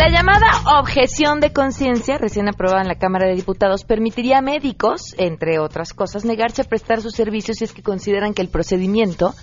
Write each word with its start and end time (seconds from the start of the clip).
La 0.00 0.08
llamada 0.08 0.80
objeción 0.80 1.40
de 1.40 1.52
conciencia, 1.52 2.16
recién 2.16 2.48
aprobada 2.48 2.80
en 2.80 2.88
la 2.88 2.94
Cámara 2.94 3.26
de 3.26 3.34
Diputados, 3.34 3.84
permitiría 3.84 4.38
a 4.38 4.40
médicos, 4.40 5.14
entre 5.18 5.58
otras 5.58 5.92
cosas, 5.92 6.24
negarse 6.24 6.62
a 6.62 6.64
prestar 6.64 7.02
sus 7.02 7.12
servicios 7.12 7.58
si 7.58 7.64
es 7.64 7.74
que 7.74 7.82
consideran 7.82 8.32
que 8.32 8.40
el 8.40 8.48
procedimiento 8.48 9.34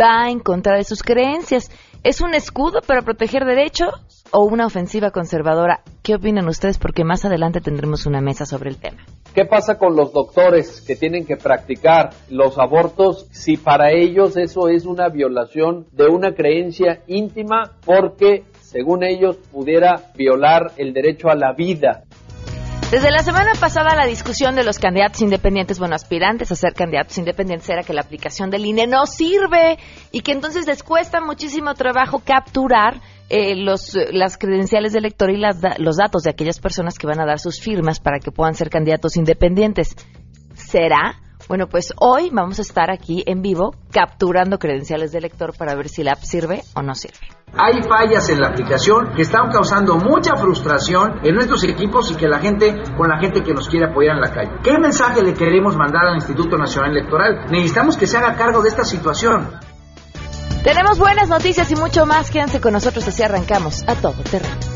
va 0.00 0.30
en 0.30 0.40
contra 0.40 0.74
de 0.74 0.84
sus 0.84 1.02
creencias. 1.02 1.70
¿Es 2.02 2.22
un 2.22 2.34
escudo 2.34 2.80
para 2.80 3.02
proteger 3.02 3.44
derechos 3.44 3.92
o 4.30 4.44
una 4.44 4.64
ofensiva 4.64 5.10
conservadora? 5.10 5.82
¿Qué 6.02 6.14
opinan 6.14 6.48
ustedes? 6.48 6.78
Porque 6.78 7.04
más 7.04 7.26
adelante 7.26 7.60
tendremos 7.60 8.06
una 8.06 8.22
mesa 8.22 8.46
sobre 8.46 8.70
el 8.70 8.78
tema. 8.78 9.04
¿Qué 9.34 9.44
pasa 9.44 9.76
con 9.76 9.96
los 9.96 10.14
doctores 10.14 10.80
que 10.80 10.96
tienen 10.96 11.26
que 11.26 11.36
practicar 11.36 12.14
los 12.30 12.56
abortos 12.56 13.26
si 13.32 13.58
para 13.58 13.90
ellos 13.92 14.38
eso 14.38 14.68
es 14.68 14.86
una 14.86 15.10
violación 15.10 15.88
de 15.92 16.06
una 16.06 16.34
creencia 16.34 17.02
íntima 17.06 17.72
porque 17.84 18.44
según 18.76 19.02
ellos, 19.04 19.38
pudiera 19.50 20.02
violar 20.14 20.72
el 20.76 20.92
derecho 20.92 21.30
a 21.30 21.34
la 21.34 21.54
vida. 21.54 22.02
Desde 22.90 23.10
la 23.10 23.20
semana 23.20 23.52
pasada 23.58 23.96
la 23.96 24.04
discusión 24.04 24.54
de 24.54 24.64
los 24.64 24.78
candidatos 24.78 25.22
independientes, 25.22 25.78
bueno, 25.78 25.94
aspirantes 25.94 26.52
a 26.52 26.56
ser 26.56 26.74
candidatos 26.74 27.16
independientes, 27.16 27.70
era 27.70 27.82
que 27.82 27.94
la 27.94 28.02
aplicación 28.02 28.50
del 28.50 28.66
INE 28.66 28.86
no 28.86 29.06
sirve 29.06 29.78
y 30.12 30.20
que 30.20 30.32
entonces 30.32 30.66
les 30.66 30.82
cuesta 30.82 31.22
muchísimo 31.22 31.72
trabajo 31.72 32.20
capturar 32.22 33.00
eh, 33.30 33.56
los, 33.56 33.96
las 34.12 34.36
credenciales 34.36 34.92
de 34.92 34.98
elector 34.98 35.30
y 35.30 35.38
las, 35.38 35.56
los 35.78 35.96
datos 35.96 36.22
de 36.24 36.30
aquellas 36.30 36.60
personas 36.60 36.98
que 36.98 37.06
van 37.06 37.18
a 37.18 37.24
dar 37.24 37.38
sus 37.38 37.58
firmas 37.58 37.98
para 37.98 38.18
que 38.18 38.30
puedan 38.30 38.54
ser 38.54 38.68
candidatos 38.68 39.16
independientes. 39.16 39.96
¿Será? 40.54 41.22
Bueno, 41.48 41.68
pues 41.68 41.92
hoy 42.00 42.30
vamos 42.32 42.58
a 42.58 42.62
estar 42.62 42.90
aquí 42.90 43.22
en 43.26 43.40
vivo 43.40 43.74
capturando 43.92 44.58
credenciales 44.58 45.12
de 45.12 45.18
elector 45.18 45.56
para 45.56 45.74
ver 45.76 45.88
si 45.88 46.02
la 46.02 46.12
app 46.12 46.22
sirve 46.22 46.62
o 46.74 46.82
no 46.82 46.94
sirve. 46.94 47.18
Hay 47.56 47.82
fallas 47.82 48.28
en 48.28 48.40
la 48.40 48.48
aplicación 48.48 49.12
que 49.14 49.22
están 49.22 49.50
causando 49.50 49.96
mucha 49.96 50.34
frustración 50.36 51.20
en 51.22 51.34
nuestros 51.36 51.62
equipos 51.64 52.10
y 52.10 52.16
que 52.16 52.26
la 52.26 52.40
gente, 52.40 52.74
con 52.96 53.08
la 53.08 53.18
gente 53.18 53.42
que 53.42 53.54
nos 53.54 53.68
quiere 53.68 53.86
apoyar 53.86 54.16
en 54.16 54.22
la 54.22 54.32
calle. 54.32 54.50
¿Qué 54.62 54.76
mensaje 54.78 55.22
le 55.22 55.34
queremos 55.34 55.76
mandar 55.76 56.06
al 56.06 56.16
Instituto 56.16 56.58
Nacional 56.58 56.90
Electoral? 56.90 57.46
Necesitamos 57.50 57.96
que 57.96 58.06
se 58.06 58.18
haga 58.18 58.34
cargo 58.34 58.60
de 58.62 58.68
esta 58.68 58.84
situación. 58.84 59.48
Tenemos 60.64 60.98
buenas 60.98 61.28
noticias 61.28 61.70
y 61.70 61.76
mucho 61.76 62.06
más. 62.06 62.30
Quédense 62.30 62.60
con 62.60 62.72
nosotros 62.72 63.06
así 63.06 63.22
arrancamos 63.22 63.84
a 63.86 63.94
todo 63.94 64.20
terreno. 64.28 64.75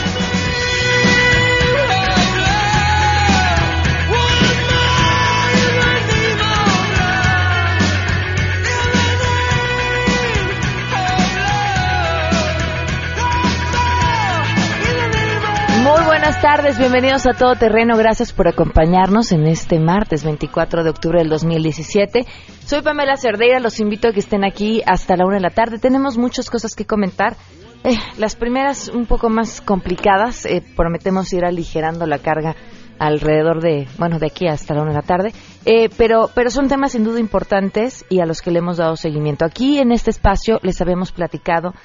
Tardes, 16.41 16.79
bienvenidos 16.79 17.27
a 17.27 17.33
Todo 17.33 17.53
Terreno, 17.53 17.95
gracias 17.97 18.33
por 18.33 18.47
acompañarnos 18.47 19.31
en 19.31 19.45
este 19.45 19.79
martes 19.79 20.23
24 20.23 20.83
de 20.83 20.89
octubre 20.89 21.19
del 21.19 21.29
2017. 21.29 22.25
Soy 22.65 22.81
Pamela 22.81 23.15
Cerdeira, 23.15 23.59
los 23.59 23.79
invito 23.79 24.07
a 24.07 24.11
que 24.11 24.21
estén 24.21 24.43
aquí 24.43 24.81
hasta 24.87 25.15
la 25.15 25.27
una 25.27 25.35
de 25.35 25.41
la 25.41 25.51
tarde. 25.51 25.77
Tenemos 25.77 26.17
muchas 26.17 26.49
cosas 26.49 26.73
que 26.73 26.85
comentar. 26.85 27.35
Eh, 27.83 27.95
las 28.17 28.35
primeras 28.35 28.87
un 28.87 29.05
poco 29.05 29.29
más 29.29 29.61
complicadas, 29.61 30.47
eh, 30.47 30.63
prometemos 30.75 31.31
ir 31.31 31.45
aligerando 31.45 32.07
la 32.07 32.17
carga 32.17 32.55
alrededor 32.97 33.61
de, 33.61 33.87
bueno, 33.99 34.17
de 34.17 34.25
aquí 34.25 34.47
hasta 34.47 34.73
la 34.73 34.81
una 34.81 34.93
de 34.93 34.97
la 34.97 35.03
tarde, 35.03 35.33
eh, 35.65 35.89
pero, 35.95 36.31
pero 36.33 36.49
son 36.49 36.67
temas 36.67 36.93
sin 36.93 37.03
duda 37.03 37.19
importantes 37.19 38.03
y 38.09 38.19
a 38.19 38.25
los 38.25 38.41
que 38.41 38.49
le 38.49 38.59
hemos 38.59 38.77
dado 38.77 38.95
seguimiento. 38.95 39.45
Aquí 39.45 39.77
en 39.77 39.91
este 39.91 40.09
espacio 40.09 40.57
les 40.63 40.81
habíamos 40.81 41.11
platicado 41.11 41.75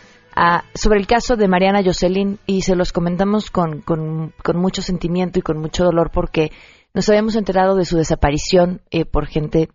sobre 0.74 1.00
el 1.00 1.06
caso 1.06 1.36
de 1.36 1.48
Mariana 1.48 1.82
Jocelyn 1.82 2.38
y 2.46 2.62
se 2.62 2.76
los 2.76 2.92
comentamos 2.92 3.50
con, 3.50 3.80
con, 3.80 4.32
mucho 4.54 4.82
sentimiento 4.82 5.38
y 5.38 5.42
con 5.42 5.58
mucho 5.58 5.84
dolor 5.84 6.10
porque 6.12 6.52
nos 6.92 7.08
habíamos 7.08 7.36
enterado 7.36 7.74
de 7.74 7.84
su 7.84 7.96
desaparición 7.96 8.82
eh, 8.90 9.04
por 9.04 9.26
gente 9.26 9.70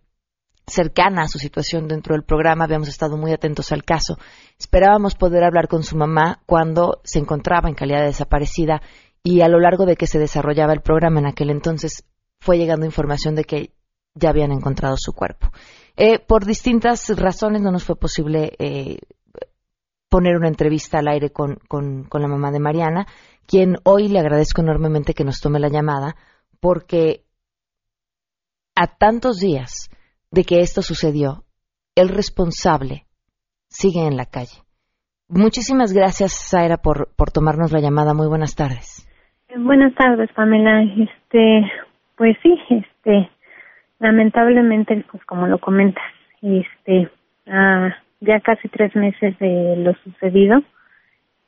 cercana 0.67 1.23
a 1.23 1.27
su 1.27 1.39
situación 1.39 1.87
dentro 1.87 2.15
del 2.15 2.23
programa, 2.23 2.65
habíamos 2.65 2.87
estado 2.87 3.17
muy 3.17 3.31
atentos 3.31 3.71
al 3.71 3.83
caso. 3.83 4.17
Esperábamos 4.59 5.15
poder 5.15 5.43
hablar 5.43 5.67
con 5.67 5.83
su 5.83 5.97
mamá 5.97 6.41
cuando 6.45 7.01
se 7.03 7.19
encontraba 7.19 7.67
en 7.67 7.75
calidad 7.75 8.01
de 8.01 8.07
desaparecida 8.07 8.81
y 9.23 9.41
a 9.41 9.47
lo 9.47 9.59
largo 9.59 9.85
de 9.85 9.95
que 9.95 10.07
se 10.07 10.19
desarrollaba 10.19 10.73
el 10.73 10.81
programa 10.81 11.19
en 11.19 11.25
aquel 11.25 11.49
entonces 11.49 12.05
fue 12.39 12.57
llegando 12.57 12.85
información 12.85 13.35
de 13.35 13.43
que 13.43 13.73
ya 14.13 14.29
habían 14.29 14.51
encontrado 14.51 14.95
su 14.97 15.13
cuerpo. 15.13 15.51
Eh, 15.97 16.19
por 16.19 16.45
distintas 16.45 17.09
razones 17.17 17.61
no 17.61 17.71
nos 17.71 17.83
fue 17.83 17.95
posible 17.95 18.53
eh, 18.59 18.99
poner 20.11 20.35
una 20.35 20.49
entrevista 20.49 20.99
al 20.99 21.07
aire 21.07 21.29
con, 21.29 21.55
con, 21.69 22.05
la 22.11 22.27
mamá 22.27 22.51
de 22.51 22.59
Mariana, 22.59 23.05
quien 23.47 23.77
hoy 23.85 24.09
le 24.09 24.19
agradezco 24.19 24.61
enormemente 24.61 25.13
que 25.13 25.23
nos 25.23 25.39
tome 25.39 25.57
la 25.57 25.69
llamada, 25.69 26.15
porque 26.59 27.21
a 28.75 28.87
tantos 28.87 29.39
días 29.39 29.89
de 30.29 30.43
que 30.43 30.59
esto 30.59 30.81
sucedió, 30.81 31.45
el 31.95 32.09
responsable 32.09 33.05
sigue 33.69 34.05
en 34.05 34.17
la 34.17 34.25
calle. 34.25 34.63
Muchísimas 35.29 35.93
gracias, 35.93 36.49
Zaira, 36.51 36.75
por, 36.75 37.15
por 37.15 37.31
tomarnos 37.31 37.71
la 37.71 37.79
llamada. 37.79 38.13
Muy 38.13 38.27
buenas 38.27 38.53
tardes. 38.53 39.07
Buenas 39.57 39.95
tardes, 39.95 40.29
Pamela. 40.35 40.83
Este, 40.83 41.71
pues 42.17 42.35
sí, 42.43 42.53
este, 42.69 43.29
lamentablemente, 43.99 45.05
pues 45.09 45.23
como 45.23 45.47
lo 45.47 45.57
comentas, 45.59 46.03
este, 46.41 47.09
ah, 47.47 47.95
ya 48.21 48.39
casi 48.39 48.69
tres 48.69 48.95
meses 48.95 49.37
de 49.39 49.75
lo 49.77 49.93
sucedido, 49.95 50.63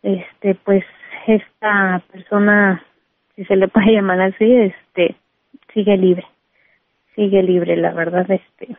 este, 0.01 0.55
pues 0.55 0.83
esta 1.27 2.01
persona, 2.11 2.83
si 3.35 3.45
se 3.45 3.55
le 3.55 3.67
puede 3.67 3.91
llamar 3.93 4.19
así, 4.21 4.55
este, 4.55 5.15
sigue 5.73 5.95
libre, 5.97 6.25
sigue 7.15 7.41
libre, 7.41 7.77
la 7.77 7.93
verdad, 7.93 8.29
este, 8.29 8.75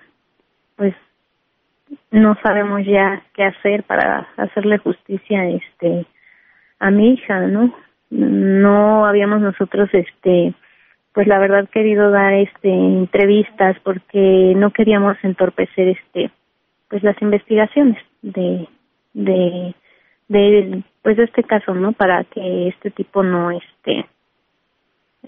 pues 0.77 0.95
no 2.11 2.37
sabemos 2.43 2.85
ya 2.85 3.23
qué 3.35 3.45
hacer 3.45 3.85
para 3.85 4.29
hacerle 4.37 4.79
justicia, 4.79 5.49
este, 5.49 6.07
a 6.81 6.91
mi 6.91 7.13
hija, 7.13 7.41
¿no? 7.47 7.75
No 8.11 9.07
habíamos 9.07 9.41
nosotros, 9.41 9.89
este, 9.93 10.53
pues 11.13 11.29
la 11.29 11.39
verdad 11.39 11.69
querido 11.71 12.11
dar, 12.11 12.35
este, 12.35 12.69
entrevistas 12.69 13.77
porque 13.85 14.53
no 14.57 14.73
queríamos 14.73 15.17
entorpecer, 15.23 15.89
este, 15.89 16.31
pues 16.95 17.03
las 17.03 17.21
investigaciones 17.23 18.01
de 18.23 18.69
de 19.15 19.75
de 20.29 20.85
pues 21.03 21.17
de 21.17 21.25
este 21.25 21.43
caso 21.43 21.75
no 21.75 21.91
para 21.91 22.23
que 22.23 22.69
este 22.69 22.93
tipo 22.93 23.25
no 23.25 23.51
esté 23.51 24.07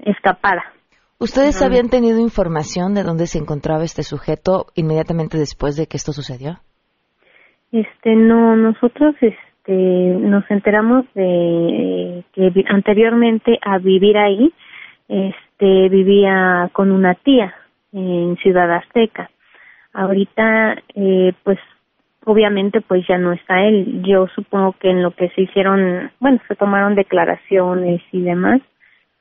escapara. 0.04 0.72
Ustedes 1.18 1.60
habían 1.62 1.88
tenido 1.88 2.20
información 2.20 2.94
de 2.94 3.02
dónde 3.02 3.26
se 3.26 3.38
encontraba 3.38 3.82
este 3.82 4.04
sujeto 4.04 4.66
inmediatamente 4.76 5.38
después 5.38 5.76
de 5.76 5.88
que 5.88 5.96
esto 5.96 6.12
sucedió 6.12 6.60
este 7.72 8.14
no 8.14 8.54
nosotros 8.54 9.16
este 9.20 9.74
nos 10.20 10.48
enteramos 10.48 11.04
de 11.14 12.22
que 12.32 12.64
anteriormente 12.68 13.58
a 13.60 13.78
vivir 13.78 14.16
ahí 14.18 14.54
este 15.08 15.88
vivía 15.88 16.70
con 16.72 16.92
una 16.92 17.14
tía 17.14 17.52
en 17.92 18.36
Ciudad 18.36 18.70
Azteca 18.72 19.30
Ahorita, 19.96 20.76
eh, 20.94 21.32
pues 21.42 21.58
obviamente 22.26 22.82
pues 22.82 23.06
ya 23.08 23.16
no 23.16 23.32
está 23.32 23.64
él. 23.64 24.02
Yo 24.02 24.26
supongo 24.34 24.72
que 24.72 24.90
en 24.90 25.02
lo 25.02 25.12
que 25.12 25.30
se 25.30 25.40
hicieron, 25.42 26.10
bueno, 26.20 26.38
se 26.46 26.54
tomaron 26.54 26.94
declaraciones 26.94 28.02
y 28.12 28.20
demás, 28.20 28.60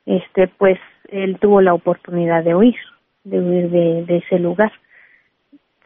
este 0.04 0.48
pues 0.48 0.78
él 1.08 1.38
tuvo 1.40 1.62
la 1.62 1.72
oportunidad 1.72 2.44
de 2.44 2.54
huir, 2.54 2.76
de 3.24 3.40
huir 3.40 3.70
de, 3.70 4.16
ese 4.18 4.38
lugar. 4.38 4.70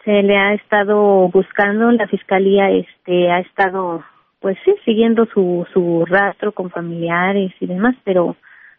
Se 0.05 0.23
le 0.25 0.37
ha 0.37 0.55
estado 0.55 1.29
buscando, 1.29 1.93
la 1.93 2.09
fiscalía 2.09 2.71
este 2.71 3.31
ha 3.31 3.39
estado 3.39 4.03
pues 4.41 4.59
sí, 4.65 4.75
siguiendo 4.85 5.25
su, 5.27 5.69
su 5.73 6.05
rastro 6.07 6.51
con 6.51 6.69
familiares 6.71 7.53
y 7.61 7.67
demás, 7.67 7.95
pero 8.03 8.35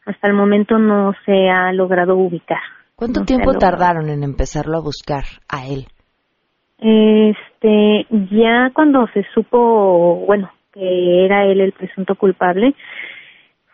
hasta 0.06 0.28
el 0.28 0.34
momento 0.34 0.78
no 0.78 1.14
se 1.26 1.50
ha 1.50 1.72
logrado 1.72 2.18
ubicar. 2.18 2.60
¿Cuánto 2.96 3.24
tiempo 3.24 3.54
tardaron 3.54 4.10
en 4.10 4.24
empezarlo 4.24 4.78
a 4.78 4.82
buscar 4.82 5.24
a 5.48 5.66
él? 5.68 5.86
Este, 6.82 8.08
ya 8.32 8.72
cuando 8.74 9.08
se 9.14 9.24
supo, 9.36 10.26
bueno, 10.26 10.52
que 10.74 11.26
era 11.26 11.46
él 11.46 11.62
el 11.62 11.74
presunto 11.74 12.16
culpable, 12.16 12.74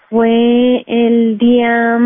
fue 0.09 0.83
el 0.85 1.37
día 1.37 1.97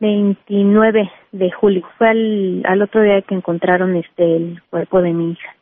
29 0.00 1.10
de 1.32 1.50
julio. 1.52 1.86
Fue 1.96 2.08
al, 2.10 2.82
otro 2.82 3.02
día 3.02 3.22
que 3.22 3.34
encontraron 3.34 3.96
este 3.96 4.36
el 4.36 4.62
cuerpo 4.68 5.00
de 5.00 5.12
mi 5.12 5.32
hija. 5.32 5.56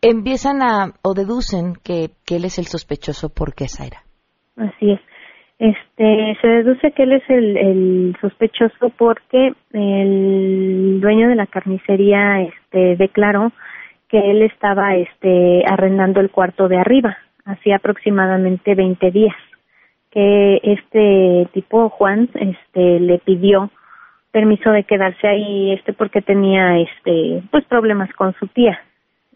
Empiezan 0.00 0.62
a 0.62 0.92
o 1.02 1.14
deducen 1.14 1.74
que, 1.82 2.10
que 2.26 2.36
él 2.36 2.46
es 2.46 2.58
el 2.58 2.66
sospechoso 2.66 3.28
porque 3.34 3.68
Zaira. 3.68 4.02
Así 4.56 4.92
es. 4.92 5.00
Este, 5.58 6.38
se 6.40 6.46
deduce 6.48 6.92
que 6.92 7.02
él 7.02 7.12
es 7.12 7.28
el, 7.28 7.56
el 7.56 8.16
sospechoso 8.20 8.90
porque 8.96 9.52
el 9.72 11.00
dueño 11.00 11.28
de 11.28 11.34
la 11.34 11.46
carnicería, 11.46 12.42
este, 12.42 12.96
declaró 12.96 13.50
que 14.08 14.18
él 14.18 14.42
estaba, 14.42 14.94
este, 14.94 15.64
arrendando 15.66 16.20
el 16.20 16.30
cuarto 16.30 16.68
de 16.68 16.78
arriba, 16.78 17.18
hacía 17.44 17.76
aproximadamente 17.76 18.76
20 18.76 19.10
días, 19.10 19.34
que 20.10 20.60
este 20.62 21.48
tipo 21.52 21.88
Juan, 21.90 22.30
este, 22.34 23.00
le 23.00 23.18
pidió 23.18 23.70
permiso 24.30 24.70
de 24.70 24.84
quedarse 24.84 25.26
ahí, 25.26 25.72
este, 25.72 25.92
porque 25.92 26.22
tenía, 26.22 26.78
este, 26.78 27.42
pues 27.50 27.64
problemas 27.64 28.12
con 28.12 28.32
su 28.34 28.46
tía. 28.46 28.80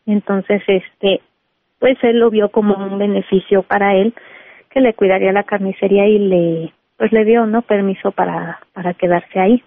Entonces, 0.06 0.62
este, 0.68 1.20
pues 1.80 1.98
él 2.02 2.20
lo 2.20 2.30
vio 2.30 2.50
como 2.50 2.76
un 2.76 2.98
beneficio 2.98 3.64
para 3.64 3.96
él 3.96 4.14
que 4.72 4.80
le 4.80 4.94
cuidaría 4.94 5.32
la 5.32 5.44
carnicería 5.44 6.06
y 6.06 6.18
le 6.18 6.72
pues 6.96 7.12
le 7.12 7.24
dio 7.24 7.46
no 7.46 7.62
permiso 7.62 8.12
para 8.12 8.60
para 8.72 8.94
quedarse 8.94 9.38
ahí. 9.38 9.62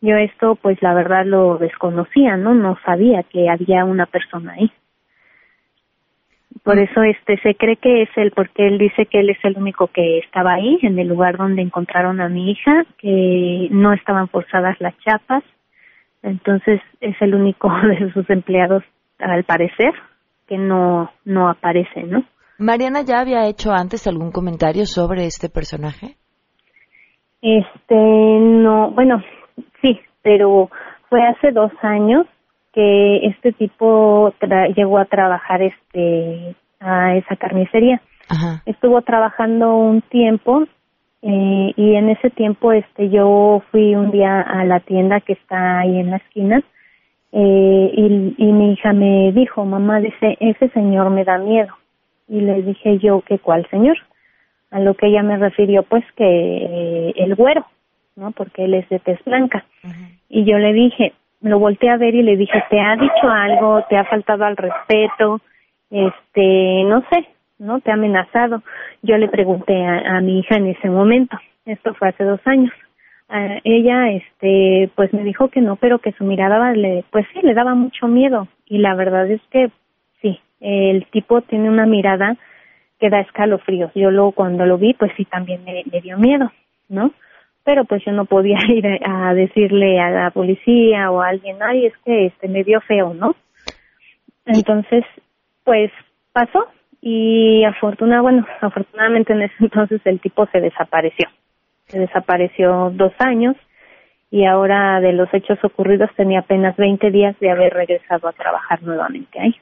Yo 0.00 0.16
esto 0.16 0.56
pues 0.56 0.80
la 0.82 0.94
verdad 0.94 1.24
lo 1.26 1.58
desconocía 1.58 2.36
no 2.36 2.54
no 2.54 2.78
sabía 2.84 3.22
que 3.22 3.48
había 3.48 3.84
una 3.84 4.06
persona 4.06 4.52
ahí. 4.52 4.72
Por 6.64 6.76
mm. 6.76 6.80
eso 6.80 7.02
este 7.02 7.38
se 7.38 7.54
cree 7.54 7.76
que 7.76 8.02
es 8.02 8.10
él 8.16 8.32
porque 8.34 8.66
él 8.66 8.78
dice 8.78 9.06
que 9.06 9.20
él 9.20 9.30
es 9.30 9.44
el 9.44 9.56
único 9.56 9.88
que 9.88 10.18
estaba 10.18 10.54
ahí 10.54 10.78
en 10.82 10.98
el 10.98 11.08
lugar 11.08 11.36
donde 11.36 11.62
encontraron 11.62 12.20
a 12.20 12.28
mi 12.28 12.50
hija 12.50 12.84
que 12.98 13.68
no 13.70 13.92
estaban 13.92 14.28
forzadas 14.28 14.80
las 14.80 14.96
chapas. 14.98 15.44
Entonces 16.22 16.80
es 17.00 17.20
el 17.20 17.34
único 17.34 17.70
de 17.82 18.12
sus 18.12 18.28
empleados 18.30 18.82
al 19.18 19.44
parecer 19.44 19.92
que 20.46 20.56
no 20.56 21.12
no 21.24 21.48
aparece 21.50 22.04
no 22.04 22.24
Mariana 22.58 23.02
ya 23.02 23.20
había 23.20 23.46
hecho 23.46 23.72
antes 23.72 24.06
algún 24.08 24.32
comentario 24.32 24.84
sobre 24.84 25.26
este 25.26 25.48
personaje. 25.48 26.16
Este, 27.40 27.94
no, 27.94 28.90
bueno, 28.90 29.22
sí, 29.80 30.00
pero 30.22 30.68
fue 31.08 31.22
hace 31.22 31.52
dos 31.52 31.70
años 31.82 32.26
que 32.72 33.26
este 33.26 33.52
tipo 33.52 34.34
llegó 34.76 34.98
a 34.98 35.04
trabajar 35.04 35.62
este 35.62 36.56
a 36.80 37.16
esa 37.16 37.36
carnicería. 37.36 38.00
Estuvo 38.66 39.00
trabajando 39.02 39.74
un 39.76 40.02
tiempo 40.02 40.64
eh, 41.22 41.72
y 41.76 41.94
en 41.94 42.10
ese 42.10 42.30
tiempo 42.30 42.72
este 42.72 43.08
yo 43.08 43.62
fui 43.70 43.94
un 43.94 44.10
día 44.10 44.40
a 44.40 44.64
la 44.64 44.80
tienda 44.80 45.20
que 45.20 45.32
está 45.32 45.80
ahí 45.80 45.98
en 45.98 46.10
la 46.10 46.18
esquina 46.18 46.62
eh, 47.32 47.90
y, 47.94 48.34
y 48.36 48.52
mi 48.52 48.72
hija 48.72 48.92
me 48.92 49.32
dijo, 49.32 49.64
mamá 49.64 50.00
dice, 50.00 50.36
ese 50.40 50.68
señor 50.70 51.10
me 51.10 51.24
da 51.24 51.38
miedo 51.38 51.72
y 52.28 52.40
le 52.40 52.62
dije 52.62 52.98
yo 52.98 53.22
que 53.22 53.38
cuál 53.38 53.68
señor 53.70 53.96
a 54.70 54.80
lo 54.80 54.94
que 54.94 55.06
ella 55.06 55.22
me 55.22 55.38
refirió 55.38 55.82
pues 55.82 56.04
que 56.16 56.24
eh, 56.24 57.12
el 57.16 57.34
güero 57.34 57.66
no 58.16 58.32
porque 58.32 58.64
él 58.64 58.74
es 58.74 58.88
de 58.88 58.98
tez 58.98 59.22
blanca. 59.24 59.64
Y 60.28 60.44
yo 60.44 60.58
le 60.58 60.72
dije 60.72 61.14
lo 61.40 61.58
volteé 61.58 61.90
a 61.90 61.96
ver 61.96 62.14
y 62.14 62.22
le 62.22 62.36
dije 62.36 62.62
te 62.68 62.80
ha 62.80 62.96
dicho 62.96 63.28
algo 63.28 63.84
te 63.88 63.96
ha 63.96 64.04
faltado 64.04 64.44
al 64.44 64.56
respeto 64.56 65.40
este 65.90 66.84
no 66.84 67.02
sé 67.10 67.28
no 67.58 67.80
te 67.80 67.90
ha 67.90 67.94
amenazado 67.94 68.62
yo 69.02 69.16
le 69.16 69.28
pregunté 69.28 69.84
a, 69.84 70.20
mi 70.20 70.40
hija 70.40 70.56
en 70.56 70.68
ese 70.68 70.88
momento. 70.88 71.36
Esto 71.64 71.94
fue 71.94 72.08
hace 72.08 72.24
dos 72.24 72.40
años. 72.46 72.72
Ella 73.64 74.10
este 74.10 74.90
pues 74.94 75.12
me 75.12 75.22
dijo 75.22 75.48
que 75.48 75.60
no 75.60 75.76
pero 75.76 75.98
que 75.98 76.12
su 76.12 76.24
mirada 76.24 76.72
le 76.72 77.04
pues 77.10 77.26
sí 77.32 77.40
le 77.42 77.54
daba 77.54 77.74
mucho 77.74 78.08
miedo. 78.08 78.48
Y 78.66 78.78
la 78.78 78.94
verdad 78.94 79.30
es 79.30 79.40
que 79.50 79.70
el 80.60 81.06
tipo 81.06 81.42
tiene 81.42 81.68
una 81.68 81.86
mirada 81.86 82.36
que 82.98 83.10
da 83.10 83.20
escalofríos. 83.20 83.92
Yo 83.94 84.10
luego 84.10 84.32
cuando 84.32 84.66
lo 84.66 84.78
vi, 84.78 84.94
pues 84.94 85.12
sí, 85.16 85.24
también 85.24 85.64
me, 85.64 86.00
dio 86.00 86.18
miedo, 86.18 86.50
¿no? 86.88 87.12
Pero 87.64 87.84
pues 87.84 88.04
yo 88.04 88.12
no 88.12 88.24
podía 88.24 88.58
ir 88.68 88.86
a, 89.04 89.34
decirle 89.34 90.00
a 90.00 90.10
la 90.10 90.30
policía 90.30 91.10
o 91.10 91.20
a 91.20 91.28
alguien, 91.28 91.56
ay, 91.62 91.86
es 91.86 91.94
que 92.04 92.26
este 92.26 92.48
me 92.48 92.64
dio 92.64 92.80
feo, 92.80 93.14
¿no? 93.14 93.34
Entonces, 94.46 95.04
pues 95.64 95.90
pasó 96.32 96.66
y 97.00 97.62
afortuna, 97.64 98.22
bueno, 98.22 98.46
afortunadamente 98.60 99.32
en 99.32 99.42
ese 99.42 99.54
entonces 99.60 100.00
el 100.04 100.20
tipo 100.20 100.46
se 100.46 100.60
desapareció. 100.60 101.28
Se 101.86 101.98
desapareció 101.98 102.90
dos 102.94 103.12
años 103.18 103.56
y 104.30 104.44
ahora 104.44 105.00
de 105.00 105.12
los 105.12 105.32
hechos 105.32 105.58
ocurridos 105.62 106.10
tenía 106.16 106.40
apenas 106.40 106.76
20 106.76 107.10
días 107.10 107.38
de 107.40 107.50
haber 107.50 107.72
regresado 107.72 108.28
a 108.28 108.32
trabajar 108.32 108.82
nuevamente 108.82 109.40
ahí. 109.40 109.54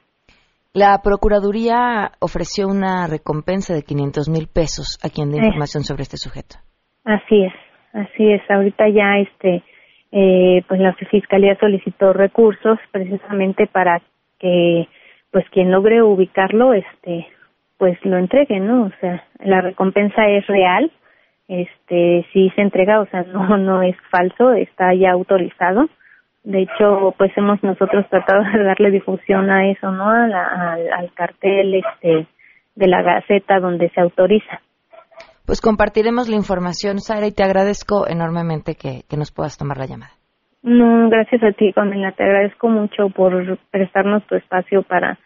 La 0.76 1.00
Procuraduría 1.02 2.12
ofreció 2.20 2.68
una 2.68 3.06
recompensa 3.06 3.72
de 3.72 3.80
500 3.80 4.28
mil 4.28 4.46
pesos 4.46 4.98
a 5.02 5.08
quien 5.08 5.30
dé 5.30 5.38
eh. 5.38 5.46
información 5.46 5.84
sobre 5.84 6.02
este 6.02 6.18
sujeto. 6.18 6.56
Así 7.02 7.44
es, 7.44 7.54
así 7.94 8.30
es. 8.30 8.42
Ahorita 8.50 8.86
ya 8.90 9.16
este, 9.16 9.64
eh, 10.12 10.62
pues 10.68 10.78
la 10.78 10.92
Fiscalía 11.10 11.56
solicitó 11.58 12.12
recursos 12.12 12.78
precisamente 12.92 13.66
para 13.66 14.02
que 14.38 14.86
pues 15.30 15.48
quien 15.48 15.70
logre 15.70 16.02
ubicarlo, 16.02 16.74
este, 16.74 17.26
pues 17.78 17.96
lo 18.04 18.18
entregue, 18.18 18.60
¿no? 18.60 18.84
O 18.84 18.92
sea, 19.00 19.24
la 19.38 19.62
recompensa 19.62 20.28
es 20.28 20.46
real, 20.46 20.92
este, 21.48 22.26
si 22.34 22.50
se 22.50 22.60
entrega, 22.60 23.00
o 23.00 23.06
sea, 23.06 23.22
no, 23.22 23.56
no 23.56 23.80
es 23.80 23.96
falso, 24.10 24.52
está 24.52 24.92
ya 24.92 25.12
autorizado 25.12 25.88
de 26.46 26.62
hecho, 26.62 27.12
pues 27.18 27.32
hemos 27.36 27.60
nosotros 27.64 28.06
tratado 28.08 28.44
de 28.44 28.62
darle 28.62 28.92
difusión 28.92 29.50
a 29.50 29.68
eso, 29.68 29.90
¿no? 29.90 30.08
al, 30.08 30.32
al, 30.32 31.12
cartel 31.12 31.74
este 31.74 32.28
de 32.76 32.86
la 32.86 33.02
Gaceta 33.02 33.58
donde 33.58 33.90
se 33.90 34.00
autoriza. 34.00 34.60
Pues 35.44 35.60
compartiremos 35.60 36.28
la 36.28 36.36
información, 36.36 37.00
Sara, 37.00 37.26
y 37.26 37.32
te 37.32 37.42
agradezco 37.42 38.06
enormemente 38.08 38.76
que, 38.76 39.02
que 39.10 39.16
nos 39.16 39.32
puedas 39.32 39.58
tomar 39.58 39.78
la 39.78 39.86
llamada. 39.86 40.12
No, 40.62 41.08
gracias 41.08 41.42
a 41.42 41.50
ti, 41.50 41.72
Pamela. 41.72 42.12
Te 42.12 42.22
agradezco 42.22 42.68
mucho 42.68 43.08
por 43.10 43.58
prestarnos 43.72 44.24
tu 44.26 44.36
espacio 44.36 44.84
para, 44.84 45.18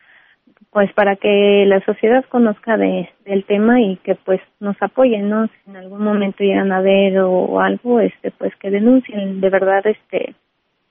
pues, 0.71 0.91
para 0.95 1.17
que 1.17 1.65
la 1.67 1.85
sociedad 1.85 2.25
conozca 2.31 2.79
de, 2.79 3.11
del 3.27 3.45
tema 3.45 3.79
y 3.81 3.97
que, 3.99 4.15
pues, 4.15 4.41
nos 4.59 4.77
apoyen, 4.81 5.29
¿no? 5.29 5.49
Si 5.49 5.71
en 5.71 5.77
algún 5.77 6.03
momento 6.03 6.45
llegan 6.45 6.73
a 6.73 6.81
ver 6.81 7.19
o 7.21 7.61
algo, 7.61 8.01
este, 8.01 8.31
pues, 8.31 8.55
que 8.57 8.71
denuncien. 8.71 9.41
De 9.41 9.51
verdad, 9.51 9.87
este, 9.87 10.35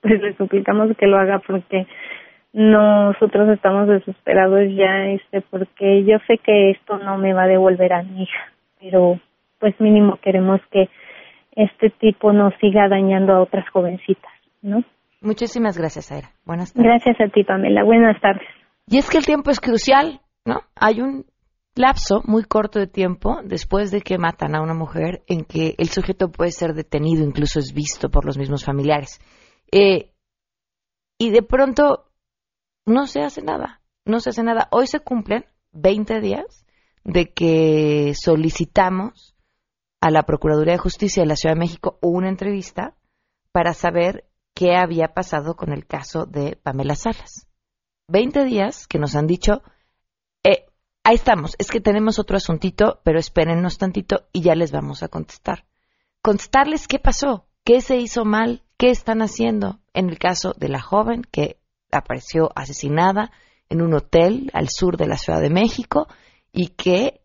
pues 0.00 0.20
le 0.20 0.34
suplicamos 0.36 0.96
que 0.96 1.06
lo 1.06 1.18
haga 1.18 1.40
porque 1.46 1.86
nosotros 2.52 3.48
estamos 3.50 3.88
desesperados 3.88 4.62
ya 4.74 5.06
este 5.06 5.40
porque 5.42 6.04
yo 6.04 6.18
sé 6.26 6.38
que 6.38 6.72
esto 6.72 6.98
no 6.98 7.16
me 7.16 7.32
va 7.32 7.44
a 7.44 7.48
devolver 7.48 7.92
a 7.92 8.02
mi 8.02 8.24
hija 8.24 8.52
pero 8.80 9.20
pues 9.58 9.78
mínimo 9.80 10.18
queremos 10.22 10.60
que 10.72 10.88
este 11.54 11.90
tipo 11.90 12.32
no 12.32 12.50
siga 12.60 12.88
dañando 12.88 13.34
a 13.34 13.42
otras 13.42 13.68
jovencitas 13.70 14.32
no 14.62 14.82
muchísimas 15.20 15.78
gracias 15.78 16.10
Aira. 16.10 16.28
Buenas 16.44 16.72
tardes. 16.72 16.90
Gracias 16.90 17.20
a 17.20 17.32
ti 17.32 17.44
Pamela. 17.44 17.84
Buenas 17.84 18.20
tardes. 18.20 18.48
Y 18.86 18.98
es 18.98 19.08
que 19.10 19.18
el 19.18 19.26
tiempo 19.26 19.50
es 19.50 19.60
crucial 19.60 20.20
no 20.44 20.62
hay 20.74 21.00
un 21.00 21.26
lapso 21.76 22.22
muy 22.24 22.44
corto 22.44 22.78
de 22.78 22.86
tiempo 22.88 23.40
después 23.44 23.90
de 23.90 24.00
que 24.00 24.18
matan 24.18 24.56
a 24.56 24.62
una 24.62 24.74
mujer 24.74 25.22
en 25.28 25.44
que 25.44 25.74
el 25.78 25.88
sujeto 25.88 26.30
puede 26.30 26.50
ser 26.50 26.74
detenido 26.74 27.24
incluso 27.24 27.60
es 27.60 27.72
visto 27.72 28.08
por 28.10 28.24
los 28.24 28.38
mismos 28.38 28.64
familiares 28.64 29.20
eh, 29.72 30.12
y 31.18 31.30
de 31.30 31.42
pronto 31.42 32.10
no 32.86 33.06
se 33.06 33.22
hace 33.22 33.42
nada, 33.42 33.82
no 34.04 34.20
se 34.20 34.30
hace 34.30 34.42
nada. 34.42 34.68
Hoy 34.70 34.86
se 34.86 35.00
cumplen 35.00 35.46
20 35.72 36.20
días 36.20 36.66
de 37.04 37.32
que 37.32 38.14
solicitamos 38.14 39.36
a 40.00 40.10
la 40.10 40.22
Procuraduría 40.22 40.74
de 40.74 40.78
Justicia 40.78 41.22
de 41.22 41.28
la 41.28 41.36
Ciudad 41.36 41.54
de 41.54 41.60
México 41.60 41.98
una 42.00 42.28
entrevista 42.28 42.96
para 43.52 43.74
saber 43.74 44.28
qué 44.54 44.76
había 44.76 45.08
pasado 45.08 45.56
con 45.56 45.72
el 45.72 45.86
caso 45.86 46.26
de 46.26 46.56
Pamela 46.56 46.94
Salas. 46.94 47.46
20 48.08 48.44
días 48.44 48.86
que 48.86 48.98
nos 48.98 49.14
han 49.14 49.26
dicho, 49.26 49.62
eh, 50.42 50.66
ahí 51.04 51.14
estamos, 51.14 51.54
es 51.58 51.70
que 51.70 51.80
tenemos 51.80 52.18
otro 52.18 52.36
asuntito, 52.36 53.00
pero 53.04 53.18
espérennos 53.18 53.78
tantito 53.78 54.26
y 54.32 54.40
ya 54.40 54.54
les 54.54 54.72
vamos 54.72 55.02
a 55.02 55.08
contestar. 55.08 55.66
Contestarles 56.22 56.88
qué 56.88 56.98
pasó, 56.98 57.46
qué 57.64 57.80
se 57.80 57.96
hizo 57.98 58.24
mal, 58.24 58.62
¿Qué 58.80 58.88
están 58.88 59.20
haciendo 59.20 59.78
en 59.92 60.08
el 60.08 60.18
caso 60.18 60.54
de 60.56 60.70
la 60.70 60.80
joven 60.80 61.20
que 61.30 61.58
apareció 61.92 62.48
asesinada 62.54 63.30
en 63.68 63.82
un 63.82 63.92
hotel 63.92 64.50
al 64.54 64.70
sur 64.70 64.96
de 64.96 65.06
la 65.06 65.18
Ciudad 65.18 65.42
de 65.42 65.50
México 65.50 66.08
y 66.50 66.68
que 66.68 67.20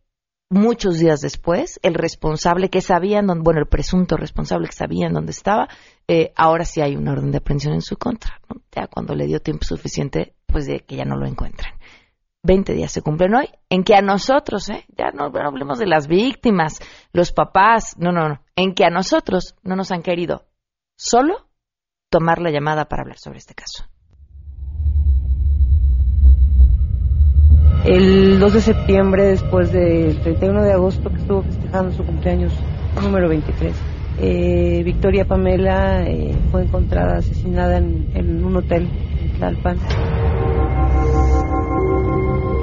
muchos 0.49 0.99
días 0.99 1.21
después 1.21 1.79
el 1.81 1.93
responsable 1.93 2.69
que 2.69 2.81
sabían, 2.81 3.27
bueno, 3.41 3.61
el 3.61 3.67
presunto 3.67 4.17
responsable 4.17 4.67
que 4.67 4.75
sabían 4.75 5.13
dónde 5.13 5.31
estaba, 5.31 5.69
eh, 6.09 6.33
ahora 6.35 6.65
sí 6.65 6.81
hay 6.81 6.97
una 6.97 7.13
orden 7.13 7.31
de 7.31 7.37
aprehensión 7.37 7.73
en 7.73 7.81
su 7.81 7.95
contra, 7.95 8.41
ya 8.75 8.87
cuando 8.87 9.15
le 9.15 9.25
dio 9.25 9.39
tiempo 9.39 9.63
suficiente, 9.63 10.35
pues 10.47 10.65
de 10.65 10.81
que 10.81 10.97
ya 10.97 11.05
no 11.05 11.15
lo 11.15 11.25
encuentran. 11.25 11.71
Veinte 12.43 12.73
días 12.73 12.91
se 12.91 13.01
cumplen 13.01 13.33
hoy, 13.33 13.47
en 13.69 13.85
que 13.85 13.95
a 13.95 14.01
nosotros, 14.01 14.67
¿eh? 14.67 14.83
ya 14.89 15.11
no, 15.11 15.29
no 15.29 15.47
hablemos 15.47 15.79
de 15.79 15.87
las 15.87 16.07
víctimas, 16.07 16.81
los 17.13 17.31
papás, 17.31 17.95
no, 17.97 18.11
no, 18.11 18.27
no, 18.27 18.41
en 18.57 18.75
que 18.75 18.83
a 18.83 18.89
nosotros 18.89 19.55
no 19.63 19.77
nos 19.77 19.93
han 19.93 20.01
querido 20.01 20.43
solo 20.97 21.44
tomar 22.15 22.39
la 22.39 22.49
llamada 22.49 22.85
para 22.85 23.01
hablar 23.01 23.17
sobre 23.17 23.39
este 23.39 23.53
caso. 23.53 23.83
El 27.83 28.39
2 28.39 28.53
de 28.53 28.61
septiembre, 28.61 29.23
después 29.25 29.73
del 29.73 30.21
31 30.21 30.63
de 30.63 30.71
agosto, 30.71 31.09
que 31.09 31.17
estuvo 31.17 31.41
festejando 31.41 31.91
su 31.91 32.05
cumpleaños 32.05 32.53
número 33.03 33.27
23, 33.27 33.75
eh, 34.19 34.81
Victoria 34.85 35.25
Pamela 35.25 36.03
eh, 36.03 36.33
fue 36.51 36.63
encontrada 36.63 37.17
asesinada 37.17 37.79
en, 37.79 38.45
un 38.45 38.55
hotel 38.55 38.87
en 39.21 39.33
Tlalpan. 39.33 39.77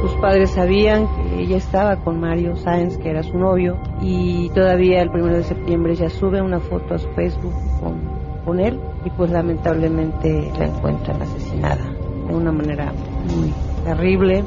Sus 0.00 0.14
padres 0.14 0.50
sabían 0.52 1.08
que 1.14 1.42
ella 1.42 1.58
estaba 1.58 1.96
con 2.02 2.18
Mario 2.20 2.56
Sáenz, 2.56 2.96
que 2.96 3.10
era 3.10 3.22
su 3.22 3.36
novio, 3.36 3.76
y 4.00 4.48
todavía 4.54 5.02
el 5.02 5.10
1 5.10 5.26
de 5.26 5.44
septiembre 5.44 5.92
ella 5.92 6.08
sube 6.08 6.40
una 6.40 6.58
foto 6.58 6.94
a 6.94 6.98
su 6.98 7.08
Facebook 7.10 7.52
con, 7.80 8.11
con 8.44 8.60
él 8.60 8.80
y 9.04 9.10
pues 9.10 9.30
lamentablemente 9.30 10.52
la 10.58 10.66
encuentran 10.66 11.22
asesinada 11.22 11.84
de 12.26 12.34
una 12.34 12.52
manera 12.52 12.92
muy 13.34 13.52
terrible. 13.84 14.44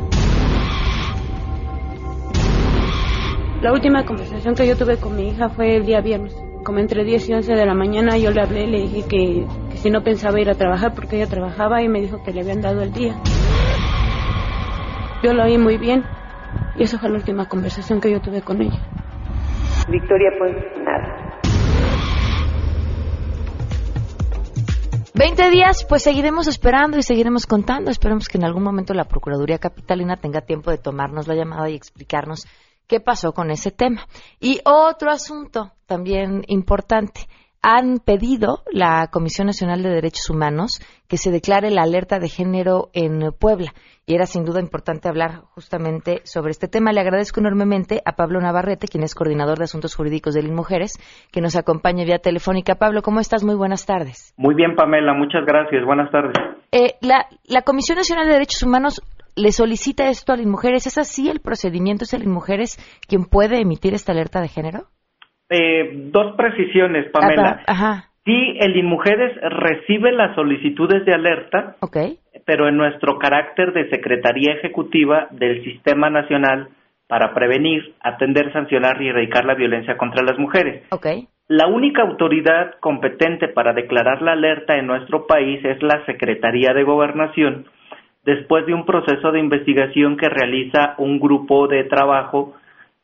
La 3.62 3.72
última 3.74 4.06
conversación 4.06 4.54
que 4.54 4.68
yo 4.68 4.78
tuve 4.78 4.98
con 4.98 5.16
mi 5.16 5.30
hija 5.30 5.50
fue 5.50 5.78
el 5.78 5.86
día 5.86 6.02
viernes. 6.02 6.36
Como 6.64 6.80
entre 6.80 7.04
10 7.04 7.30
y 7.30 7.34
11 7.34 7.54
de 7.54 7.66
la 7.66 7.74
mañana 7.74 8.18
yo 8.18 8.32
le 8.32 8.42
hablé, 8.42 8.68
le 8.68 8.82
dije 8.82 9.04
que, 9.08 9.46
que 9.72 9.78
si 9.78 9.90
no 9.90 10.04
pensaba 10.04 10.40
ir 10.40 10.50
a 10.50 10.56
trabajar 10.56 10.94
porque 10.94 11.16
ella 11.18 11.28
trabajaba 11.28 11.82
y 11.82 11.90
me 11.90 12.02
dijo 12.02 12.22
que 12.24 12.32
le 12.32 12.42
habían 12.42 12.62
dado 12.62 12.82
el 12.82 12.92
día. 12.92 13.16
Yo 15.24 15.34
lo 15.34 15.44
oí 15.44 15.58
muy 15.58 15.78
bien 15.78 16.04
y 16.76 16.84
esa 16.84 17.00
fue 17.00 17.10
la 17.10 17.16
última 17.16 17.48
conversación 17.48 18.02
que 18.02 18.12
yo 18.12 18.20
tuve 18.20 18.42
con 18.42 18.62
ella. 18.62 18.80
Victoria 19.90 20.32
fue 20.38 20.52
20 25.16 25.50
días, 25.50 25.86
pues 25.88 26.04
seguiremos 26.04 26.46
esperando 26.48 26.98
y 26.98 27.04
seguiremos 27.04 27.46
contando. 27.46 27.90
Esperemos 27.90 28.28
que 28.28 28.38
en 28.38 28.44
algún 28.44 28.64
momento 28.64 28.94
la 28.94 29.06
Procuraduría 29.06 29.60
Capitalina 29.60 30.18
tenga 30.18 30.42
tiempo 30.42 30.72
de 30.72 30.78
tomarnos 30.78 31.26
la 31.26 31.36
llamada 31.36 31.70
y 31.70 31.76
explicarnos 31.76 32.46
qué 32.86 33.00
pasó 33.00 33.32
con 33.32 33.50
ese 33.50 33.72
tema. 33.72 34.06
Y 34.42 34.60
otro 34.66 35.10
asunto 35.10 35.72
también 35.86 36.44
importante. 36.48 37.30
Han 37.68 37.98
pedido 37.98 38.60
la 38.72 39.08
Comisión 39.12 39.48
Nacional 39.48 39.82
de 39.82 39.90
Derechos 39.90 40.30
Humanos 40.30 40.80
que 41.08 41.18
se 41.18 41.32
declare 41.32 41.72
la 41.72 41.82
alerta 41.82 42.20
de 42.20 42.30
género 42.30 42.90
en 42.94 43.32
Puebla. 43.32 43.74
Y 44.06 44.14
era 44.14 44.28
sin 44.28 44.46
duda 44.46 44.60
importante 44.60 45.10
hablar 45.10 45.42
justamente 45.56 46.22
sobre 46.26 46.52
este 46.52 46.68
tema. 46.68 46.94
Le 46.94 47.02
agradezco 47.02 47.40
enormemente 47.40 48.04
a 48.06 48.12
Pablo 48.12 48.40
Navarrete, 48.40 48.88
quien 48.88 49.04
es 49.04 49.16
coordinador 49.16 49.58
de 49.58 49.64
asuntos 49.64 49.96
jurídicos 49.96 50.36
de 50.36 50.44
Mujeres, 50.44 51.00
que 51.32 51.42
nos 51.42 51.56
acompaña 51.56 52.06
vía 52.06 52.20
telefónica. 52.20 52.76
Pablo, 52.76 53.02
¿cómo 53.02 53.20
estás? 53.20 53.44
Muy 53.44 53.56
buenas 53.56 53.88
tardes. 53.88 54.36
Muy 54.38 54.54
bien, 54.54 54.76
Pamela. 54.76 55.16
Muchas 55.16 55.44
gracias. 55.44 55.84
Buenas 55.84 56.12
tardes. 56.12 56.36
Eh, 56.72 56.98
la, 57.02 57.26
la 57.46 57.64
Comisión 57.64 57.98
Nacional 57.98 58.28
de 58.28 58.34
Derechos 58.34 58.62
Humanos 58.62 59.02
le 59.36 59.52
solicita 59.52 60.08
esto 60.08 60.34
a 60.34 60.38
las 60.38 60.46
mujeres. 60.46 60.86
¿Es 60.86 61.00
así 61.00 61.30
el 61.30 61.40
procedimiento? 61.40 62.04
¿Es 62.04 62.14
el 62.14 62.28
mujeres 62.28 62.78
quien 63.08 63.26
puede 63.26 63.60
emitir 63.60 63.96
esta 63.96 64.12
alerta 64.12 64.40
de 64.40 64.50
género? 64.50 64.86
Eh, 65.50 66.10
dos 66.12 66.36
precisiones, 66.36 67.10
Pamela. 67.12 67.62
Ajá. 67.68 68.06
Sí, 68.26 68.58
el 68.60 68.76
INMUJERES 68.76 69.40
recibe 69.52 70.12
las 70.12 70.34
solicitudes 70.36 71.06
de 71.06 71.14
alerta, 71.14 71.76
pero 72.46 72.68
en 72.68 72.76
nuestro 72.76 73.20
carácter 73.20 73.72
de 73.72 73.88
Secretaría 73.90 74.54
Ejecutiva 74.54 75.28
del 75.30 75.64
Sistema 75.64 76.10
Nacional 76.10 76.70
para 77.08 77.36
prevenir, 77.36 77.94
atender, 78.02 78.52
sancionar 78.52 79.00
y 79.00 79.10
erradicar 79.10 79.46
la 79.46 79.54
violencia 79.54 79.96
contra 79.96 80.24
las 80.24 80.40
mujeres. 80.40 80.84
Ok. 80.90 81.06
La 81.48 81.68
única 81.68 82.02
autoridad 82.02 82.74
competente 82.80 83.48
para 83.50 83.74
declarar 83.74 84.24
la 84.24 84.32
alerta 84.32 84.76
en 84.76 84.88
nuestro 84.88 85.28
país 85.28 85.64
es 85.64 85.82
la 85.84 86.04
Secretaría 86.08 86.74
de 86.74 86.82
Gobernación, 86.82 87.68
después 88.26 88.66
de 88.66 88.74
un 88.74 88.88
proceso 88.88 89.32
de 89.32 89.40
investigación 89.40 90.18
que 90.18 90.30
realiza 90.30 90.96
un 90.98 91.20
grupo 91.20 91.68
de 91.68 91.84
trabajo 91.84 92.56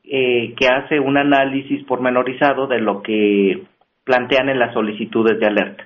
eh, 0.04 0.54
que 0.58 0.68
hace 0.68 1.00
un 1.00 1.18
análisis 1.18 1.84
pormenorizado 1.86 2.68
de 2.68 2.80
lo 2.80 3.02
que 3.02 3.64
plantean 4.04 4.50
en 4.50 4.60
las 4.60 4.74
solicitudes 4.74 5.40
de 5.40 5.48
alerta. 5.48 5.86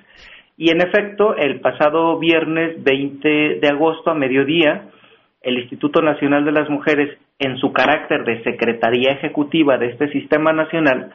Y 0.56 0.70
en 0.70 0.80
efecto, 0.80 1.36
el 1.36 1.60
pasado 1.60 2.18
viernes 2.18 2.82
20 2.82 3.58
de 3.60 3.68
agosto 3.68 4.10
a 4.10 4.14
mediodía, 4.14 4.88
el 5.42 5.58
Instituto 5.58 6.00
Nacional 6.00 6.44
de 6.44 6.52
las 6.52 6.70
Mujeres, 6.70 7.18
en 7.38 7.58
su 7.58 7.72
carácter 7.72 8.24
de 8.24 8.42
Secretaría 8.42 9.12
Ejecutiva 9.12 9.76
de 9.76 9.88
este 9.88 10.08
Sistema 10.08 10.52
Nacional, 10.52 11.12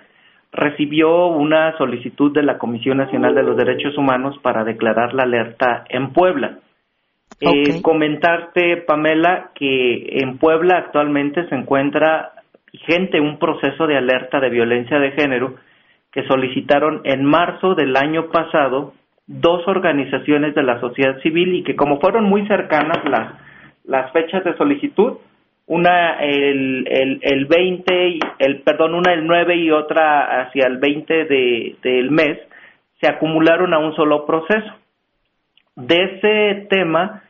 recibió 0.51 1.27
una 1.27 1.75
solicitud 1.77 2.31
de 2.33 2.43
la 2.43 2.57
Comisión 2.59 2.97
Nacional 2.97 3.33
de 3.33 3.43
los 3.43 3.57
Derechos 3.57 3.97
Humanos 3.97 4.37
para 4.43 4.63
declarar 4.63 5.13
la 5.13 5.23
alerta 5.23 5.85
en 5.89 6.13
Puebla. 6.13 6.59
Eh, 7.39 7.81
comentarte, 7.81 8.77
Pamela, 8.77 9.51
que 9.55 10.19
en 10.21 10.37
Puebla 10.37 10.77
actualmente 10.77 11.47
se 11.47 11.55
encuentra 11.55 12.33
vigente 12.71 13.19
un 13.19 13.37
proceso 13.37 13.87
de 13.87 13.97
alerta 13.97 14.39
de 14.39 14.49
violencia 14.49 14.99
de 14.99 15.11
género 15.11 15.55
que 16.11 16.23
solicitaron 16.27 17.01
en 17.03 17.23
marzo 17.23 17.75
del 17.75 17.95
año 17.95 18.29
pasado 18.29 18.93
dos 19.27 19.65
organizaciones 19.67 20.53
de 20.55 20.63
la 20.63 20.79
sociedad 20.79 21.19
civil 21.21 21.55
y 21.55 21.63
que 21.63 21.75
como 21.75 21.99
fueron 21.99 22.25
muy 22.25 22.45
cercanas 22.47 22.99
las, 23.09 23.33
las 23.85 24.11
fechas 24.11 24.43
de 24.43 24.55
solicitud, 24.57 25.17
una 25.67 26.19
el, 26.19 26.85
el, 26.89 27.19
el 27.21 27.45
20, 27.45 28.07
y- 28.09 28.19
el, 28.39 28.61
perdón, 28.61 28.93
una 28.95 29.13
el 29.13 29.25
9 29.25 29.55
y 29.55 29.71
otra 29.71 30.41
hacia 30.41 30.67
el 30.67 30.77
20 30.79 31.25
de, 31.25 31.75
del 31.81 32.11
mes, 32.11 32.39
se 32.99 33.07
acumularon 33.07 33.73
a 33.73 33.79
un 33.79 33.95
solo 33.95 34.25
proceso. 34.25 34.73
De 35.77 35.95
ese 36.03 36.67
tema 36.69 37.23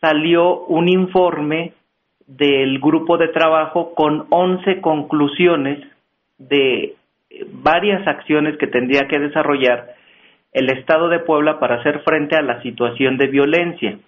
salió 0.00 0.64
un 0.66 0.88
informe 0.88 1.72
del 2.28 2.78
grupo 2.78 3.16
de 3.16 3.28
trabajo 3.28 3.94
con 3.94 4.26
11 4.28 4.80
conclusiones 4.80 5.84
de 6.36 6.94
eh, 7.30 7.46
varias 7.50 8.06
acciones 8.06 8.56
que 8.58 8.66
tendría 8.66 9.08
que 9.08 9.18
desarrollar 9.18 9.94
el 10.52 10.70
Estado 10.70 11.08
de 11.08 11.20
Puebla 11.20 11.58
para 11.58 11.76
hacer 11.76 12.00
frente 12.04 12.36
a 12.36 12.42
la 12.42 12.62
situación 12.62 13.16
de 13.16 13.26
violencia. 13.28 13.98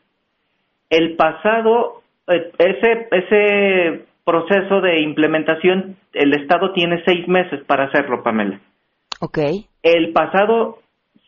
El 0.90 1.16
pasado, 1.16 2.02
eh, 2.28 2.52
ese, 2.58 3.08
ese 3.10 4.04
proceso 4.24 4.80
de 4.82 5.00
implementación, 5.00 5.96
el 6.12 6.34
Estado 6.34 6.72
tiene 6.72 7.02
seis 7.06 7.26
meses 7.26 7.64
para 7.64 7.84
hacerlo, 7.84 8.22
Pamela. 8.22 8.60
Ok. 9.20 9.38
El 9.82 10.12
pasado 10.12 10.78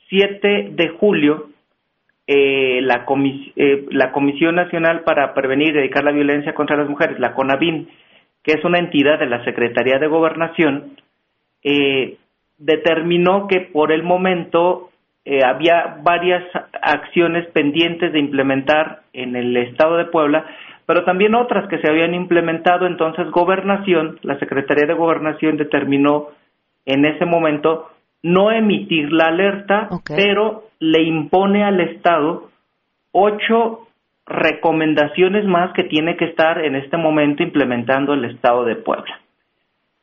7 0.08 0.68
de 0.72 0.88
julio, 1.00 1.48
eh, 2.26 2.80
la, 2.82 3.04
comis- 3.06 3.52
eh, 3.56 3.86
la 3.90 4.12
Comisión 4.12 4.54
Nacional 4.54 5.00
para 5.00 5.34
Prevenir 5.34 5.68
y 5.68 5.70
Erradicar 5.70 6.04
la 6.04 6.12
Violencia 6.12 6.54
contra 6.54 6.76
las 6.76 6.88
Mujeres, 6.88 7.18
la 7.18 7.34
CONAVIN, 7.34 7.88
que 8.42 8.52
es 8.52 8.64
una 8.64 8.78
entidad 8.78 9.18
de 9.18 9.26
la 9.26 9.44
Secretaría 9.44 9.98
de 9.98 10.06
Gobernación, 10.06 10.96
eh, 11.62 12.16
determinó 12.58 13.46
que 13.46 13.60
por 13.60 13.92
el 13.92 14.02
momento 14.02 14.90
eh, 15.24 15.44
había 15.44 15.98
varias 16.02 16.42
acciones 16.80 17.46
pendientes 17.48 18.12
de 18.12 18.18
implementar 18.18 19.02
en 19.12 19.36
el 19.36 19.56
Estado 19.56 19.96
de 19.96 20.06
Puebla, 20.06 20.44
pero 20.86 21.04
también 21.04 21.36
otras 21.36 21.68
que 21.68 21.78
se 21.78 21.88
habían 21.88 22.14
implementado. 22.14 22.86
Entonces, 22.86 23.30
Gobernación, 23.30 24.18
la 24.22 24.38
Secretaría 24.40 24.86
de 24.86 24.94
Gobernación 24.94 25.56
determinó 25.56 26.28
en 26.84 27.04
ese 27.04 27.24
momento 27.24 27.88
no 28.22 28.50
emitir 28.52 29.12
la 29.12 29.26
alerta, 29.26 29.88
pero 30.06 30.64
le 30.78 31.02
impone 31.02 31.64
al 31.64 31.80
Estado 31.80 32.48
ocho 33.12 33.88
recomendaciones 34.26 35.44
más 35.44 35.72
que 35.72 35.84
tiene 35.84 36.16
que 36.16 36.26
estar 36.26 36.64
en 36.64 36.76
este 36.76 36.96
momento 36.96 37.42
implementando 37.42 38.14
el 38.14 38.24
Estado 38.26 38.64
de 38.64 38.76
Puebla. 38.76 39.20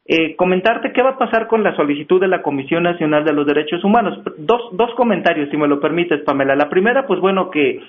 Eh, 0.06 0.36
comentarte 0.36 0.92
qué 0.92 1.04
va 1.04 1.12
a 1.12 1.18
pasar 1.18 1.48
con 1.48 1.64
la 1.64 1.76
solicitud 1.76 2.20
de 2.20 2.28
la 2.28 2.42
Comisión 2.42 2.84
Nacional 2.84 3.24
de 3.24 3.34
los 3.34 3.46
Derechos 3.46 3.84
Humanos. 3.84 4.20
Dos, 4.38 4.62
dos 4.74 4.94
comentarios, 4.96 5.50
si 5.50 5.58
me 5.58 5.68
lo 5.68 5.80
permites, 5.80 6.24
Pamela. 6.24 6.56
La 6.56 6.70
primera, 6.70 7.06
pues 7.06 7.20
bueno, 7.20 7.52
que 7.52 7.80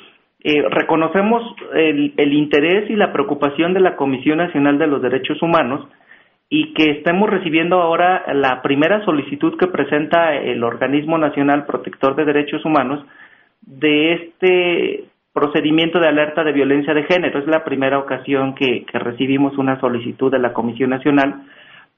eh, 0.42 0.62
reconocemos 0.68 1.42
el, 1.74 2.12
el 2.16 2.32
interés 2.34 2.90
y 2.90 2.94
la 2.94 3.12
preocupación 3.12 3.72
de 3.72 3.80
la 3.80 3.96
Comisión 3.96 4.38
Nacional 4.38 4.78
de 4.78 4.86
los 4.86 5.00
Derechos 5.00 5.40
Humanos 5.42 5.88
y 6.52 6.74
que 6.74 6.90
estemos 6.90 7.30
recibiendo 7.30 7.80
ahora 7.80 8.24
la 8.34 8.60
primera 8.60 9.04
solicitud 9.04 9.56
que 9.56 9.68
presenta 9.68 10.34
el 10.34 10.64
Organismo 10.64 11.16
Nacional 11.16 11.64
Protector 11.64 12.16
de 12.16 12.24
Derechos 12.24 12.64
Humanos 12.64 13.06
de 13.62 14.12
este 14.14 15.04
procedimiento 15.32 16.00
de 16.00 16.08
alerta 16.08 16.42
de 16.42 16.50
violencia 16.50 16.92
de 16.92 17.04
género. 17.04 17.38
Es 17.38 17.46
la 17.46 17.62
primera 17.62 18.00
ocasión 18.00 18.56
que, 18.56 18.84
que 18.84 18.98
recibimos 18.98 19.56
una 19.58 19.78
solicitud 19.78 20.32
de 20.32 20.40
la 20.40 20.52
Comisión 20.52 20.90
Nacional 20.90 21.44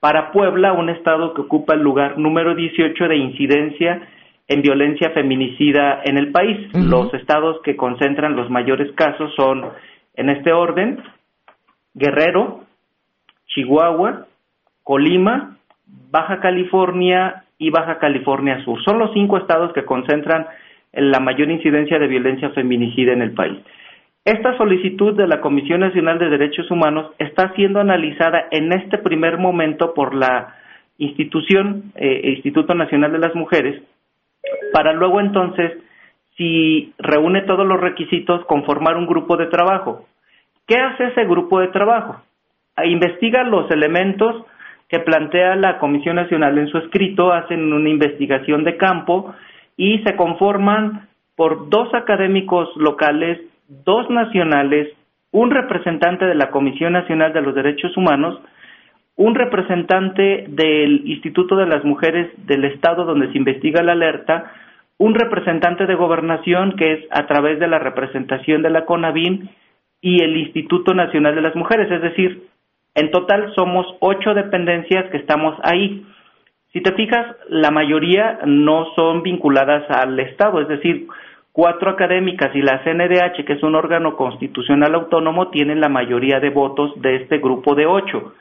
para 0.00 0.32
Puebla, 0.32 0.75
un 0.75 0.90
estado 0.90 1.32
que 1.32 1.40
ocupa 1.40 1.73
el 1.73 1.80
lugar 1.80 2.18
número 2.18 2.54
18 2.54 3.09
de 3.09 3.16
incidencia 3.16 4.02
en 4.49 4.61
violencia 4.61 5.11
feminicida 5.11 6.02
en 6.04 6.18
el 6.18 6.30
país. 6.30 6.68
Los 6.75 7.14
estados 7.14 7.62
que 7.62 7.75
concentran 7.75 8.37
los 8.37 8.50
mayores 8.50 8.92
casos 8.97 9.32
son, 9.35 9.64
en 10.14 10.28
este 10.28 10.52
orden, 10.52 11.02
Guerrero, 11.94 12.64
Chihuahua, 13.47 14.26
Colima, 14.83 15.57
Baja 16.11 16.41
California 16.41 17.45
y 17.59 17.71
Baja 17.71 17.99
California 17.99 18.62
Sur. 18.65 18.83
Son 18.85 18.99
los 18.99 19.12
cinco 19.12 19.39
estados 19.39 19.73
que 19.73 19.85
concentran 19.85 20.47
la 20.93 21.21
mayor 21.21 21.51
incidencia 21.51 21.99
de 21.99 22.07
violencia 22.07 22.51
feminicida 22.51 23.12
en 23.12 23.23
el 23.23 23.33
país. 23.33 23.59
Esta 24.25 24.57
solicitud 24.57 25.17
de 25.17 25.27
la 25.27 25.41
Comisión 25.41 25.81
Nacional 25.81 26.19
de 26.19 26.29
Derechos 26.29 26.71
Humanos 26.71 27.11
está 27.19 27.53
siendo 27.55 27.81
analizada 27.81 28.47
en 28.51 28.73
este 28.73 28.99
primer 28.99 29.39
momento 29.39 29.95
por 29.95 30.15
la 30.15 30.55
institución, 30.99 31.93
eh, 31.97 32.21
Instituto 32.25 32.75
Nacional 32.75 33.11
de 33.11 33.19
las 33.19 33.35
Mujeres, 33.35 33.83
para 34.73 34.93
luego 34.93 35.21
entonces, 35.21 35.73
si 36.37 36.93
reúne 36.99 37.43
todos 37.43 37.67
los 37.67 37.81
requisitos, 37.81 38.45
conformar 38.47 38.97
un 38.97 39.07
grupo 39.07 39.37
de 39.37 39.47
trabajo. 39.47 40.07
¿Qué 40.67 40.77
hace 40.77 41.09
ese 41.09 41.25
grupo 41.25 41.61
de 41.61 41.69
trabajo? 41.69 42.23
Investiga 42.85 43.43
los 43.45 43.71
elementos 43.71 44.45
que 44.93 45.01
plantea 45.01 45.57
la 45.57 45.79
Comisión 45.79 46.17
Nacional 46.17 46.59
en 46.59 46.69
su 46.69 46.77
escrito, 46.77 47.33
hacen 47.33 47.73
una 47.73 47.89
investigación 47.89 48.63
de 48.63 48.77
campo 48.77 49.35
y 49.75 50.01
se 50.01 50.17
conforman 50.17 51.09
por 51.35 51.71
dos 51.71 51.95
académicos 51.95 52.69
locales, 52.77 53.41
dos 53.87 54.11
nacionales, 54.11 54.89
un 55.31 55.51
representante 55.51 56.27
de 56.27 56.35
la 56.35 56.51
Comisión 56.51 56.93
Nacional 56.93 57.33
de 57.33 57.41
los 57.41 57.55
Derechos 57.55 57.97
Humanos, 57.97 58.39
un 59.17 59.35
representante 59.35 60.45
del 60.49 61.09
Instituto 61.09 61.57
de 61.57 61.69
las 61.69 61.83
Mujeres 61.87 62.31
del 62.47 62.67
Estado 62.67 63.07
donde 63.07 63.33
se 63.33 63.39
investiga 63.39 63.83
la 63.83 63.93
alerta, 63.93 64.53
un 64.99 65.15
representante 65.15 65.87
de 65.87 65.95
gobernación 65.95 66.77
que 66.77 66.93
es 66.93 67.05
a 67.13 67.27
través 67.27 67.59
de 67.59 67.67
la 67.67 67.79
representación 67.79 68.61
de 68.61 68.69
la 68.69 68.85
CONAVIN 68.85 69.49
y 70.03 70.23
el 70.23 70.37
Instituto 70.37 70.93
Nacional 70.93 71.35
de 71.35 71.41
las 71.41 71.57
Mujeres, 71.57 71.91
es 71.91 72.03
decir, 72.03 72.51
en 72.95 73.11
total 73.11 73.53
somos 73.55 73.87
ocho 74.01 74.35
dependencias 74.35 75.11
que 75.11 75.17
estamos 75.17 75.57
ahí. 75.63 76.07
Si 76.73 76.81
te 76.81 76.93
fijas, 76.93 77.37
la 77.49 77.71
mayoría 77.71 78.41
no 78.47 78.87
son 78.97 79.23
vinculadas 79.23 79.85
al 79.91 80.19
Estado, 80.21 80.61
es 80.61 80.69
decir, 80.69 81.07
cuatro 81.53 81.91
académicas 81.91 82.55
y 82.55 82.63
la 82.63 82.83
CNDH, 82.83 83.45
que 83.45 83.55
es 83.55 83.63
un 83.63 83.75
órgano 83.75 84.17
constitucional 84.17 84.95
autónomo, 84.95 85.49
tienen 85.49 85.81
la 85.81 85.89
mayoría 85.89 86.41
de 86.41 86.51
votos 86.51 86.93
de 87.01 87.17
este 87.17 87.39
grupo 87.39 87.75
de 87.75 87.87
ocho. 87.87 88.35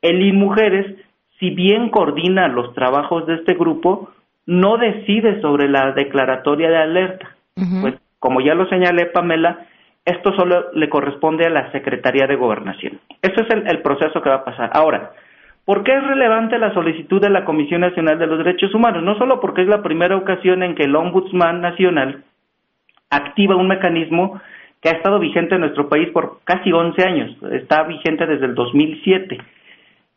El 0.00 0.22
INMujeres, 0.22 0.96
si 1.38 1.50
bien 1.50 1.90
coordina 1.90 2.48
los 2.48 2.74
trabajos 2.74 3.26
de 3.26 3.34
este 3.34 3.54
grupo, 3.54 4.10
no 4.46 4.78
decide 4.78 5.40
sobre 5.40 5.68
la 5.68 5.92
declaratoria 5.92 6.70
de 6.70 6.76
alerta. 6.76 7.36
Pues, 7.80 7.94
como 8.18 8.40
ya 8.40 8.54
lo 8.54 8.68
señalé, 8.68 9.06
Pamela, 9.06 9.66
esto 10.06 10.32
solo 10.34 10.70
le 10.72 10.88
corresponde 10.88 11.44
a 11.44 11.50
la 11.50 11.70
Secretaría 11.72 12.26
de 12.26 12.36
Gobernación. 12.36 13.00
Ese 13.20 13.42
es 13.42 13.48
el, 13.50 13.82
proceso 13.82 14.22
que 14.22 14.30
va 14.30 14.36
a 14.36 14.44
pasar. 14.44 14.70
Ahora, 14.72 15.10
¿por 15.64 15.82
qué 15.82 15.96
es 15.96 16.06
relevante 16.06 16.58
la 16.58 16.72
solicitud 16.72 17.20
de 17.20 17.28
la 17.28 17.44
Comisión 17.44 17.80
Nacional 17.80 18.16
de 18.16 18.28
los 18.28 18.38
Derechos 18.38 18.72
Humanos? 18.72 19.02
No 19.02 19.18
solo 19.18 19.40
porque 19.40 19.62
es 19.62 19.68
la 19.68 19.82
primera 19.82 20.16
ocasión 20.16 20.62
en 20.62 20.76
que 20.76 20.84
el 20.84 20.94
Ombudsman 20.94 21.60
Nacional 21.60 22.22
activa 23.10 23.56
un 23.56 23.66
mecanismo 23.66 24.40
que 24.80 24.90
ha 24.90 24.92
estado 24.92 25.18
vigente 25.18 25.56
en 25.56 25.62
nuestro 25.62 25.88
país 25.88 26.08
por 26.10 26.38
casi 26.44 26.70
11 26.70 27.02
años, 27.02 27.36
está 27.50 27.82
vigente 27.82 28.26
desde 28.26 28.46
el 28.46 28.54
2007. 28.54 29.38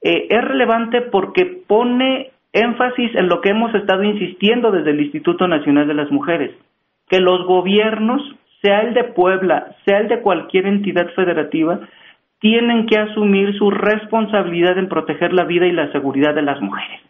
Eh, 0.02 0.28
es 0.30 0.42
relevante 0.44 1.02
porque 1.02 1.46
pone 1.68 2.30
énfasis 2.54 3.16
en 3.16 3.28
lo 3.28 3.42
que 3.42 3.50
hemos 3.50 3.74
estado 3.74 4.04
insistiendo 4.04 4.72
desde 4.72 4.92
el 4.92 5.02
Instituto 5.02 5.48
Nacional 5.48 5.88
de 5.88 5.96
las 5.96 6.12
Mujeres, 6.12 6.52
que 7.10 7.20
los 7.20 7.46
gobiernos, 7.48 8.22
sea 8.62 8.82
el 8.82 8.94
de 8.94 9.06
Puebla, 9.06 9.76
sea 9.86 10.00
el 10.00 10.08
de 10.08 10.22
cualquier 10.22 10.66
entidad 10.66 11.08
federativa, 11.16 11.80
tienen 12.40 12.88
que 12.88 12.98
asumir 12.98 13.58
su 13.58 13.70
responsabilidad 13.70 14.78
en 14.78 14.90
proteger 14.90 15.34
la 15.34 15.44
vida 15.44 15.68
y 15.68 15.72
la 15.72 15.92
seguridad 15.92 16.34
de 16.34 16.42
las 16.42 16.62
mujeres. 16.62 17.02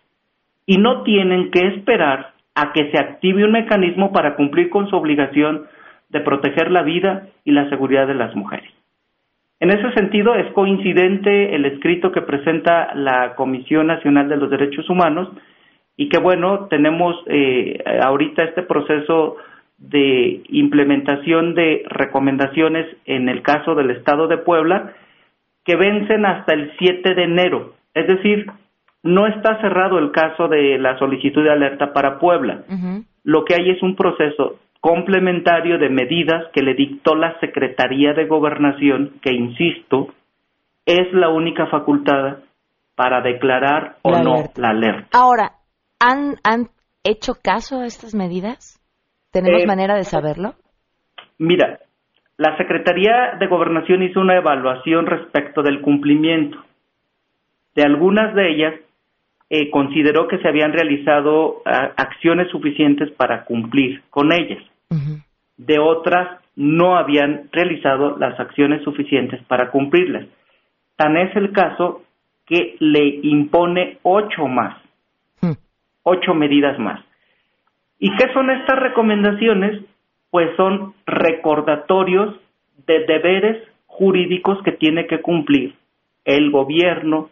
Y 0.66 0.78
no 0.78 1.04
tienen 1.04 1.52
que 1.52 1.68
esperar 1.68 2.34
a 2.56 2.74
que 2.74 2.92
se 2.92 2.98
active 2.98 3.44
un 3.44 3.52
mecanismo 3.52 4.12
para 4.12 4.36
cumplir 4.36 4.70
con 4.70 4.90
su 4.90 4.96
obligación 4.96 5.66
de 6.10 6.20
proteger 6.22 6.72
la 6.72 6.82
vida 6.82 7.28
y 7.46 7.52
la 7.52 7.70
seguridad 7.70 8.08
de 8.08 8.16
las 8.16 8.36
mujeres. 8.36 8.70
En 9.60 9.72
ese 9.72 9.92
sentido, 9.94 10.36
es 10.36 10.52
coincidente 10.54 11.54
el 11.56 11.66
escrito 11.66 12.12
que 12.12 12.22
presenta 12.22 12.94
la 12.96 13.36
Comisión 13.36 13.88
Nacional 13.88 14.30
de 14.30 14.38
los 14.38 14.50
Derechos 14.50 14.90
Humanos 14.90 15.30
y 15.98 16.08
que, 16.08 16.18
bueno, 16.18 16.68
tenemos 16.70 17.16
eh, 17.28 17.84
ahorita 18.02 18.44
este 18.46 18.64
proceso 18.64 19.36
de 19.80 20.42
implementación 20.50 21.56
de 21.56 21.84
recomendaciones 21.90 22.86
en 23.06 23.30
el 23.30 23.42
caso 23.42 23.76
del 23.76 23.92
Estado 23.92 24.28
de 24.28 24.38
Puebla 24.38 24.94
que 25.64 25.76
vencen 25.76 26.26
hasta 26.26 26.54
el 26.54 26.72
7 26.78 27.16
de 27.16 27.24
enero. 27.24 27.74
Es 27.94 28.08
decir, 28.08 28.52
no 29.04 29.28
está 29.28 29.60
cerrado 29.62 29.98
el 30.00 30.12
caso 30.12 30.48
de 30.48 30.78
la 30.78 30.98
solicitud 31.00 31.44
de 31.44 31.52
alerta 31.52 31.94
para 31.94 32.20
Puebla. 32.20 32.64
Lo 33.24 33.46
que 33.46 33.56
hay 33.56 33.70
es 33.70 33.82
un 33.82 33.96
proceso 33.96 34.60
complementario 34.82 35.78
de 35.78 35.90
medidas 35.90 36.46
que 36.54 36.62
le 36.62 36.74
dictó 36.74 37.16
la 37.16 37.40
Secretaría 37.40 38.14
de 38.14 38.26
Gobernación, 38.26 39.14
que, 39.22 39.34
insisto, 39.34 40.08
es 40.86 41.12
la 41.14 41.30
única 41.30 41.68
facultad 41.68 42.38
para 42.96 43.22
declarar 43.22 43.98
o 44.02 44.12
no 44.12 44.46
la 44.56 44.70
alerta. 44.70 45.08
Ahora, 45.18 45.52
¿han, 46.00 46.36
¿han 46.44 46.70
hecho 47.04 47.34
caso 47.42 47.80
a 47.80 47.86
estas 47.86 48.14
medidas? 48.16 48.79
¿Tenemos 49.32 49.64
eh, 49.64 49.68
manera 49.68 49.96
de 49.96 50.04
saberlo? 50.04 50.56
Mira, 51.38 51.80
la 52.38 52.58
Secretaría 52.58 53.36
de 53.40 53.48
Gobernación 53.48 54.04
hizo 54.04 54.20
una 54.20 54.38
evaluación 54.38 55.06
respecto 55.06 55.62
del 55.62 55.82
cumplimiento. 55.82 56.58
De 57.76 57.84
algunas 57.84 58.34
de 58.34 58.50
ellas, 58.50 58.74
eh, 59.50 59.70
consideró 59.72 60.28
que 60.28 60.38
se 60.40 60.48
habían 60.48 60.74
realizado 60.74 61.62
ah, 61.66 61.92
acciones 61.98 62.50
suficientes 62.50 63.12
para 63.12 63.46
cumplir 63.46 64.04
con 64.10 64.32
ellas. 64.32 64.64
De 65.58 65.78
otras, 65.78 66.40
no 66.56 66.98
habían 66.98 67.50
realizado 67.52 68.18
las 68.18 68.40
acciones 68.40 68.84
suficientes 68.84 69.42
para 69.44 69.72
cumplirlas. 69.72 70.28
Tan 70.96 71.18
es 71.18 71.36
el 71.36 71.52
caso 71.52 72.04
que 72.46 72.76
le 72.80 73.20
impone 73.24 74.00
ocho 74.04 74.48
más, 74.48 74.82
ocho 76.04 76.34
medidas 76.34 76.80
más. 76.80 77.02
¿Y 78.00 78.16
qué 78.16 78.32
son 78.34 78.50
estas 78.50 78.80
recomendaciones? 78.80 79.84
Pues 80.32 80.56
son 80.56 80.94
recordatorios 81.06 82.36
de 82.88 83.06
deberes 83.06 83.68
jurídicos 83.88 84.62
que 84.64 84.72
tiene 84.72 85.06
que 85.06 85.22
cumplir 85.22 85.76
el 86.24 86.52
gobierno, 86.52 87.30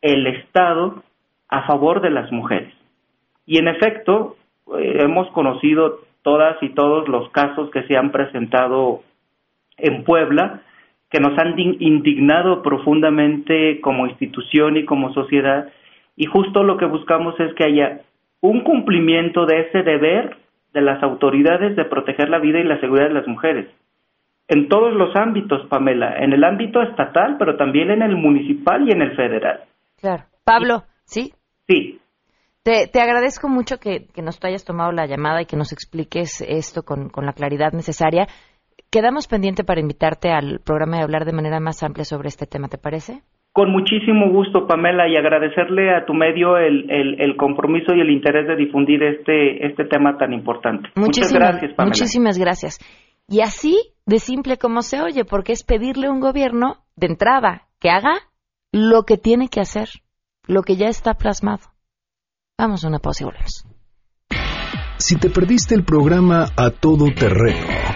el 0.00 0.26
Estado 0.26 1.02
a 1.48 1.66
favor 1.66 2.00
de 2.00 2.10
las 2.10 2.32
mujeres. 2.32 2.72
Y 3.44 3.58
en 3.58 3.68
efecto, 3.68 4.36
eh, 4.78 4.98
hemos 5.00 5.30
conocido 5.32 6.00
todas 6.22 6.56
y 6.62 6.70
todos 6.70 7.08
los 7.08 7.28
casos 7.30 7.70
que 7.70 7.82
se 7.84 7.96
han 7.96 8.10
presentado 8.10 9.02
en 9.76 10.04
Puebla, 10.04 10.62
que 11.10 11.20
nos 11.20 11.38
han 11.38 11.58
indignado 11.58 12.62
profundamente 12.62 13.80
como 13.80 14.06
institución 14.06 14.76
y 14.76 14.84
como 14.84 15.12
sociedad, 15.12 15.68
y 16.16 16.24
justo 16.24 16.64
lo 16.64 16.78
que 16.78 16.86
buscamos 16.86 17.38
es 17.38 17.54
que 17.54 17.64
haya 17.64 18.00
un 18.46 18.62
cumplimiento 18.62 19.46
de 19.46 19.60
ese 19.62 19.82
deber 19.82 20.36
de 20.72 20.80
las 20.80 21.02
autoridades 21.02 21.74
de 21.74 21.84
proteger 21.84 22.28
la 22.28 22.38
vida 22.38 22.60
y 22.60 22.64
la 22.64 22.80
seguridad 22.80 23.08
de 23.08 23.14
las 23.14 23.26
mujeres. 23.26 23.68
En 24.48 24.68
todos 24.68 24.92
los 24.92 25.14
ámbitos, 25.16 25.66
Pamela, 25.68 26.18
en 26.18 26.32
el 26.32 26.44
ámbito 26.44 26.80
estatal, 26.82 27.36
pero 27.38 27.56
también 27.56 27.90
en 27.90 28.02
el 28.02 28.16
municipal 28.16 28.86
y 28.86 28.92
en 28.92 29.02
el 29.02 29.16
federal. 29.16 29.64
Claro. 30.00 30.24
Pablo, 30.44 30.84
¿sí? 31.04 31.32
Sí. 31.66 31.98
Te, 32.62 32.86
te 32.86 33.00
agradezco 33.00 33.48
mucho 33.48 33.78
que, 33.78 34.06
nos 34.22 34.38
hayas 34.44 34.64
tomado 34.64 34.92
la 34.92 35.06
llamada 35.06 35.42
y 35.42 35.46
que 35.46 35.56
nos 35.56 35.72
expliques 35.72 36.40
esto 36.46 36.82
con, 36.82 37.10
la 37.16 37.32
claridad 37.32 37.72
necesaria. 37.72 38.28
Quedamos 38.90 39.26
pendiente 39.26 39.64
para 39.64 39.80
invitarte 39.80 40.30
al 40.30 40.60
programa 40.60 40.98
y 40.98 41.02
hablar 41.02 41.24
de 41.24 41.32
manera 41.32 41.58
más 41.58 41.82
amplia 41.82 42.04
sobre 42.04 42.28
este 42.28 42.46
tema, 42.46 42.68
¿te 42.68 42.78
parece? 42.78 43.22
Con 43.56 43.72
muchísimo 43.72 44.30
gusto, 44.30 44.66
Pamela, 44.66 45.08
y 45.08 45.16
agradecerle 45.16 45.96
a 45.96 46.04
tu 46.04 46.12
medio 46.12 46.58
el, 46.58 46.90
el, 46.90 47.36
compromiso 47.38 47.94
y 47.94 48.02
el 48.02 48.10
interés 48.10 48.46
de 48.46 48.54
difundir 48.54 49.02
este, 49.02 49.66
este 49.66 49.86
tema 49.86 50.18
tan 50.18 50.34
importante. 50.34 50.90
Muchas 50.94 51.32
gracias, 51.32 51.72
Pamela. 51.72 51.88
Muchísimas 51.88 52.36
gracias. 52.36 52.78
Y 53.26 53.40
así 53.40 53.78
de 54.04 54.18
simple 54.18 54.58
como 54.58 54.82
se 54.82 55.00
oye, 55.00 55.24
porque 55.24 55.52
es 55.52 55.64
pedirle 55.64 56.08
a 56.08 56.10
un 56.10 56.20
gobierno 56.20 56.84
de 56.96 57.06
entrada 57.06 57.62
que 57.80 57.88
haga 57.88 58.18
lo 58.72 59.04
que 59.04 59.16
tiene 59.16 59.48
que 59.48 59.60
hacer 59.60 59.88
lo 60.46 60.60
que 60.62 60.76
ya 60.76 60.88
está 60.88 61.14
plasmado. 61.14 61.72
Vamos 62.58 62.84
a 62.84 62.88
una 62.88 62.98
pausa 62.98 63.24
y 63.24 63.26
volvemos. 63.26 63.64
Si 64.98 65.18
te 65.18 65.30
perdiste 65.30 65.74
el 65.74 65.84
programa 65.86 66.44
A 66.58 66.68
Todo 66.68 67.06
Terreno 67.06 67.95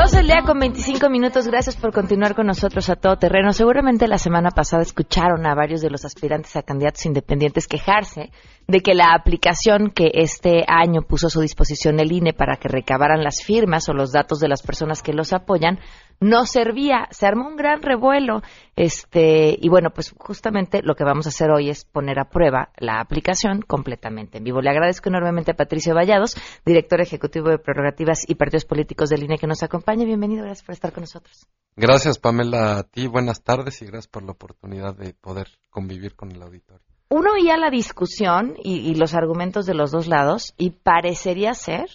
Dos 0.00 0.14
el 0.14 0.28
día 0.28 0.44
con 0.46 0.58
25 0.58 1.10
minutos. 1.10 1.46
Gracias 1.46 1.76
por 1.76 1.92
continuar 1.92 2.34
con 2.34 2.46
nosotros 2.46 2.88
a 2.88 2.96
todo 2.96 3.18
terreno. 3.18 3.52
Seguramente 3.52 4.08
la 4.08 4.16
semana 4.16 4.50
pasada 4.50 4.82
escucharon 4.82 5.44
a 5.44 5.54
varios 5.54 5.82
de 5.82 5.90
los 5.90 6.06
aspirantes 6.06 6.56
a 6.56 6.62
candidatos 6.62 7.04
independientes 7.04 7.66
quejarse 7.66 8.30
de 8.66 8.80
que 8.80 8.94
la 8.94 9.12
aplicación 9.12 9.90
que 9.90 10.10
este 10.14 10.64
año 10.66 11.02
puso 11.02 11.26
a 11.26 11.30
su 11.30 11.42
disposición 11.42 12.00
el 12.00 12.12
INE 12.12 12.32
para 12.32 12.56
que 12.56 12.68
recabaran 12.68 13.22
las 13.22 13.42
firmas 13.44 13.90
o 13.90 13.92
los 13.92 14.10
datos 14.10 14.40
de 14.40 14.48
las 14.48 14.62
personas 14.62 15.02
que 15.02 15.12
los 15.12 15.34
apoyan 15.34 15.78
no 16.20 16.46
servía. 16.46 17.08
Se 17.10 17.26
armó 17.26 17.48
un 17.48 17.56
gran 17.56 17.82
revuelo. 17.82 18.42
Este, 18.76 19.56
y 19.60 19.68
bueno, 19.68 19.90
pues 19.90 20.14
justamente 20.16 20.82
lo 20.82 20.94
que 20.94 21.04
vamos 21.04 21.26
a 21.26 21.30
hacer 21.30 21.50
hoy 21.50 21.70
es 21.70 21.84
poner 21.84 22.18
a 22.18 22.28
prueba 22.28 22.70
la 22.78 23.00
aplicación 23.00 23.62
completamente 23.62 24.38
en 24.38 24.44
vivo. 24.44 24.60
Le 24.60 24.70
agradezco 24.70 25.08
enormemente 25.08 25.50
a 25.50 25.56
Patricio 25.56 25.94
Vallados, 25.94 26.36
director 26.64 27.00
ejecutivo 27.00 27.48
de 27.48 27.58
prerrogativas 27.58 28.28
y 28.28 28.36
partidos 28.36 28.64
políticos 28.64 29.10
del 29.10 29.24
INE 29.24 29.38
que 29.38 29.46
nos 29.46 29.62
acompaña. 29.62 30.04
Bienvenido, 30.04 30.44
gracias 30.44 30.64
por 30.64 30.74
estar 30.74 30.92
con 30.92 31.02
nosotros. 31.02 31.46
Gracias, 31.76 32.18
Pamela, 32.18 32.78
a 32.78 32.82
ti. 32.84 33.06
Buenas 33.06 33.42
tardes 33.42 33.82
y 33.82 33.86
gracias 33.86 34.08
por 34.08 34.22
la 34.22 34.32
oportunidad 34.32 34.94
de 34.94 35.14
poder 35.14 35.48
convivir 35.70 36.14
con 36.14 36.30
el 36.30 36.42
auditorio 36.42 36.90
uno 37.10 37.32
oía 37.32 37.56
la 37.56 37.70
discusión 37.70 38.54
y, 38.62 38.94
los 38.94 39.14
argumentos 39.14 39.66
de 39.66 39.74
los 39.74 39.90
dos 39.90 40.06
lados 40.06 40.54
y 40.56 40.70
parecería 40.70 41.54
ser 41.54 41.88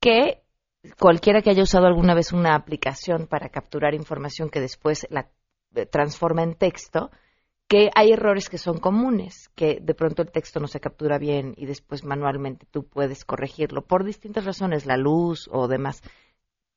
que 0.00 0.42
cualquiera 0.98 1.42
que 1.42 1.50
haya 1.50 1.62
usado 1.62 1.86
alguna 1.86 2.14
vez 2.14 2.32
una 2.32 2.54
aplicación 2.54 3.26
para 3.26 3.48
capturar 3.48 3.94
información 3.94 4.50
que 4.50 4.60
después 4.60 5.06
la 5.10 5.28
eh, 5.74 5.86
transforma 5.86 6.42
en 6.42 6.54
texto, 6.54 7.10
que 7.68 7.90
hay 7.94 8.12
errores 8.12 8.48
que 8.48 8.58
son 8.58 8.78
comunes, 8.78 9.50
que 9.54 9.78
de 9.82 9.94
pronto 9.94 10.22
el 10.22 10.30
texto 10.30 10.60
no 10.60 10.68
se 10.68 10.80
captura 10.80 11.18
bien 11.18 11.54
y 11.56 11.66
después 11.66 12.04
manualmente 12.04 12.66
tú 12.70 12.86
puedes 12.86 13.24
corregirlo 13.24 13.82
por 13.82 14.04
distintas 14.04 14.44
razones, 14.44 14.86
la 14.86 14.96
luz 14.96 15.48
o 15.50 15.66
demás. 15.68 16.02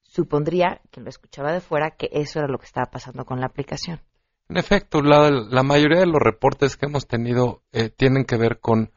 Supondría, 0.02 0.82
quien 0.90 1.04
lo 1.04 1.10
escuchaba 1.10 1.54
de 1.54 1.62
fuera, 1.62 1.92
que 1.92 2.10
eso 2.12 2.40
era 2.40 2.48
lo 2.48 2.58
que 2.58 2.66
estaba 2.66 2.88
pasando 2.88 3.26
con 3.26 3.40
la 3.40 3.46
aplicación. 3.46 4.02
En 4.50 4.58
efecto, 4.58 5.04
la, 5.04 5.62
mayoría 5.62 6.00
de 6.00 6.08
los 6.08 6.20
reportes 6.20 6.76
que 6.76 6.88
hemos 6.88 7.06
tenido 7.06 7.62
eh, 7.72 7.90
tienen 7.90 8.26
que 8.26 8.36
ver 8.36 8.60
con, 8.60 8.92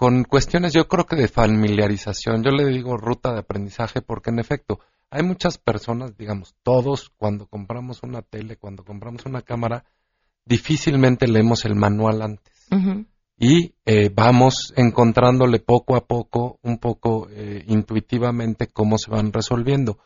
con 0.00 0.24
cuestiones, 0.24 0.72
yo 0.72 0.88
creo 0.88 1.04
que 1.04 1.14
de 1.14 1.28
familiarización. 1.28 2.42
Yo 2.42 2.52
le 2.52 2.64
digo 2.64 2.96
ruta 2.96 3.34
de 3.34 3.40
aprendizaje 3.40 4.00
porque, 4.00 4.30
en 4.30 4.38
efecto, 4.38 4.80
hay 5.10 5.22
muchas 5.22 5.58
personas, 5.58 6.16
digamos, 6.16 6.54
todos, 6.62 7.10
cuando 7.18 7.46
compramos 7.46 8.02
una 8.02 8.22
tele, 8.22 8.56
cuando 8.56 8.82
compramos 8.82 9.26
una 9.26 9.42
cámara, 9.42 9.84
difícilmente 10.46 11.28
leemos 11.28 11.66
el 11.66 11.74
manual 11.74 12.22
antes. 12.22 12.66
Y 13.38 13.74
eh, 13.84 14.10
vamos 14.10 14.72
encontrándole 14.74 15.58
poco 15.58 15.94
a 15.96 16.06
poco, 16.06 16.58
un 16.62 16.78
poco 16.78 17.28
eh, 17.28 17.62
intuitivamente, 17.66 18.68
cómo 18.68 18.96
se 18.96 19.10
van 19.10 19.34
resolviendo. 19.34 19.98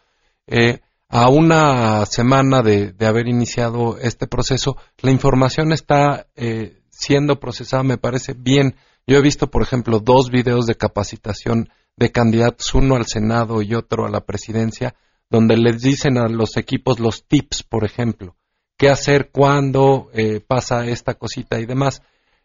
Eh, 0.48 0.80
a 1.08 1.28
una 1.28 2.04
semana 2.06 2.62
de, 2.62 2.96
haber 3.06 3.28
iniciado 3.28 3.96
este 3.98 4.26
proceso, 4.26 4.76
la 4.98 5.12
información 5.12 5.70
está 5.70 6.26
eh, 6.34 6.80
siendo 6.90 7.38
procesada, 7.38 7.84
me 7.84 7.96
parece 7.96 8.34
bien. 8.36 8.74
Yo 9.06 9.18
he 9.18 9.22
visto, 9.22 9.50
por 9.50 9.62
ejemplo, 9.62 10.00
dos 10.00 10.30
videos 10.30 10.66
de 10.66 10.76
capacitación 10.76 11.68
de 11.96 12.10
candidatos, 12.10 12.74
uno 12.74 12.96
al 12.96 13.06
Senado 13.06 13.62
y 13.62 13.74
otro 13.74 14.06
a 14.06 14.10
la 14.10 14.24
presidencia, 14.24 14.94
donde 15.30 15.56
les 15.56 15.82
dicen 15.82 16.18
a 16.18 16.28
los 16.28 16.56
equipos 16.56 17.00
los 17.00 17.24
tips, 17.26 17.62
por 17.62 17.84
ejemplo, 17.84 18.36
qué 18.76 18.88
hacer 18.88 19.30
cuando 19.30 20.10
eh, 20.12 20.40
pasa 20.40 20.86
esta 20.86 21.14
cosita 21.14 21.60
y 21.60 21.66
demás. 21.66 22.02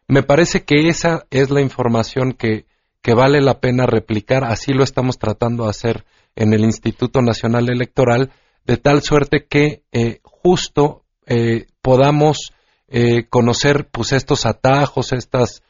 Me 0.07 0.23
parece 0.23 0.63
que 0.63 0.89
esa 0.89 1.25
es 1.29 1.49
la 1.49 1.61
información 1.61 2.33
que, 2.33 2.65
que 3.01 3.13
vale 3.13 3.41
la 3.41 3.59
pena 3.59 3.85
replicar, 3.85 4.43
así 4.43 4.73
lo 4.73 4.83
estamos 4.83 5.17
tratando 5.17 5.63
de 5.63 5.69
hacer 5.69 6.05
en 6.35 6.53
el 6.53 6.63
Instituto 6.63 7.21
Nacional 7.21 7.69
Electoral, 7.69 8.31
de 8.65 8.77
tal 8.77 9.01
suerte 9.01 9.45
que 9.47 9.83
eh, 9.91 10.19
justo 10.23 11.03
eh, 11.25 11.67
podamos 11.81 12.51
eh, 12.87 13.27
conocer 13.29 13.87
pues 13.89 14.11
estos 14.13 14.45
atajos, 14.45 15.11
estas 15.13 15.63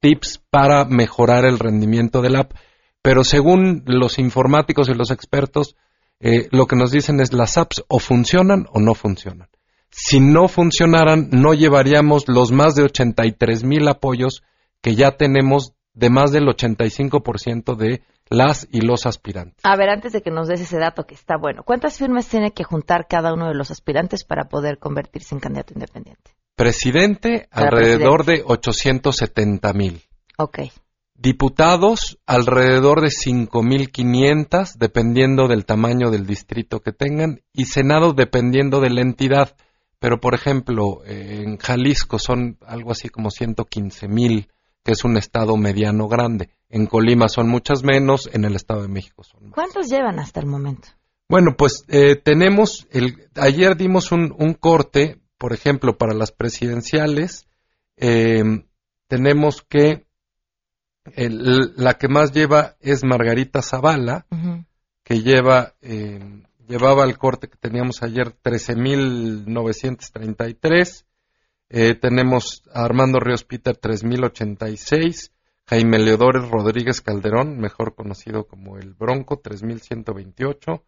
tips 0.00 0.42
para 0.50 0.84
mejorar 0.86 1.44
el 1.44 1.58
rendimiento 1.58 2.22
del 2.22 2.36
app. 2.36 2.52
Pero 3.02 3.24
según 3.24 3.84
los 3.86 4.18
informáticos 4.18 4.88
y 4.88 4.94
los 4.94 5.10
expertos, 5.10 5.76
lo 6.18 6.66
que 6.66 6.76
nos 6.76 6.90
dicen 6.90 7.20
es 7.20 7.32
las 7.32 7.58
apps 7.58 7.84
o 7.88 7.98
funcionan 7.98 8.66
o 8.72 8.80
no 8.80 8.94
funcionan. 8.94 9.48
Si 9.90 10.20
no 10.20 10.48
funcionaran, 10.48 11.28
no 11.30 11.54
llevaríamos 11.54 12.28
los 12.28 12.52
más 12.52 12.74
de 12.74 12.82
83 12.82 13.64
mil 13.64 13.88
apoyos 13.88 14.42
que 14.80 14.94
ya 14.94 15.16
tenemos 15.16 15.74
de 15.94 16.10
más 16.10 16.30
del 16.30 16.46
85% 16.46 17.74
de 17.76 18.02
las 18.30 18.68
y 18.70 18.82
los 18.82 19.06
aspirantes. 19.06 19.64
A 19.64 19.76
ver, 19.76 19.88
antes 19.88 20.12
de 20.12 20.22
que 20.22 20.30
nos 20.30 20.48
des 20.48 20.60
ese 20.60 20.78
dato 20.78 21.04
que 21.04 21.14
está 21.14 21.36
bueno, 21.36 21.62
¿cuántas 21.64 21.98
firmas 21.98 22.28
tiene 22.28 22.52
que 22.52 22.62
juntar 22.62 23.06
cada 23.08 23.32
uno 23.32 23.48
de 23.48 23.54
los 23.54 23.70
aspirantes 23.70 24.24
para 24.24 24.44
poder 24.44 24.78
convertirse 24.78 25.34
en 25.34 25.40
candidato 25.40 25.72
independiente? 25.74 26.32
Presidente, 26.58 27.48
alrededor 27.50 28.24
de 28.26 28.42
870 28.44 29.72
mil. 29.72 30.02
Ok. 30.36 30.58
Diputados, 31.14 32.18
alrededor 32.26 33.00
de 33.00 33.08
5.500, 33.08 34.74
dependiendo 34.76 35.48
del 35.48 35.64
tamaño 35.64 36.10
del 36.10 36.26
distrito 36.26 36.80
que 36.80 36.92
tengan, 36.92 37.40
y 37.52 37.64
Senado, 37.64 38.12
dependiendo 38.12 38.80
de 38.80 38.90
la 38.90 39.00
entidad. 39.00 39.56
Pero, 39.98 40.20
por 40.20 40.34
ejemplo, 40.34 41.02
en 41.06 41.56
Jalisco 41.56 42.18
son 42.18 42.58
algo 42.66 42.92
así 42.92 43.08
como 43.08 43.30
115 43.30 44.06
mil 44.06 44.48
que 44.88 44.92
es 44.92 45.04
un 45.04 45.18
estado 45.18 45.56
mediano 45.58 46.08
grande. 46.08 46.48
En 46.70 46.86
Colima 46.86 47.28
son 47.28 47.46
muchas 47.48 47.82
menos, 47.82 48.26
en 48.32 48.46
el 48.46 48.56
Estado 48.56 48.80
de 48.80 48.88
México 48.88 49.22
son 49.22 49.44
más. 49.44 49.52
¿Cuántos 49.52 49.90
llevan 49.90 50.18
hasta 50.18 50.40
el 50.40 50.46
momento? 50.46 50.88
Bueno, 51.28 51.56
pues 51.58 51.84
eh, 51.88 52.16
tenemos, 52.16 52.86
el, 52.90 53.28
ayer 53.34 53.76
dimos 53.76 54.12
un, 54.12 54.30
corte, 54.58 55.20
por 55.38 55.52
ejemplo, 55.52 55.96
para 55.96 56.14
las 56.14 56.32
presidenciales, 56.32 57.46
eh, 57.96 58.42
tenemos 59.06 59.62
que 59.62 60.08
la 61.16 61.94
que 61.94 62.08
más 62.08 62.32
lleva 62.32 62.76
es 62.80 63.04
Margarita 63.04 63.62
Zavala, 63.62 64.26
que 65.02 65.22
lleva, 65.22 65.74
eh, 65.80 66.42
llevaba 66.66 67.04
el 67.04 67.16
corte 67.16 67.48
que 67.48 67.56
teníamos 67.56 68.02
ayer 68.02 68.36
13.933, 68.42 71.06
eh, 71.70 71.94
tenemos 71.94 72.62
a 72.72 72.82
Armando 72.84 73.20
Ríos 73.20 73.44
Peter 73.44 73.76
3086, 73.76 75.32
Jaime 75.66 75.98
Leodores 75.98 76.48
Rodríguez 76.50 77.02
Calderón, 77.02 77.58
mejor 77.58 77.94
conocido 77.94 78.46
como 78.46 78.78
el 78.78 78.94
Bronco 78.94 79.38
3128, 79.38 80.82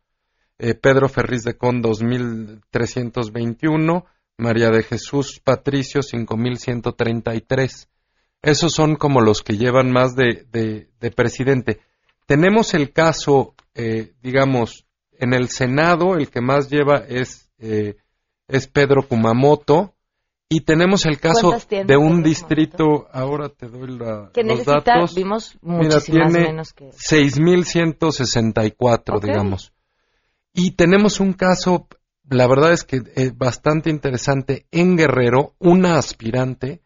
eh, 0.59 0.75
Pedro 0.75 1.09
Ferriz 1.09 1.45
de 1.45 1.57
Con 1.57 1.83
2321, 1.83 4.07
María 4.40 4.70
de 4.70 4.83
Jesús 4.83 5.40
Patricio 5.42 6.03
5133. 6.03 7.88
Esos 8.42 8.72
son 8.72 8.96
como 8.96 9.20
los 9.20 9.42
que 9.42 9.57
llevan 9.57 9.92
más 9.92 10.16
de, 10.16 10.46
de, 10.50 11.11
presidente. 11.11 11.81
Tenemos 12.26 12.74
el 12.74 12.92
caso, 12.92 13.55
eh, 13.74 14.12
digamos, 14.22 14.87
en 15.12 15.35
el 15.35 15.48
Senado, 15.48 16.16
el 16.16 16.31
que 16.31 16.40
más 16.40 16.70
lleva 16.70 17.05
es, 17.07 17.50
es 17.59 18.66
Pedro 18.68 19.07
Kumamoto, 19.07 19.94
y 20.53 20.62
tenemos 20.62 21.07
el 21.07 21.20
caso 21.20 21.57
de 21.70 21.96
un 21.96 22.24
distrito, 22.24 23.07
ahora 23.12 23.50
te 23.50 23.68
doy 23.68 23.96
la, 23.96 24.33
que 24.35 24.42
los 24.42 24.64
datos. 24.64 25.14
Vimos 25.14 25.57
Mira, 25.62 26.00
tiene 26.00 26.29
menos 26.29 26.72
que... 26.72 26.88
6.164, 26.88 29.20
digamos. 29.20 29.72
Y 30.53 30.72
tenemos 30.72 31.20
un 31.20 31.35
caso, 31.35 31.87
la 32.31 32.47
verdad 32.47 32.73
es 32.73 32.85
que 32.85 32.97
es 32.97 33.03
eh, 33.16 33.33
bastante 33.35 33.90
interesante, 33.90 34.66
en 34.71 34.97
Guerrero, 34.97 35.55
una 35.59 35.99
aspirante 35.99 36.81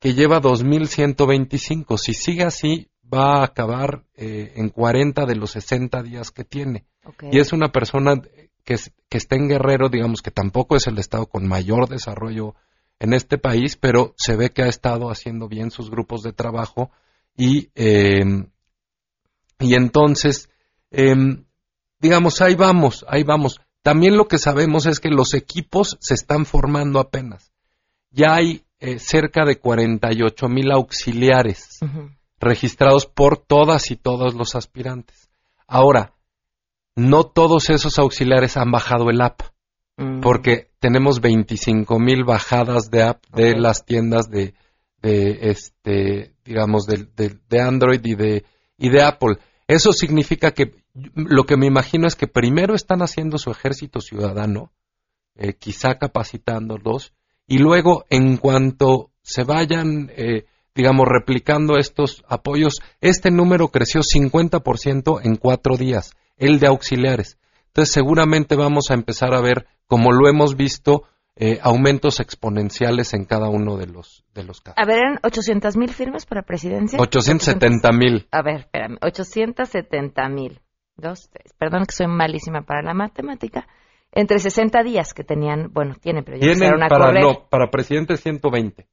que 0.00 0.14
lleva 0.14 0.40
2.125. 0.40 1.96
Si 1.96 2.14
sigue 2.14 2.42
así, 2.42 2.90
va 3.02 3.40
a 3.40 3.44
acabar 3.44 4.04
eh, 4.14 4.52
en 4.56 4.68
40 4.70 5.24
de 5.24 5.36
los 5.36 5.52
60 5.52 6.02
días 6.02 6.30
que 6.30 6.44
tiene. 6.44 6.84
Y 7.30 7.38
es 7.38 7.52
una 7.52 7.70
persona 7.70 8.20
que, 8.64 8.76
que 9.08 9.18
está 9.18 9.36
en 9.36 9.48
Guerrero, 9.48 9.88
digamos 9.88 10.20
que 10.20 10.30
tampoco 10.30 10.76
es 10.76 10.86
el 10.88 10.98
estado 10.98 11.26
con 11.26 11.46
mayor 11.46 11.88
desarrollo 11.88 12.54
en 12.98 13.14
este 13.14 13.38
país, 13.38 13.76
pero 13.76 14.14
se 14.16 14.36
ve 14.36 14.50
que 14.50 14.62
ha 14.62 14.68
estado 14.68 15.10
haciendo 15.10 15.48
bien 15.48 15.70
sus 15.70 15.90
grupos 15.90 16.22
de 16.22 16.32
trabajo 16.32 16.90
y, 17.36 17.70
em, 17.76 18.50
y 19.60 19.74
entonces, 19.74 20.50
em, 20.90 21.44
digamos, 22.00 22.42
ahí 22.42 22.56
vamos, 22.56 23.06
ahí 23.08 23.22
vamos. 23.22 23.60
También 23.88 24.18
lo 24.18 24.28
que 24.28 24.36
sabemos 24.36 24.84
es 24.84 25.00
que 25.00 25.08
los 25.08 25.32
equipos 25.32 25.96
se 26.00 26.12
están 26.12 26.44
formando 26.44 27.00
apenas. 27.00 27.52
Ya 28.10 28.34
hay 28.34 28.64
eh, 28.80 28.98
cerca 28.98 29.46
de 29.46 29.58
48 29.58 30.46
mil 30.48 30.70
auxiliares 30.72 31.78
registrados 32.38 33.06
por 33.06 33.38
todas 33.38 33.90
y 33.90 33.96
todos 33.96 34.34
los 34.34 34.54
aspirantes. 34.54 35.30
Ahora, 35.66 36.12
no 36.96 37.24
todos 37.24 37.70
esos 37.70 37.98
auxiliares 37.98 38.58
han 38.58 38.70
bajado 38.70 39.08
el 39.08 39.22
app. 39.22 39.40
Mm. 39.96 40.20
porque 40.20 40.68
tenemos 40.78 41.20
25 41.22 41.98
mil 41.98 42.24
bajadas 42.24 42.90
de 42.90 43.04
app 43.04 43.24
de 43.34 43.58
las 43.58 43.86
tiendas 43.86 44.30
de, 44.30 44.54
de 45.02 45.50
este, 45.50 46.34
digamos, 46.44 46.84
de, 46.86 47.08
de, 47.16 47.60
Android 47.60 48.00
y 48.04 48.14
de, 48.14 48.44
y 48.76 48.90
de 48.90 49.02
Apple. 49.02 49.38
Eso 49.68 49.92
significa 49.92 50.50
que 50.50 50.74
lo 51.14 51.44
que 51.44 51.56
me 51.56 51.66
imagino 51.66 52.08
es 52.08 52.16
que 52.16 52.26
primero 52.26 52.74
están 52.74 53.02
haciendo 53.02 53.38
su 53.38 53.50
ejército 53.52 54.00
ciudadano, 54.00 54.72
eh, 55.36 55.52
quizá 55.52 55.98
capacitándolos, 55.98 57.12
y 57.46 57.58
luego 57.58 58.04
en 58.10 58.38
cuanto 58.38 59.12
se 59.22 59.44
vayan 59.44 60.10
eh, 60.16 60.46
digamos, 60.78 61.08
replicando 61.08 61.76
estos 61.76 62.24
apoyos. 62.28 62.80
Este 63.00 63.32
número 63.32 63.66
creció 63.66 64.00
50% 64.00 65.20
en 65.24 65.34
cuatro 65.34 65.76
días, 65.76 66.12
el 66.36 66.60
de 66.60 66.68
auxiliares. 66.68 67.36
Entonces, 67.66 67.92
seguramente 67.92 68.54
vamos 68.54 68.84
a 68.90 68.94
empezar 68.94 69.34
a 69.34 69.40
ver, 69.40 69.66
como 69.88 70.12
lo 70.12 70.28
hemos 70.28 70.56
visto, 70.56 71.02
eh, 71.40 71.60
aumentos 71.62 72.18
exponenciales 72.18 73.14
en 73.14 73.24
cada 73.24 73.48
uno 73.48 73.76
de 73.76 73.86
los, 73.86 74.24
de 74.34 74.42
los 74.42 74.60
casos. 74.60 74.74
A 74.76 74.84
ver, 74.84 74.98
¿eran 74.98 75.18
800 75.22 75.76
mil 75.76 75.92
firmas 75.92 76.26
para 76.26 76.42
presidencia? 76.42 76.98
870 77.00 77.92
mil. 77.92 78.26
A 78.32 78.42
ver, 78.42 78.56
espérame, 78.62 78.98
870 79.00 80.28
mil. 80.30 80.60
Dos, 80.96 81.30
tres. 81.30 81.54
Perdón 81.56 81.84
que 81.86 81.92
soy 81.94 82.08
malísima 82.08 82.62
para 82.62 82.82
la 82.82 82.92
matemática. 82.92 83.68
Entre 84.10 84.40
60 84.40 84.82
días 84.82 85.14
que 85.14 85.22
tenían, 85.22 85.72
bueno, 85.72 85.94
tienen, 86.00 86.24
pero 86.24 86.38
ya 86.38 86.40
Tienen 86.40 86.56
empezaron 86.56 86.82
a 86.82 86.88
para, 86.88 87.04
correr. 87.06 87.22
no, 87.22 87.48
para 87.48 87.70
presidente 87.70 88.16
120. 88.16 88.88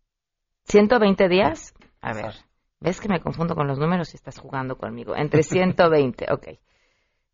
120 0.65 1.27
días. 1.29 1.73
A 2.01 2.13
ver, 2.13 2.35
ves 2.79 3.01
que 3.01 3.09
me 3.09 3.21
confundo 3.21 3.55
con 3.55 3.65
los 3.65 3.79
números 3.79 4.13
y 4.13 4.17
estás 4.17 4.37
jugando 4.37 4.77
conmigo. 4.77 5.15
Entre 5.15 5.41
120, 5.43 6.27
ok. 6.31 6.47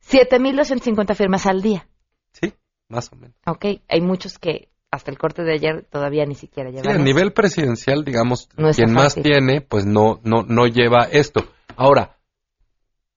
7.250 0.02 1.16
firmas 1.16 1.46
al 1.46 1.62
día. 1.62 1.88
Sí, 2.32 2.54
más 2.88 3.12
o 3.12 3.16
menos. 3.18 3.36
Ok, 3.46 3.66
hay 3.90 4.02
muchos 4.02 4.40
que 4.40 4.71
hasta 4.92 5.10
el 5.10 5.18
corte 5.18 5.44
de 5.44 5.54
ayer 5.54 5.86
todavía 5.90 6.26
ni 6.26 6.36
siquiera 6.36 6.70
Sí, 6.70 6.78
llevan 6.78 7.02
a 7.02 7.04
nivel 7.04 7.32
presidencial, 7.32 8.04
digamos, 8.04 8.50
No 8.58 8.72
quien 8.72 8.94
más 8.94 9.16
tiene, 9.16 9.62
pues 9.62 9.86
no, 9.86 10.20
no, 10.24 10.44
no 10.44 10.68
lleva 10.68 11.08
esto. 11.10 11.46
Ahora, 11.78 12.18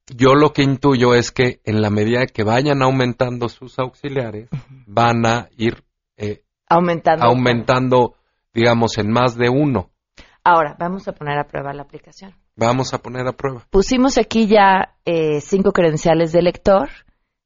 yo 0.06 0.34
lo 0.34 0.52
que 0.52 0.62
intuyo 0.62 1.14
es 1.14 1.32
que 1.32 1.60
en 1.64 1.82
la 1.82 1.90
medida 1.90 2.26
que 2.26 2.44
vayan 2.44 2.82
aumentando 2.82 3.48
sus 3.48 3.78
auxiliares, 3.78 4.48
van 4.86 5.26
a 5.26 5.48
ir 5.56 5.82
eh, 6.16 6.44
aumentando. 6.68 7.26
aumentando, 7.26 8.14
digamos, 8.52 8.96
en 8.98 9.10
más 9.10 9.36
de 9.36 9.48
uno. 9.48 9.90
Ahora, 10.44 10.76
vamos 10.78 11.08
a 11.08 11.12
poner 11.12 11.38
a 11.38 11.44
prueba 11.44 11.72
la 11.72 11.82
aplicación. 11.82 12.34
Vamos 12.54 12.94
a 12.94 12.98
poner 12.98 13.26
a 13.26 13.32
prueba. 13.32 13.66
Pusimos 13.70 14.18
aquí 14.18 14.46
ya 14.46 14.94
eh, 15.04 15.40
cinco 15.40 15.72
credenciales 15.72 16.32
de 16.32 16.42
lector, 16.42 16.90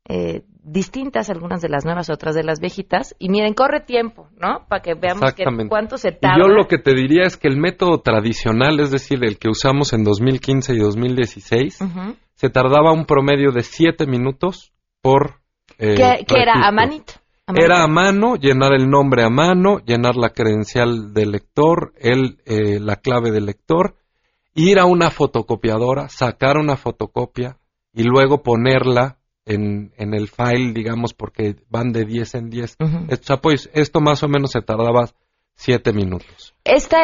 eh, 0.09 0.43
distintas, 0.70 1.31
algunas 1.31 1.61
de 1.61 1.68
las 1.68 1.85
nuevas, 1.85 2.11
otras 2.11 2.35
de 2.35 2.42
las 2.44 2.61
viejitas. 2.61 3.14
Y 3.18 3.28
miren, 3.28 3.54
corre 3.54 3.81
tiempo, 3.81 4.28
¿no? 4.38 4.66
Para 4.68 4.83
que 4.83 4.94
veamos 4.94 5.33
que 5.35 5.44
cuánto 5.68 5.96
se 5.98 6.09
Y 6.09 6.12
tarda. 6.20 6.38
yo 6.38 6.48
lo 6.48 6.66
que 6.66 6.78
te 6.78 6.94
diría 6.94 7.24
es 7.24 7.37
que 7.37 7.48
el 7.48 7.57
método 7.57 8.00
tradicional, 8.00 8.81
es 8.81 8.90
decir, 8.90 9.24
el 9.24 9.38
que 9.38 9.48
usamos 9.48 9.92
en 9.92 10.04
2015 10.04 10.74
y 10.74 10.78
2016, 10.78 11.81
Ujú. 11.81 12.16
se 12.35 12.50
tardaba 12.50 12.92
un 12.92 13.04
promedio 13.07 13.52
de 13.52 13.62
siete 13.62 14.07
minutos 14.07 14.72
por... 15.02 15.40
eh, 15.78 15.94
¿Qué, 15.96 16.24
qué 16.26 16.42
era? 16.42 16.66
¿A 16.66 16.72
manito? 16.72 17.14
¿A 17.46 17.52
Era 17.57 17.83
a 17.83 17.88
mano, 17.88 18.37
llenar 18.37 18.72
el 18.74 18.90
nombre 18.90 19.22
a 19.24 19.31
mano, 19.31 19.78
llenar 19.78 20.16
la 20.16 20.31
credencial 20.31 21.14
del 21.14 21.31
lector, 21.31 21.92
el, 21.98 22.38
eh, 22.44 22.78
la 22.81 22.96
clave 22.96 23.31
del 23.31 23.46
lector, 23.46 23.94
ir 24.54 24.78
a 24.78 24.85
una 24.85 25.11
fotocopiadora, 25.11 26.09
sacar 26.09 26.59
una 26.59 26.76
fotocopia 26.76 27.57
y 27.94 28.02
luego 28.02 28.42
ponerla 28.42 29.17
en, 29.49 29.93
en 29.97 30.15
el 30.15 30.29
file, 30.29 30.73
digamos, 30.73 31.15
porque 31.15 31.57
van 31.69 31.93
de 31.93 32.05
10 32.05 32.35
en 32.37 32.51
10. 32.51 32.77
Ujú. 32.81 33.07
Estos 33.09 33.31
apoyos, 33.31 33.69
esto 33.73 34.01
más 34.01 34.23
o 34.23 34.29
menos 34.29 34.53
se 34.53 34.61
tardaba 34.63 35.09
7 35.57 35.93
minutos. 35.93 36.55
Este, 36.65 36.97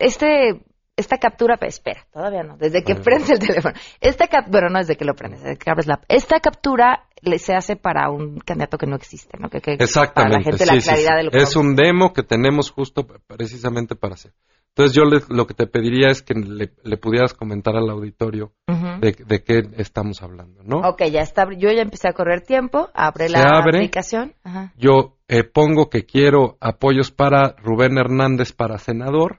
este, 0.00 0.60
esta 0.96 1.16
captura, 1.18 1.56
pues, 1.56 1.74
espera, 1.76 2.06
todavía 2.12 2.42
no, 2.42 2.56
desde 2.58 2.82
que 2.84 2.92
Bueno. 2.92 3.04
prendes 3.04 3.30
el 3.30 3.38
teléfono. 3.38 3.74
Esta 4.00 4.26
cap- 4.28 4.48
bueno, 4.50 4.68
no 4.68 4.78
desde 4.80 4.96
que 4.96 5.04
lo 5.04 5.14
prendes, 5.14 5.42
desde 5.42 5.56
que 5.56 5.70
abres 5.70 5.86
la 5.86 6.00
Esta 6.08 6.40
captura 6.40 7.06
le- 7.22 7.38
se 7.38 7.54
hace 7.54 7.76
para 7.76 8.10
un 8.10 8.38
candidato 8.40 8.76
que 8.76 8.86
no 8.86 8.96
existe, 8.96 9.38
¿no? 9.38 9.48
Que, 9.48 9.60
que- 9.60 9.74
Exactamente. 9.74 10.12
Para 10.14 10.38
la 10.38 10.44
gente 10.44 10.64
sí, 10.66 10.74
la 10.74 10.80
sí, 10.80 10.88
claridad 10.88 11.10
sí. 11.12 11.16
de 11.16 11.22
lo 11.24 11.30
que 11.30 11.38
Es 11.38 11.54
vamos 11.54 11.56
un 11.56 11.76
demo 11.76 12.12
que 12.12 12.22
tenemos 12.22 12.70
justo 12.70 13.06
precisamente 13.06 13.94
para 13.96 14.14
hacer. 14.14 14.32
Entonces 14.74 14.96
yo 14.96 15.04
le- 15.04 15.20
lo 15.28 15.46
que 15.46 15.52
te 15.54 15.66
pediría 15.66 16.08
es 16.08 16.22
que 16.22 16.32
le, 16.34 16.72
le 16.82 16.96
pudieras 16.96 17.34
comentar 17.34 17.76
al 17.76 17.90
auditorio 17.90 18.52
de, 19.00 19.12
de 19.12 19.42
qué 19.42 19.62
estamos 19.76 20.22
hablando, 20.22 20.62
¿no? 20.64 20.78
Ok, 20.88 21.02
ya 21.10 21.20
está. 21.20 21.44
Yo 21.56 21.70
ya 21.70 21.82
empecé 21.82 22.08
a 22.08 22.14
correr 22.14 22.40
tiempo, 22.40 22.88
abre 22.94 23.26
Se 23.28 23.32
la 23.32 23.42
abre. 23.58 23.78
aplicación. 23.78 24.32
Ajá. 24.44 24.72
Yo 24.78 25.18
eh, 25.28 25.44
pongo 25.44 25.90
que 25.90 26.06
quiero 26.06 26.56
apoyos 26.60 27.10
para 27.10 27.54
Rubén 27.62 27.98
Hernández 27.98 28.52
para 28.52 28.78
senador. 28.78 29.36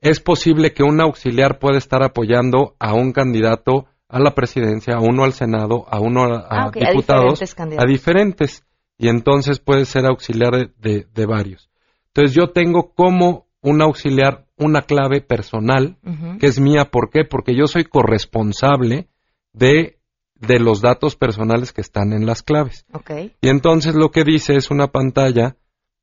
Es 0.00 0.18
posible 0.20 0.72
que 0.72 0.82
un 0.82 1.00
auxiliar 1.00 1.58
pueda 1.60 1.78
estar 1.78 2.02
apoyando 2.02 2.74
a 2.80 2.94
un 2.94 3.12
candidato 3.12 3.86
a 4.08 4.18
la 4.18 4.34
presidencia, 4.34 4.94
a 4.96 5.00
uno 5.00 5.24
al 5.24 5.32
Senado, 5.32 5.86
a 5.88 5.98
uno 6.00 6.24
a, 6.24 6.38
a 6.40 6.46
Ah, 6.64 6.66
ok, 6.68 6.76
a 6.78 6.90
diputados, 6.90 7.24
diferentes 7.40 7.54
candidatos. 7.54 7.84
a 7.84 7.88
diferentes. 7.90 8.66
Y 8.98 9.08
entonces 9.08 9.60
puede 9.60 9.84
ser 9.86 10.04
auxiliar 10.06 10.50
de, 10.52 10.70
de- 10.78 11.06
de 11.14 11.26
varios. 11.26 11.70
Entonces 12.08 12.34
yo 12.36 12.48
tengo 12.50 12.92
como 12.94 13.46
un 13.62 13.80
auxiliar 13.80 14.43
una 14.56 14.82
clave 14.82 15.20
personal 15.20 15.96
que 16.38 16.46
es 16.46 16.60
mía. 16.60 16.86
¿Por 16.90 17.10
qué? 17.10 17.24
Porque 17.24 17.56
yo 17.56 17.66
soy 17.66 17.84
corresponsable 17.84 19.08
de, 19.52 19.98
de 20.34 20.60
los 20.60 20.80
datos 20.80 21.16
personales 21.16 21.72
que 21.72 21.80
están 21.80 22.12
en 22.12 22.26
las 22.26 22.42
claves. 22.42 22.86
Ok. 22.92 23.10
Y 23.40 23.48
entonces 23.48 23.94
lo 23.94 24.10
que 24.10 24.24
dice 24.24 24.54
es 24.56 24.70
una 24.70 24.88
pantalla 24.88 25.56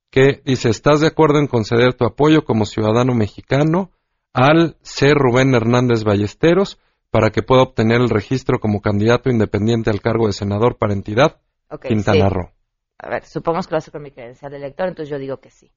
que 0.09 0.41
dice, 0.45 0.69
¿estás 0.69 0.99
de 0.99 1.07
acuerdo 1.07 1.39
en 1.39 1.47
conceder 1.47 1.93
tu 1.93 2.05
apoyo 2.05 2.43
como 2.43 2.65
ciudadano 2.65 3.13
mexicano 3.13 3.91
al 4.33 4.77
C. 4.81 5.13
Rubén 5.13 5.53
Hernández 5.53 6.03
Ballesteros 6.03 6.79
para 7.09 7.29
que 7.29 7.43
pueda 7.43 7.63
obtener 7.63 8.01
el 8.01 8.09
registro 8.09 8.59
como 8.59 8.81
candidato 8.81 9.29
independiente 9.29 9.89
al 9.89 10.01
cargo 10.01 10.27
de 10.27 10.33
senador 10.33 10.77
para 10.77 10.93
entidad 10.93 11.41
Ok, 11.69 11.87
Quintana 11.87 12.27
sí. 12.27 12.33
Roo? 12.33 12.51
A 12.99 13.09
ver, 13.09 13.25
supongamos 13.25 13.67
que 13.67 13.71
lo 13.71 13.77
hace 13.77 13.91
con 13.91 14.01
mi 14.01 14.11
credencial 14.11 14.51
de 14.51 14.59
lector, 14.59 14.87
entonces 14.87 15.09
yo 15.09 15.17
digo 15.17 15.37
que 15.37 15.49
sí. 15.49 15.71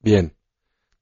Bien. 0.00 0.34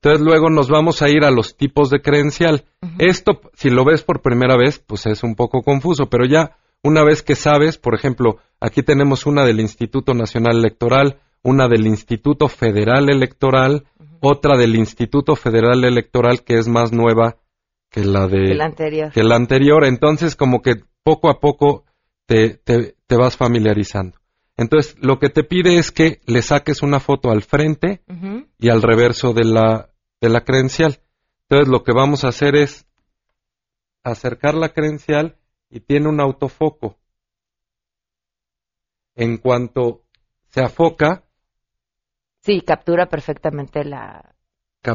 Entonces 0.05 0.27
luego 0.27 0.51
nos 0.51 0.69
vamos 0.69 1.01
a 1.01 1.09
ir 1.09 1.25
a 1.25 1.31
los 1.31 1.57
tipos 1.57 1.89
de 1.89 2.03
credencial. 2.03 2.67
Esto, 2.99 3.41
si 3.55 3.71
lo 3.71 3.87
ves 3.87 4.03
por 4.03 4.21
primera 4.21 4.55
vez, 4.55 4.79
pues 4.79 5.07
es 5.07 5.23
un 5.23 5.35
poco 5.35 5.63
confuso, 5.63 6.11
pero 6.11 6.27
ya 6.27 6.59
una 6.83 7.03
vez 7.03 7.23
que 7.23 7.35
sabes, 7.35 7.79
por 7.79 7.95
ejemplo, 7.95 8.37
aquí 8.61 8.83
tenemos 8.83 9.25
una 9.25 9.47
del 9.47 9.61
Instituto 9.61 10.13
Nacional 10.13 10.59
Electoral, 10.59 11.21
una 11.43 11.69
del 11.69 11.87
Instituto 11.87 12.49
Federal 12.49 13.09
Electoral, 13.09 13.87
otra 14.21 14.59
del 14.59 14.77
Instituto 14.77 15.37
Federal 15.37 15.85
Electoral 15.85 16.45
que 16.45 16.59
es 16.59 16.69
más 16.69 16.93
nueva 16.93 17.39
que 17.91 18.05
la 18.05 18.27
de 18.27 18.63
anterior. 18.63 19.11
que 19.11 19.25
la 19.25 19.37
anterior. 19.37 19.87
Entonces, 19.87 20.37
como 20.37 20.61
que 20.61 20.75
poco 21.03 21.31
a 21.31 21.41
poco 21.41 21.87
te, 22.27 22.59
te, 22.59 22.97
te 23.07 23.17
vas 23.17 23.39
familiarizando. 23.39 24.19
Entonces, 24.59 24.97
lo 25.01 25.19
que 25.19 25.31
te 25.31 25.45
pide 25.45 25.79
es 25.79 25.91
que 25.91 26.21
le 26.27 26.43
saques 26.43 26.83
una 26.83 27.01
foto 27.01 27.31
al 27.31 27.43
frente 27.43 28.03
y 28.59 28.69
al 28.69 28.83
reverso 28.83 29.33
de 29.33 29.45
la, 29.45 29.89
de 30.25 30.31
la 30.31 30.41
credencial. 30.43 31.01
Entonces 31.49 31.69
lo 31.69 31.83
que 31.85 31.93
vamos 31.93 32.25
a 32.25 32.29
hacer 32.29 32.57
es 32.57 32.87
acercar 34.03 34.55
la 34.55 34.71
credencial 34.71 35.37
y 35.71 35.81
tiene 35.81 36.09
un 36.09 36.21
autofoco. 36.21 36.97
En 39.15 39.37
cuanto 39.39 40.03
se 40.51 40.61
afoca, 40.63 41.23
Sí, 42.41 42.61
captura 42.61 43.07
perfectamente 43.07 43.85
la, 43.85 44.35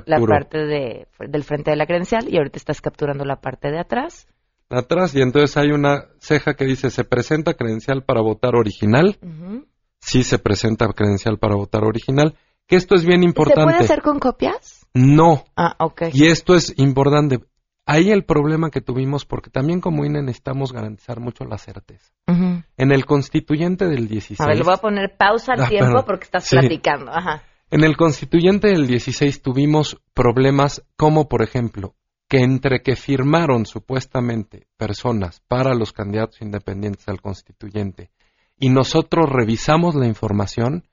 la 0.05 0.19
parte 0.19 0.59
de, 0.59 1.07
del 1.27 1.43
frente 1.43 1.71
de 1.71 1.77
la 1.77 1.87
credencial 1.87 2.31
y 2.31 2.37
ahorita 2.37 2.57
estás 2.57 2.79
capturando 2.79 3.25
la 3.25 3.37
parte 3.41 3.71
de 3.71 3.79
atrás. 3.79 4.27
atrás 4.69 5.15
y 5.15 5.21
entonces 5.21 5.57
hay 5.57 5.71
una 5.71 6.09
ceja 6.19 6.53
que 6.53 6.65
dice 6.65 6.91
se 6.91 7.03
presenta 7.05 7.55
credencial 7.55 8.03
para 8.03 8.21
votar 8.21 8.55
original. 8.55 9.17
Ujú. 9.23 9.65
Sí 9.99 10.21
se 10.23 10.37
presenta 10.37 10.87
credencial 10.93 11.39
para 11.39 11.55
votar 11.55 11.83
original. 11.85 12.35
Que 12.67 12.75
esto 12.75 12.93
es 12.93 13.03
bien 13.03 13.21
¿Se 13.21 13.25
importante. 13.29 13.63
puede 13.63 13.77
hacer 13.79 14.03
con 14.03 14.19
copias? 14.19 14.78
No. 14.93 15.45
Ah, 15.55 15.75
ok. 15.79 16.03
Y 16.13 16.27
esto 16.27 16.55
es 16.55 16.73
importante. 16.77 17.39
Ahí 17.85 18.11
el 18.11 18.23
problema 18.23 18.69
que 18.69 18.81
tuvimos, 18.81 19.25
porque 19.25 19.49
también 19.49 19.81
como 19.81 20.05
INE 20.05 20.21
necesitamos 20.21 20.71
garantizar 20.71 21.19
mucho 21.19 21.43
la 21.45 21.57
certeza. 21.57 22.11
En 22.27 22.91
el 22.91 23.05
constituyente 23.05 23.85
del 23.87 24.07
16. 24.07 24.39
A 24.41 24.45
ver, 24.45 24.57
le 24.57 24.63
voy 24.63 24.73
a 24.75 24.77
poner 24.77 25.15
pausa 25.17 25.53
al 25.53 25.63
Ah, 25.63 25.67
tiempo 25.69 25.87
perdón. 25.87 26.05
porque 26.05 26.25
estás 26.25 26.43
Sí. 26.45 26.55
platicando. 26.55 27.11
Ajá. 27.11 27.41
En 27.71 27.83
el 27.83 27.97
constituyente 27.97 28.67
del 28.67 28.85
16 28.85 29.41
tuvimos 29.41 29.99
problemas 30.13 30.83
como, 30.95 31.27
por 31.27 31.41
ejemplo, 31.41 31.95
que 32.27 32.39
entre 32.43 32.81
que 32.83 32.95
firmaron 32.95 33.65
supuestamente 33.65 34.67
personas 34.77 35.41
para 35.47 35.73
los 35.73 35.91
candidatos 35.91 36.41
independientes 36.43 37.07
al 37.07 37.21
constituyente 37.21 38.11
y 38.59 38.69
nosotros 38.69 39.27
revisamos 39.31 39.95
la 39.95 40.05
información, 40.05 40.87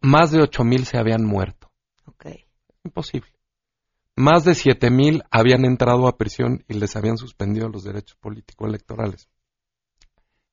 más 0.00 0.30
de 0.30 0.40
ocho 0.40 0.64
mil 0.64 0.86
se 0.86 0.96
habían 0.96 1.24
muerto. 1.26 1.61
Imposible. 2.84 3.30
Más 4.16 4.44
de 4.44 4.54
siete 4.54 4.90
mil 4.90 5.22
habían 5.30 5.64
entrado 5.64 6.06
a 6.06 6.16
prisión 6.16 6.64
y 6.68 6.74
les 6.74 6.96
habían 6.96 7.16
suspendido 7.16 7.68
los 7.68 7.84
derechos 7.84 8.16
políticos 8.20 8.68
electorales. 8.68 9.28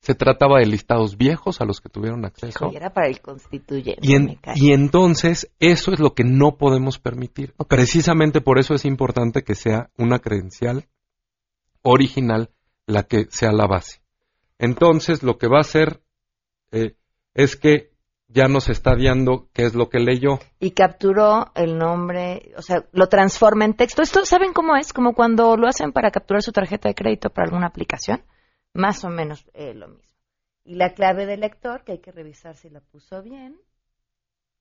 Se 0.02 0.16
trataba 0.16 0.60
de 0.60 0.66
listados 0.66 1.18
viejos 1.18 1.60
a 1.60 1.66
los 1.66 1.82
que 1.82 1.90
tuvieron 1.90 2.24
acceso. 2.24 2.48
Hijo, 2.48 2.72
y 2.72 2.78
era 2.78 2.94
para 2.94 3.08
el 3.10 3.20
constituyente. 3.20 4.00
En- 4.16 4.40
y 4.56 4.72
entonces 4.72 5.52
eso 5.60 5.92
es 5.92 6.00
lo 6.00 6.14
que 6.14 6.24
no 6.24 6.56
podemos 6.56 7.00
permitir. 7.00 7.54
Precisamente 7.68 8.40
por 8.40 8.60
eso 8.60 8.74
es 8.76 8.86
importante 8.86 9.44
que 9.44 9.56
sea 9.56 9.90
una 9.98 10.20
credencial 10.20 10.88
original 11.82 12.50
la 12.86 13.04
que 13.04 13.26
sea 13.30 13.52
la 13.52 13.68
base. 13.68 14.02
Entonces 14.58 15.22
lo 15.22 15.38
que 15.38 15.48
va 15.48 15.58
a 15.58 15.62
hacer 15.62 16.02
eh, 16.72 16.96
es 17.34 17.58
que 17.58 17.92
ya 18.30 18.48
nos 18.48 18.70
está 18.70 18.96
guiando 18.96 19.50
qué 19.54 19.66
es 19.66 19.74
lo 19.74 19.90
que 19.90 20.00
leyó. 20.00 20.40
Y 20.60 20.72
capturó 20.72 21.52
el 21.56 21.78
nombre, 21.78 22.54
o 22.56 22.62
sea, 22.62 22.86
lo 22.92 23.08
transforma 23.08 23.66
en 23.66 23.74
texto. 23.74 24.02
Esto, 24.02 24.24
¿saben 24.26 24.54
cómo 24.54 24.76
es? 24.76 24.94
Como 24.94 25.14
cuando 25.14 25.58
lo 25.58 25.68
hacen 25.68 25.92
para 25.92 26.12
capturar 26.12 26.44
su 26.44 26.52
tarjeta 26.52 26.88
de 26.88 26.96
crédito 26.96 27.32
para 27.32 27.48
alguna 27.48 27.68
aplicación. 27.68 28.24
Más 28.74 29.04
o 29.04 29.10
menos 29.10 29.44
eh, 29.54 29.74
lo 29.74 29.88
mismo. 29.88 30.04
Y 30.64 30.76
la 30.76 30.94
clave 30.94 31.26
del 31.26 31.40
lector, 31.40 31.84
que 31.84 31.94
hay 31.94 32.00
que 32.00 32.12
revisar 32.12 32.56
si 32.56 32.70
la 32.70 32.82
puso 32.82 33.24
bien, 33.24 33.60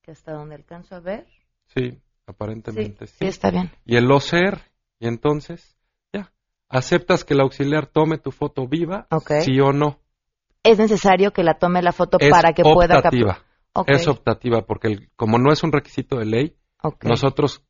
que 0.02 0.12
hasta 0.12 0.32
donde 0.32 0.54
alcanzo 0.54 0.94
a 0.96 1.00
ver. 1.00 1.26
Sí, 1.66 2.00
aparentemente 2.26 3.06
sí. 3.06 3.16
Sí, 3.18 3.26
está 3.26 3.50
bien. 3.50 3.70
Y 3.84 3.96
el 3.96 4.10
OCR, 4.10 4.62
y 4.98 5.06
entonces, 5.06 5.76
ya, 6.10 6.32
aceptas 6.70 7.24
que 7.24 7.34
el 7.34 7.40
auxiliar 7.40 7.86
tome 7.86 8.16
tu 8.16 8.30
foto 8.30 8.66
viva, 8.66 9.06
sí 9.42 9.60
o 9.60 9.74
no. 9.74 9.98
Es 10.62 10.78
necesario 10.78 11.32
que 11.32 11.42
la 11.42 11.58
tome 11.58 11.82
la 11.82 11.92
foto 11.92 12.16
Es 12.18 12.30
para 12.30 12.54
que 12.54 12.62
pueda 12.62 13.02
capturar. 13.02 13.47
Es 13.86 14.08
optativa, 14.08 14.62
porque 14.66 14.88
el- 14.88 15.10
como 15.16 15.38
no 15.38 15.52
es 15.52 15.62
un 15.62 15.72
requisito 15.72 16.16
de 16.18 16.26
ley, 16.26 16.56
nosotros, 17.02 17.64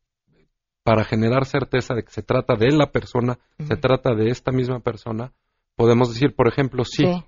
para 0.83 1.05
generar 1.05 1.45
certeza 1.45 1.95
de 1.95 2.03
que 2.05 2.11
se 2.11 2.23
trata 2.23 2.55
de 2.57 2.71
la 2.73 2.91
persona, 2.93 3.39
se 3.67 3.77
trata 3.77 4.15
de 4.15 4.31
esta 4.31 4.53
misma 4.53 4.81
persona, 4.81 5.33
podemos 5.77 6.13
decir, 6.13 6.35
por 6.35 6.49
ejemplo, 6.49 6.85
sí. 6.85 7.05
Sí. 7.05 7.25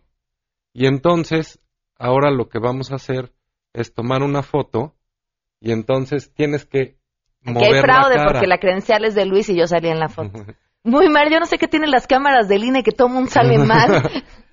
Y 0.72 0.86
entonces, 0.86 1.60
ahora 1.98 2.30
lo 2.30 2.48
que 2.48 2.58
vamos 2.58 2.92
a 2.92 2.96
hacer 2.96 3.32
es 3.72 3.92
tomar 3.92 4.22
una 4.22 4.42
foto 4.42 4.94
y 5.60 5.72
entonces 5.72 6.32
tienes 6.32 6.64
que 6.64 6.96
Aquí 7.42 7.52
mover 7.54 7.74
hay 7.76 7.80
fraude 7.82 8.14
la 8.16 8.20
cara. 8.24 8.32
porque 8.32 8.46
la 8.46 8.58
credencial 8.58 9.04
es 9.04 9.14
de 9.14 9.26
Luis 9.26 9.48
y 9.48 9.56
yo 9.56 9.66
salí 9.66 9.88
en 9.88 9.98
la 9.98 10.08
foto. 10.08 10.30
Muy 10.84 11.08
mal, 11.10 11.30
yo 11.30 11.38
no 11.38 11.44
sé 11.46 11.58
qué 11.58 11.68
tienen 11.68 11.90
las 11.90 12.06
cámaras 12.06 12.48
del 12.48 12.64
INE 12.64 12.82
que 12.82 12.92
todo 12.92 13.08
mundo 13.08 13.30
sale 13.30 13.58
mal. 13.58 14.02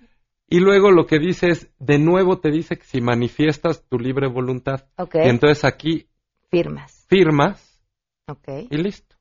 y 0.50 0.60
luego 0.60 0.92
lo 0.92 1.06
que 1.06 1.20
dice 1.20 1.50
es, 1.50 1.70
de 1.80 2.00
nuevo 2.00 2.40
te 2.40 2.52
dice 2.52 2.78
que 2.78 2.86
si 2.86 3.02
manifiestas 3.02 3.84
tu 3.88 4.00
libre 4.00 4.28
voluntad. 4.28 4.86
Ok. 4.98 5.16
Y 5.16 5.30
entonces 5.30 5.64
aquí 5.66 6.08
Firmas. 6.50 7.06
firmas 7.10 7.80
Ok. 8.28 8.48
y 8.70 8.78
listo. 8.78 9.16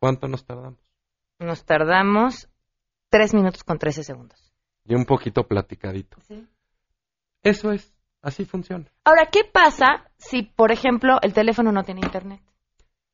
¿Cuánto 0.00 0.28
nos 0.28 0.44
tardamos? 0.44 0.78
Nos 1.38 1.64
tardamos 1.64 2.48
tres 3.10 3.32
minutos 3.34 3.64
con 3.64 3.78
13 3.78 4.04
segundos. 4.04 4.52
Y 4.84 4.94
un 4.94 5.04
poquito 5.04 5.44
platicadito. 5.44 6.18
Eso 7.42 7.72
es, 7.72 7.94
así 8.22 8.44
funciona. 8.44 8.86
Ahora, 9.04 9.28
¿qué 9.30 9.40
pasa 9.44 10.10
si, 10.16 10.42
por 10.42 10.72
ejemplo, 10.72 11.18
el 11.22 11.32
teléfono 11.32 11.72
no 11.72 11.84
tiene 11.84 12.00
internet? 12.02 12.42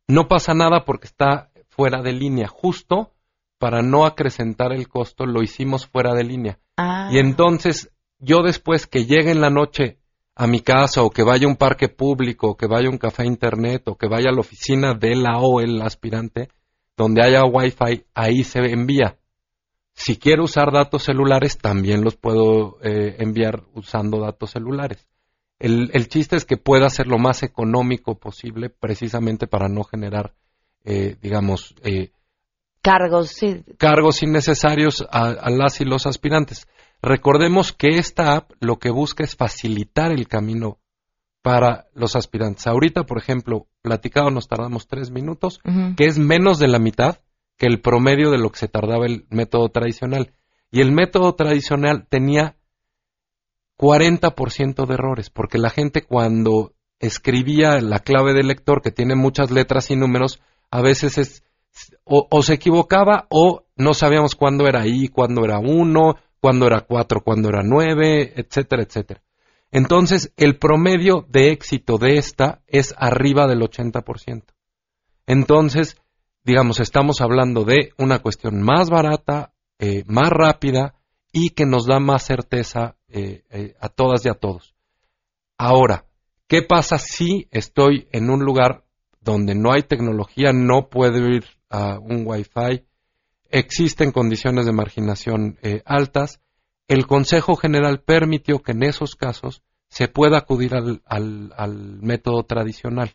No 0.08 0.28
pasa 0.28 0.54
nada 0.54 0.84
porque 0.84 1.06
está 1.06 1.50
fuera 1.68 2.02
de 2.02 2.12
línea. 2.12 2.48
Justo 2.48 3.12
para 3.58 3.82
no 3.82 4.04
acrecentar 4.06 4.72
el 4.72 4.88
costo, 4.88 5.26
lo 5.26 5.42
hicimos 5.42 5.86
fuera 5.86 6.14
de 6.14 6.24
línea. 6.24 6.58
Ah. 6.76 7.08
Y 7.10 7.18
entonces, 7.18 7.90
yo 8.18 8.42
después 8.42 8.86
que 8.86 9.06
llegue 9.06 9.30
en 9.30 9.40
la 9.40 9.50
noche 9.50 9.98
a 10.36 10.46
mi 10.46 10.60
casa 10.60 11.02
o 11.02 11.10
que 11.10 11.22
vaya 11.22 11.46
a 11.46 11.50
un 11.50 11.56
parque 11.56 11.88
público, 11.88 12.50
o 12.50 12.56
que 12.56 12.66
vaya 12.66 12.88
a 12.88 12.90
un 12.90 12.98
café 12.98 13.24
internet 13.24 13.86
o 13.86 13.96
que 13.96 14.08
vaya 14.08 14.30
a 14.30 14.32
la 14.32 14.40
oficina 14.40 14.94
de 14.94 15.14
la 15.14 15.38
o 15.38 15.60
el 15.60 15.80
aspirante, 15.82 16.48
donde 16.96 17.22
haya 17.22 17.44
wifi, 17.44 18.04
ahí 18.14 18.44
se 18.44 18.60
envía. 18.60 19.18
Si 19.94 20.16
quiero 20.16 20.44
usar 20.44 20.72
datos 20.72 21.04
celulares, 21.04 21.56
también 21.58 22.02
los 22.02 22.16
puedo 22.16 22.78
eh, 22.82 23.16
enviar 23.18 23.62
usando 23.74 24.20
datos 24.20 24.50
celulares. 24.50 25.06
El, 25.60 25.90
el 25.92 26.08
chiste 26.08 26.36
es 26.36 26.44
que 26.44 26.56
pueda 26.56 26.90
ser 26.90 27.06
lo 27.06 27.18
más 27.18 27.44
económico 27.44 28.18
posible, 28.18 28.70
precisamente 28.70 29.46
para 29.46 29.68
no 29.68 29.84
generar, 29.84 30.34
eh, 30.84 31.16
digamos, 31.22 31.76
eh, 31.84 32.10
Cargos, 32.84 33.30
sí. 33.30 33.64
cargos 33.78 34.22
innecesarios 34.22 35.06
a, 35.10 35.30
a 35.30 35.50
las 35.50 35.80
y 35.80 35.84
los 35.84 36.06
aspirantes. 36.06 36.68
Recordemos 37.00 37.72
que 37.72 37.96
esta 37.98 38.36
app 38.36 38.52
lo 38.60 38.78
que 38.78 38.90
busca 38.90 39.24
es 39.24 39.36
facilitar 39.36 40.12
el 40.12 40.28
camino 40.28 40.78
para 41.44 41.88
los 41.92 42.16
aspirantes. 42.16 42.66
Ahorita, 42.66 43.04
por 43.04 43.18
ejemplo, 43.18 43.66
platicado 43.82 44.30
nos 44.30 44.48
tardamos 44.48 44.86
tres 44.86 45.10
minutos, 45.10 45.60
que 45.96 46.06
es 46.06 46.18
menos 46.18 46.58
de 46.58 46.68
la 46.68 46.78
mitad 46.78 47.18
que 47.58 47.66
el 47.66 47.82
promedio 47.82 48.30
de 48.30 48.38
lo 48.38 48.50
que 48.50 48.58
se 48.58 48.68
tardaba 48.68 49.04
el 49.04 49.26
método 49.28 49.68
tradicional. 49.68 50.32
Y 50.70 50.80
el 50.80 50.92
método 50.92 51.34
tradicional 51.34 52.06
tenía 52.08 52.56
40% 53.78 54.86
de 54.86 54.94
errores, 54.94 55.28
porque 55.28 55.58
la 55.58 55.68
gente 55.68 56.02
cuando 56.02 56.72
escribía 56.98 57.78
la 57.82 57.98
clave 57.98 58.32
del 58.32 58.48
lector, 58.48 58.80
que 58.80 58.90
tiene 58.90 59.14
muchas 59.14 59.50
letras 59.50 59.90
y 59.90 59.96
números, 59.96 60.40
a 60.70 60.80
veces 60.80 61.18
es 61.18 61.44
o, 62.04 62.42
se 62.42 62.54
equivocaba 62.54 63.26
o 63.30 63.64
no 63.76 63.94
sabíamos 63.94 64.34
cuándo 64.34 64.66
era 64.66 64.86
I, 64.86 65.08
cuándo 65.08 65.44
era 65.44 65.58
1, 65.58 66.14
cuándo 66.40 66.66
era 66.66 66.82
4, 66.82 67.22
cuándo 67.22 67.48
era 67.48 67.62
9, 67.62 68.34
etcétera, 68.36 68.82
etcétera. 68.82 69.22
Entonces, 69.70 70.32
el 70.36 70.58
promedio 70.58 71.26
de 71.28 71.50
éxito 71.50 71.98
de 71.98 72.14
esta 72.14 72.62
es 72.66 72.94
arriba 72.96 73.46
del 73.48 73.60
80%. 73.60 74.44
Entonces, 75.26 75.96
digamos, 76.44 76.78
estamos 76.78 77.20
hablando 77.20 77.64
de 77.64 77.92
una 77.98 78.20
cuestión 78.20 78.62
más 78.62 78.90
barata, 78.90 79.52
eh, 79.78 80.04
más 80.06 80.30
rápida 80.30 80.94
y 81.32 81.50
que 81.50 81.66
nos 81.66 81.86
da 81.86 81.98
más 81.98 82.24
certeza 82.24 82.96
eh, 83.08 83.42
eh, 83.50 83.74
a 83.80 83.88
todas 83.88 84.24
y 84.24 84.28
a 84.28 84.34
todos. 84.34 84.74
Ahora, 85.58 86.04
¿qué 86.46 86.62
pasa 86.62 86.98
si 86.98 87.48
estoy 87.50 88.06
en 88.12 88.30
un 88.30 88.44
lugar 88.44 88.84
donde 89.24 89.54
no 89.54 89.72
hay 89.72 89.82
tecnología, 89.82 90.52
no 90.52 90.88
puedo 90.88 91.16
ir 91.26 91.44
a 91.74 91.98
un 91.98 92.24
Wi-Fi, 92.26 92.84
existen 93.50 94.12
condiciones 94.12 94.66
de 94.66 94.72
marginación 94.72 95.58
eh, 95.62 95.82
altas? 95.84 96.40
El 96.88 97.06
Consejo 97.06 97.56
General 97.56 98.00
permitió 98.02 98.60
que 98.60 98.72
en 98.72 98.82
esos 98.82 99.16
casos 99.16 99.62
se 99.88 100.08
pueda 100.08 100.38
acudir 100.38 100.74
al, 100.74 101.02
al- 101.06 101.52
al 101.56 102.00
método 102.02 102.42
tradicional. 102.44 103.14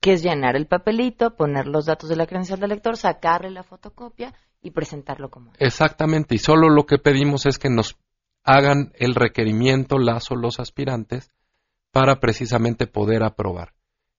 Que 0.00 0.12
es 0.14 0.22
llenar 0.22 0.56
el 0.56 0.66
papelito, 0.66 1.36
poner 1.36 1.66
los 1.66 1.86
datos 1.86 2.08
de 2.08 2.16
la 2.16 2.26
credencial 2.26 2.60
del 2.60 2.70
lector, 2.70 2.96
sacarle 2.96 3.50
la 3.50 3.62
fotocopia 3.62 4.34
y 4.62 4.70
presentarlo 4.70 5.30
como. 5.30 5.52
Exactamente, 5.58 6.34
y 6.34 6.38
solo 6.38 6.68
lo 6.68 6.86
que 6.86 6.98
pedimos 6.98 7.46
es 7.46 7.58
que 7.58 7.70
nos 7.70 7.96
hagan 8.44 8.92
el 8.96 9.14
requerimiento 9.14 9.98
las 9.98 10.30
o 10.30 10.36
los 10.36 10.60
aspirantes 10.60 11.30
para 11.90 12.16
precisamente 12.20 12.86
poder 12.86 13.22
aprobar. 13.24 13.72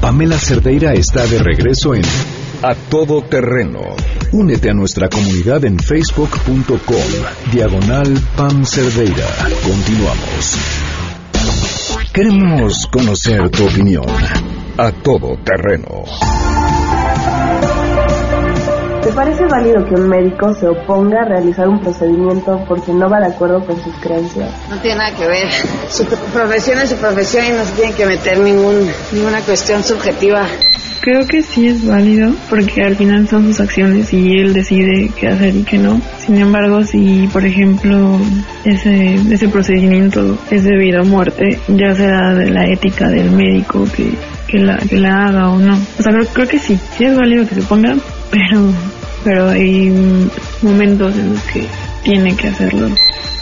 Pamela 0.00 0.38
Cerdeira 0.38 0.94
está 0.94 1.26
de 1.26 1.38
regreso 1.40 1.94
en 1.94 2.02
A 2.68 2.74
Todo 2.74 3.22
Terreno. 3.22 3.78
Únete 4.32 4.70
a 4.70 4.74
nuestra 4.74 5.08
comunidad 5.08 5.64
en 5.64 5.78
facebook.com. 5.78 7.52
Diagonal 7.52 8.12
Pam 8.36 8.64
Cerdeira. 8.64 9.28
Continuamos. 9.62 10.58
Queremos 12.12 12.88
conocer 12.88 13.50
tu 13.50 13.66
opinión. 13.66 14.06
A 14.78 14.90
Todo 14.90 15.36
Terreno. 15.44 16.06
¿Te 19.00 19.12
parece 19.12 19.46
válido 19.46 19.84
que 19.84 19.94
un 19.94 20.08
médico 20.08 20.52
se 20.54 20.66
oponga 20.66 21.20
a 21.20 21.24
realizar 21.24 21.68
un 21.68 21.78
procedimiento 21.80 22.64
porque 22.66 22.92
no 22.92 23.08
va 23.08 23.20
de 23.20 23.26
acuerdo 23.26 23.64
con 23.64 23.80
sus 23.80 23.94
creencias? 24.00 24.50
No 24.68 24.76
tiene 24.80 24.96
nada 24.96 25.16
que 25.16 25.28
ver. 25.28 25.48
Su 25.88 26.04
profesión 26.04 26.80
es 26.80 26.90
su 26.90 26.96
profesión 26.96 27.44
y 27.46 27.50
no 27.50 27.64
se 27.64 27.72
tiene 27.76 27.92
que 27.92 28.06
meter 28.06 28.40
ningún, 28.40 28.90
ninguna 29.12 29.40
cuestión 29.42 29.84
subjetiva. 29.84 30.48
Creo 31.06 31.24
que 31.24 31.40
sí 31.40 31.68
es 31.68 31.86
válido 31.86 32.34
porque 32.50 32.82
al 32.82 32.96
final 32.96 33.28
son 33.28 33.44
sus 33.44 33.60
acciones 33.60 34.12
y 34.12 34.40
él 34.40 34.52
decide 34.52 35.08
qué 35.16 35.28
hacer 35.28 35.54
y 35.54 35.62
qué 35.62 35.78
no. 35.78 36.00
Sin 36.18 36.36
embargo, 36.36 36.82
si 36.82 37.28
por 37.32 37.46
ejemplo 37.46 38.18
ese, 38.64 39.14
ese 39.14 39.48
procedimiento 39.48 40.36
es 40.50 40.64
debido 40.64 41.02
a 41.02 41.04
muerte, 41.04 41.60
ya 41.68 41.94
será 41.94 42.34
de 42.34 42.50
la 42.50 42.66
ética 42.66 43.08
del 43.08 43.30
médico 43.30 43.86
que, 43.94 44.14
que, 44.48 44.58
la, 44.58 44.78
que 44.78 44.96
la 44.96 45.28
haga 45.28 45.50
o 45.50 45.60
no. 45.60 45.78
O 45.96 46.02
sea, 46.02 46.10
creo, 46.10 46.26
creo 46.26 46.48
que 46.48 46.58
sí, 46.58 46.76
sí 46.98 47.04
es 47.04 47.16
válido 47.16 47.46
que 47.46 47.54
se 47.54 47.62
ponga, 47.62 47.94
pero 48.32 48.72
pero 49.22 49.48
hay 49.48 49.92
momentos 50.60 51.16
en 51.16 51.34
los 51.34 51.42
que 51.44 51.64
tiene 52.02 52.34
que 52.34 52.48
hacerlo 52.48 52.88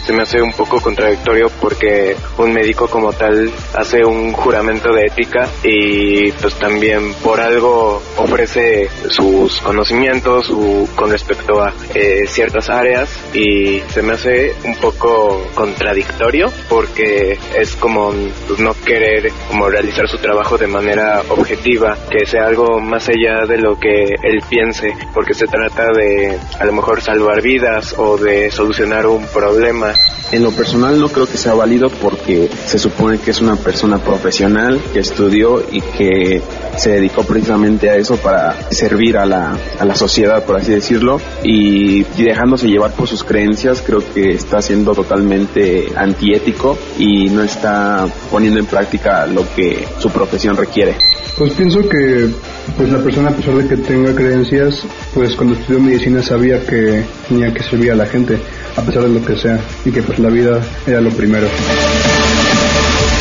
se 0.05 0.13
me 0.13 0.21
hace 0.21 0.41
un 0.41 0.51
poco 0.53 0.79
contradictorio 0.79 1.49
porque 1.59 2.15
un 2.37 2.53
médico 2.53 2.87
como 2.87 3.11
tal 3.13 3.51
hace 3.73 4.05
un 4.05 4.33
juramento 4.33 4.93
de 4.93 5.07
ética 5.07 5.47
y 5.63 6.31
pues 6.33 6.53
también 6.55 7.13
por 7.23 7.41
algo 7.41 8.01
ofrece 8.17 8.87
sus 9.09 9.59
conocimientos 9.61 10.51
con 10.95 11.09
respecto 11.09 11.63
a 11.63 11.73
eh, 11.93 12.25
ciertas 12.27 12.69
áreas 12.69 13.09
y 13.33 13.81
se 13.89 14.01
me 14.03 14.13
hace 14.13 14.53
un 14.63 14.75
poco 14.75 15.41
contradictorio 15.55 16.51
porque 16.69 17.39
es 17.57 17.75
como 17.75 18.13
pues, 18.47 18.59
no 18.59 18.73
querer 18.85 19.31
como 19.47 19.69
realizar 19.69 20.07
su 20.07 20.17
trabajo 20.17 20.57
de 20.57 20.67
manera 20.67 21.23
objetiva, 21.29 21.97
que 22.09 22.25
sea 22.25 22.45
algo 22.45 22.79
más 22.79 23.09
allá 23.09 23.45
de 23.47 23.57
lo 23.57 23.79
que 23.79 24.03
él 24.23 24.41
piense, 24.49 24.93
porque 25.13 25.33
se 25.33 25.47
trata 25.47 25.91
de 25.91 26.37
a 26.59 26.65
lo 26.65 26.73
mejor 26.73 27.01
salvar 27.01 27.41
vidas 27.41 27.95
o 27.97 28.17
de 28.17 28.51
solucionar 28.51 29.07
un 29.07 29.25
problema 29.27 29.94
en 30.31 30.43
lo 30.43 30.51
personal 30.51 30.99
no 30.99 31.09
creo 31.09 31.27
que 31.27 31.37
sea 31.37 31.53
válido 31.53 31.89
porque 31.89 32.49
se 32.65 32.79
supone 32.79 33.19
que 33.19 33.31
es 33.31 33.41
una 33.41 33.55
persona 33.55 33.99
profesional 33.99 34.81
que 34.91 34.99
estudió 34.99 35.63
y 35.71 35.81
que 35.81 36.41
se 36.77 36.91
dedicó 36.91 37.23
precisamente 37.23 37.89
a 37.89 37.95
eso 37.95 38.17
para 38.17 38.69
servir 38.71 39.17
a 39.17 39.25
la, 39.25 39.57
a 39.79 39.85
la 39.85 39.95
sociedad, 39.95 40.43
por 40.43 40.57
así 40.57 40.71
decirlo, 40.71 41.21
y, 41.43 42.03
dejándose 42.17 42.67
llevar 42.67 42.91
por 42.91 43.07
sus 43.07 43.23
creencias 43.23 43.83
creo 43.85 44.01
que 44.13 44.31
está 44.31 44.61
siendo 44.61 44.93
totalmente 44.93 45.87
antiético 45.95 46.77
y 46.97 47.29
no 47.29 47.43
está 47.43 48.07
poniendo 48.31 48.59
en 48.59 48.65
práctica 48.65 49.27
lo 49.27 49.45
que 49.55 49.87
su 49.99 50.09
profesión 50.09 50.57
requiere. 50.57 50.97
Pues 51.37 51.53
pienso 51.53 51.79
que 51.87 52.31
pues 52.77 52.89
la 52.91 52.99
persona 52.99 53.29
a 53.29 53.33
pesar 53.33 53.55
de 53.55 53.67
que 53.67 53.77
tenga 53.77 54.13
creencias, 54.13 54.85
pues 55.13 55.35
cuando 55.35 55.55
estudió 55.55 55.79
medicina 55.79 56.21
sabía 56.21 56.65
que 56.65 57.03
tenía 57.27 57.53
que 57.53 57.63
servir 57.63 57.91
a 57.91 57.95
la 57.95 58.05
gente 58.05 58.39
a 58.77 58.81
pesar 58.81 59.03
de 59.03 59.09
lo 59.09 59.25
que 59.25 59.35
sea, 59.35 59.59
y 59.85 59.91
que 59.91 60.01
pues 60.01 60.19
la 60.19 60.29
vida 60.29 60.61
era 60.85 61.01
lo 61.01 61.09
primero. 61.11 61.47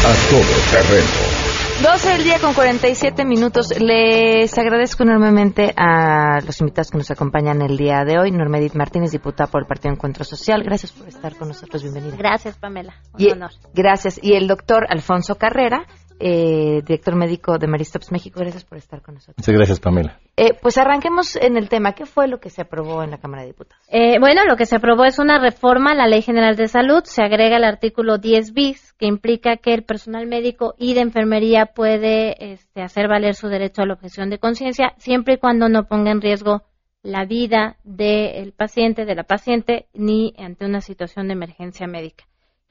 A 0.04 0.30
todo 0.30 0.42
terreno. 0.70 1.34
12 1.82 2.08
del 2.08 2.24
día 2.24 2.38
con 2.40 2.54
47 2.54 3.24
minutos. 3.24 3.78
Les 3.80 4.56
agradezco 4.56 5.02
enormemente 5.02 5.72
a 5.76 6.40
los 6.40 6.60
invitados 6.60 6.90
que 6.90 6.98
nos 6.98 7.10
acompañan 7.10 7.62
el 7.62 7.76
día 7.76 8.04
de 8.04 8.18
hoy. 8.18 8.30
Normedit 8.30 8.74
Martínez, 8.74 9.10
diputada 9.10 9.50
por 9.50 9.62
el 9.62 9.66
Partido 9.66 9.92
Encuentro 9.92 10.24
Social. 10.24 10.62
Gracias 10.62 10.92
por 10.92 11.08
estar 11.08 11.36
con 11.36 11.48
nosotros. 11.48 11.82
Bienvenida. 11.82 12.16
Gracias, 12.16 12.56
Pamela. 12.56 12.94
Un 13.18 13.32
honor. 13.32 13.50
Gracias. 13.74 14.20
Y 14.22 14.34
el 14.34 14.46
doctor 14.46 14.86
Alfonso 14.88 15.34
Carrera, 15.34 15.84
eh, 16.26 16.80
director 16.86 17.14
médico 17.16 17.58
de 17.58 17.66
Maristops 17.66 18.10
México. 18.10 18.40
Gracias 18.40 18.64
por 18.64 18.78
estar 18.78 19.02
con 19.02 19.16
nosotros. 19.16 19.36
Muchas 19.36 19.54
gracias, 19.54 19.78
Pamela. 19.78 20.18
Eh, 20.38 20.54
pues 20.58 20.78
arranquemos 20.78 21.36
en 21.36 21.58
el 21.58 21.68
tema. 21.68 21.92
¿Qué 21.92 22.06
fue 22.06 22.28
lo 22.28 22.40
que 22.40 22.48
se 22.48 22.62
aprobó 22.62 23.02
en 23.02 23.10
la 23.10 23.18
Cámara 23.18 23.42
de 23.42 23.48
Diputados? 23.48 23.84
Eh, 23.90 24.18
bueno, 24.18 24.42
lo 24.46 24.56
que 24.56 24.64
se 24.64 24.76
aprobó 24.76 25.04
es 25.04 25.18
una 25.18 25.38
reforma 25.38 25.92
a 25.92 25.94
la 25.94 26.06
Ley 26.06 26.22
General 26.22 26.56
de 26.56 26.66
Salud. 26.66 27.02
Se 27.04 27.22
agrega 27.22 27.58
el 27.58 27.64
artículo 27.64 28.16
10 28.16 28.54
bis, 28.54 28.94
que 28.94 29.04
implica 29.04 29.58
que 29.58 29.74
el 29.74 29.82
personal 29.82 30.26
médico 30.26 30.74
y 30.78 30.94
de 30.94 31.02
enfermería 31.02 31.66
puede 31.66 32.52
este, 32.52 32.80
hacer 32.80 33.06
valer 33.06 33.34
su 33.34 33.48
derecho 33.48 33.82
a 33.82 33.86
la 33.86 33.92
objeción 33.92 34.30
de 34.30 34.38
conciencia, 34.38 34.94
siempre 34.96 35.34
y 35.34 35.38
cuando 35.38 35.68
no 35.68 35.84
ponga 35.88 36.10
en 36.10 36.22
riesgo 36.22 36.62
la 37.02 37.26
vida 37.26 37.76
del 37.84 38.54
paciente, 38.54 39.04
de 39.04 39.14
la 39.14 39.24
paciente, 39.24 39.88
ni 39.92 40.32
ante 40.38 40.64
una 40.64 40.80
situación 40.80 41.26
de 41.28 41.34
emergencia 41.34 41.86
médica. 41.86 42.24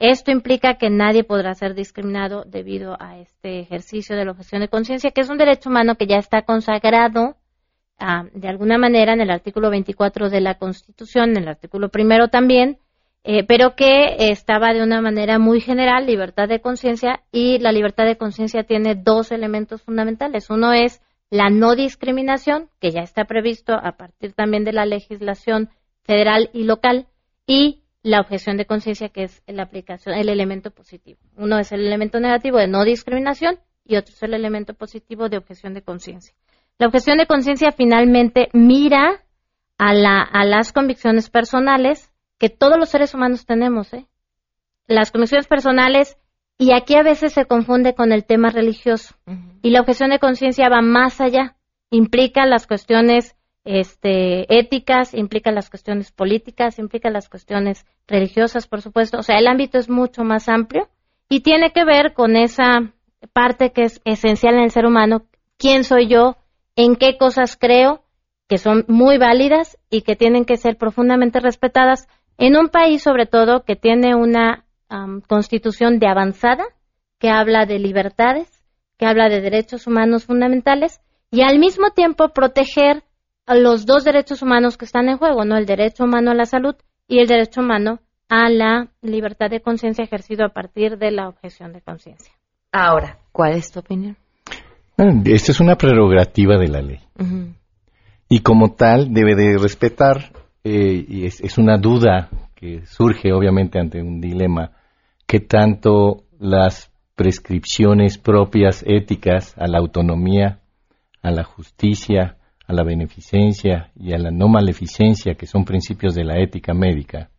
Esto 0.06 0.30
implica 0.30 0.74
que 0.74 0.90
nadie 0.90 1.24
podrá 1.24 1.54
ser 1.54 1.74
discriminado 1.74 2.44
debido 2.44 2.94
a 3.00 3.16
este 3.20 3.60
ejercicio 3.60 4.14
de 4.14 4.26
la 4.26 4.32
objeción 4.32 4.60
de 4.60 4.68
conciencia, 4.68 5.12
que 5.12 5.22
es 5.22 5.30
un 5.30 5.38
derecho 5.38 5.70
humano 5.70 5.94
que 5.94 6.06
ya 6.06 6.18
está 6.18 6.42
consagrado 6.42 7.36
ah, 7.98 8.24
de 8.34 8.48
alguna 8.48 8.76
manera 8.76 9.14
en 9.14 9.22
el 9.22 9.30
artículo 9.30 9.70
24 9.70 10.28
de 10.28 10.42
la 10.42 10.58
Constitución, 10.58 11.30
en 11.30 11.44
el 11.44 11.48
artículo 11.48 11.88
primero 11.88 12.28
también, 12.28 12.76
eh, 13.22 13.44
pero 13.44 13.76
que 13.76 14.16
estaba 14.18 14.74
de 14.74 14.82
una 14.82 15.00
manera 15.00 15.38
muy 15.38 15.62
general, 15.62 16.04
libertad 16.04 16.48
de 16.48 16.60
conciencia, 16.60 17.22
y 17.32 17.58
la 17.60 17.72
libertad 17.72 18.04
de 18.04 18.18
conciencia 18.18 18.62
tiene 18.62 18.96
dos 18.96 19.32
elementos 19.32 19.80
fundamentales. 19.80 20.50
Uno 20.50 20.74
es 20.74 21.00
la 21.30 21.48
no 21.48 21.76
discriminación, 21.76 22.68
que 22.78 22.90
ya 22.90 23.00
está 23.00 23.24
previsto 23.24 23.72
a 23.72 23.92
partir 23.92 24.34
también 24.34 24.64
de 24.64 24.74
la 24.74 24.84
legislación 24.84 25.70
federal 26.02 26.50
y 26.52 26.64
local, 26.64 27.06
y 27.46 27.83
la 28.04 28.20
objeción 28.20 28.58
de 28.58 28.66
conciencia, 28.66 29.08
que 29.08 29.24
es 29.24 29.42
la 29.46 29.62
aplicación, 29.62 30.14
el 30.14 30.28
elemento 30.28 30.70
positivo. 30.70 31.18
Uno 31.36 31.58
es 31.58 31.72
el 31.72 31.80
elemento 31.80 32.20
negativo 32.20 32.58
de 32.58 32.68
no 32.68 32.84
discriminación 32.84 33.58
y 33.82 33.96
otro 33.96 34.14
es 34.14 34.22
el 34.22 34.34
elemento 34.34 34.74
positivo 34.74 35.30
de 35.30 35.38
objeción 35.38 35.72
de 35.72 35.82
conciencia. 35.82 36.34
La 36.78 36.86
objeción 36.86 37.16
de 37.16 37.26
conciencia 37.26 37.72
finalmente 37.72 38.50
mira 38.52 39.24
a, 39.78 39.94
la, 39.94 40.20
a 40.20 40.44
las 40.44 40.72
convicciones 40.72 41.30
personales 41.30 42.12
que 42.38 42.50
todos 42.50 42.78
los 42.78 42.90
seres 42.90 43.14
humanos 43.14 43.46
tenemos. 43.46 43.94
¿eh? 43.94 44.06
Las 44.86 45.10
convicciones 45.10 45.46
personales, 45.46 46.18
y 46.58 46.74
aquí 46.74 46.96
a 46.96 47.02
veces 47.02 47.32
se 47.32 47.46
confunde 47.46 47.94
con 47.94 48.12
el 48.12 48.26
tema 48.26 48.50
religioso. 48.50 49.14
Y 49.62 49.70
la 49.70 49.80
objeción 49.80 50.10
de 50.10 50.18
conciencia 50.18 50.68
va 50.68 50.82
más 50.82 51.22
allá, 51.22 51.56
implica 51.88 52.44
las 52.44 52.66
cuestiones 52.66 53.34
este, 53.64 54.58
éticas, 54.58 55.14
implica 55.14 55.50
las 55.50 55.70
cuestiones 55.70 56.12
políticas, 56.12 56.78
implica 56.78 57.10
las 57.10 57.28
cuestiones 57.28 57.86
religiosas, 58.06 58.66
por 58.66 58.82
supuesto. 58.82 59.18
O 59.18 59.22
sea, 59.22 59.38
el 59.38 59.46
ámbito 59.46 59.78
es 59.78 59.88
mucho 59.88 60.22
más 60.22 60.48
amplio 60.48 60.88
y 61.28 61.40
tiene 61.40 61.72
que 61.72 61.84
ver 61.84 62.12
con 62.12 62.36
esa 62.36 62.92
parte 63.32 63.72
que 63.72 63.84
es 63.84 64.00
esencial 64.04 64.54
en 64.54 64.64
el 64.64 64.70
ser 64.70 64.86
humano, 64.86 65.24
quién 65.56 65.84
soy 65.84 66.08
yo, 66.08 66.36
en 66.76 66.96
qué 66.96 67.16
cosas 67.16 67.56
creo, 67.56 68.02
que 68.48 68.58
son 68.58 68.84
muy 68.88 69.16
válidas 69.16 69.78
y 69.90 70.02
que 70.02 70.16
tienen 70.16 70.44
que 70.44 70.56
ser 70.56 70.76
profundamente 70.76 71.40
respetadas 71.40 72.06
en 72.36 72.56
un 72.56 72.68
país 72.68 73.02
sobre 73.02 73.26
todo 73.26 73.64
que 73.64 73.76
tiene 73.76 74.14
una 74.14 74.64
constitución 75.26 75.98
de 75.98 76.06
avanzada, 76.06 76.64
que 77.18 77.30
habla 77.30 77.66
de 77.66 77.78
libertades, 77.78 78.62
que 78.96 79.06
habla 79.06 79.28
de 79.28 79.40
derechos 79.40 79.86
humanos 79.86 80.26
fundamentales 80.26 81.00
y 81.30 81.42
al 81.42 81.58
mismo 81.58 81.90
tiempo 81.90 82.28
proteger 82.28 83.02
los 83.46 83.84
dos 83.84 84.04
derechos 84.04 84.42
humanos 84.42 84.76
que 84.76 84.86
están 84.86 85.08
en 85.08 85.18
juego, 85.18 85.44
¿no? 85.44 85.56
El 85.56 85.66
derecho 85.66 86.04
humano 86.04 86.30
a 86.30 86.34
la 86.34 86.46
salud 86.46 86.74
y 87.06 87.18
el 87.18 87.26
derecho 87.26 87.60
humano 87.60 88.00
a 88.28 88.48
la 88.48 88.88
libertad 89.02 89.50
de 89.50 89.60
conciencia 89.60 90.04
ejercido 90.04 90.46
a 90.46 90.48
partir 90.48 90.96
de 90.96 91.10
la 91.10 91.28
objeción 91.28 91.72
de 91.72 91.82
conciencia. 91.82 92.32
Ahora, 92.72 93.18
¿cuál 93.32 93.52
es 93.52 93.70
tu 93.70 93.80
opinión? 93.80 94.16
Esta 94.96 95.52
es 95.52 95.60
una 95.60 95.76
prerrogativa 95.76 96.56
de 96.56 96.68
la 96.68 96.80
ley. 96.80 97.00
Y 98.28 98.40
como 98.40 98.74
tal 98.74 99.12
debe 99.12 99.34
de 99.34 99.58
respetar, 99.58 100.32
eh, 100.62 101.04
y 101.06 101.26
es, 101.26 101.58
una 101.58 101.78
duda 101.78 102.30
que 102.54 102.86
surge 102.86 103.32
obviamente 103.32 103.78
ante 103.78 104.00
un 104.00 104.20
dilema, 104.20 104.72
que 105.26 105.40
tanto 105.40 106.24
las 106.38 106.90
prescripciones 107.14 108.18
propias 108.18 108.84
éticas 108.86 109.54
a 109.58 109.66
la 109.66 109.78
autonomía, 109.78 110.60
a 111.22 111.30
la 111.30 111.44
justicia, 111.44 112.38
a 112.66 112.72
la 112.72 112.82
beneficencia 112.82 113.90
y 113.94 114.12
a 114.12 114.18
la 114.18 114.30
no 114.30 114.48
maleficencia, 114.48 115.34
que 115.34 115.46
son 115.46 115.64
principios 115.64 116.14
de 116.14 116.24
la 116.24 116.38
ética 116.38 116.72
médica, 116.74 117.30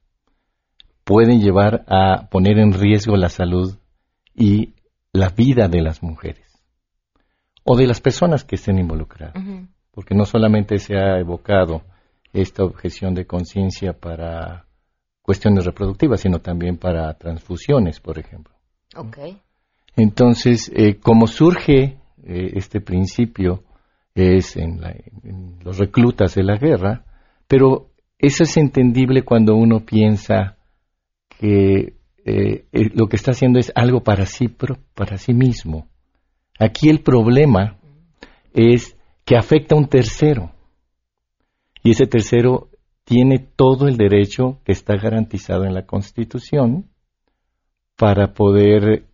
pueden 1.03 1.39
llevar 1.39 1.83
a 1.87 2.27
poner 2.29 2.59
en 2.59 2.73
riesgo 2.73 3.15
la 3.15 3.29
salud 3.29 3.77
y 4.33 4.73
la 5.13 5.29
vida 5.29 5.67
de 5.67 5.81
las 5.81 6.03
mujeres 6.03 6.45
o 7.63 7.75
de 7.75 7.87
las 7.87 8.01
personas 8.01 8.43
que 8.43 8.55
estén 8.55 8.77
involucradas. 8.77 9.43
Porque 9.91 10.13
no 10.13 10.25
solamente 10.25 10.77
se 10.77 10.97
ha 10.97 11.19
evocado 11.19 11.83
esta 12.33 12.63
objeción 12.63 13.13
de 13.13 13.25
conciencia 13.25 13.93
para 13.93 14.65
cuestiones 15.21 15.65
reproductivas, 15.65 16.21
sino 16.21 16.39
también 16.39 16.77
para 16.77 17.11
transfusiones, 17.15 17.99
por 17.99 18.19
ejemplo. 18.19 18.53
Entonces, 19.95 20.71
eh, 20.75 20.99
como 20.99 21.25
surge 21.27 21.97
eh, 22.23 22.51
este 22.53 22.81
principio, 22.81 23.63
es 24.15 24.55
en, 24.55 24.79
los 25.63 25.77
reclutas 25.77 26.35
de 26.35 26.43
la 26.43 26.57
guerra, 26.57 27.05
pero 27.47 27.91
eso 28.17 28.43
es 28.43 28.57
entendible 28.57 29.23
cuando 29.23 29.55
uno 29.55 29.85
piensa 29.85 30.57
que 31.37 31.97
eh, 32.25 32.65
eh, 32.71 32.89
lo 32.93 33.07
que 33.07 33.17
está 33.17 33.31
haciendo 33.31 33.59
es 33.59 33.71
algo 33.75 34.01
para 34.03 34.25
sí, 34.25 34.47
para 34.47 35.17
sí 35.17 35.33
mismo. 35.33 35.89
Aquí 36.57 36.89
el 36.89 37.01
problema 37.01 37.77
es 38.53 38.97
que 39.25 39.35
afecta 39.35 39.75
a 39.75 39.77
un 39.77 39.87
tercero. 39.87 40.53
Y 41.83 41.91
ese 41.91 42.07
tercero 42.07 42.69
tiene 43.03 43.37
todo 43.37 43.87
el 43.87 43.97
derecho 43.97 44.61
que 44.63 44.71
está 44.71 44.95
garantizado 44.95 45.65
en 45.65 45.73
la 45.73 45.85
Constitución 45.85 46.89
para 47.97 48.33
poder 48.33 49.05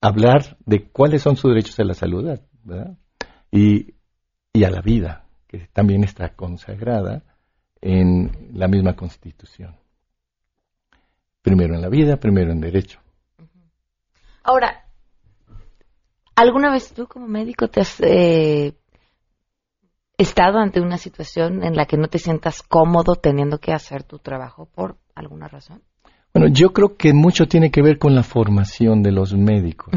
hablar 0.00 0.56
de 0.64 0.88
cuáles 0.88 1.22
son 1.22 1.36
sus 1.36 1.50
derechos 1.50 1.78
a 1.80 1.84
la 1.84 1.94
salud. 1.94 2.38
Y 3.50 3.96
y 4.56 4.64
a 4.64 4.70
la 4.70 4.80
vida, 4.80 5.26
que 5.46 5.68
también 5.72 6.02
está 6.02 6.30
consagrada 6.30 7.22
en 7.82 8.48
la 8.54 8.68
misma 8.68 8.96
Constitución. 8.96 9.76
Primero 11.42 11.74
en 11.74 11.82
la 11.82 11.90
vida, 11.90 12.16
primero 12.16 12.52
en 12.52 12.60
derecho. 12.60 12.98
Ahora, 14.42 14.86
¿alguna 16.34 16.72
vez 16.72 16.94
tú 16.94 17.06
como 17.06 17.28
médico 17.28 17.68
te 17.68 17.80
has 17.80 18.00
eh, 18.00 18.74
estado 20.16 20.58
ante 20.58 20.80
una 20.80 20.96
situación 20.96 21.62
en 21.62 21.76
la 21.76 21.84
que 21.84 21.98
no 21.98 22.08
te 22.08 22.18
sientas 22.18 22.62
cómodo 22.62 23.16
teniendo 23.16 23.58
que 23.58 23.72
hacer 23.72 24.04
tu 24.04 24.18
trabajo 24.20 24.64
por 24.64 24.96
alguna 25.14 25.48
razón? 25.48 25.82
Bueno, 26.32 26.48
yo 26.48 26.72
creo 26.72 26.96
que 26.96 27.12
mucho 27.12 27.46
tiene 27.46 27.70
que 27.70 27.82
ver 27.82 27.98
con 27.98 28.14
la 28.14 28.22
formación 28.22 29.02
de 29.02 29.12
los 29.12 29.34
médicos. 29.34 29.92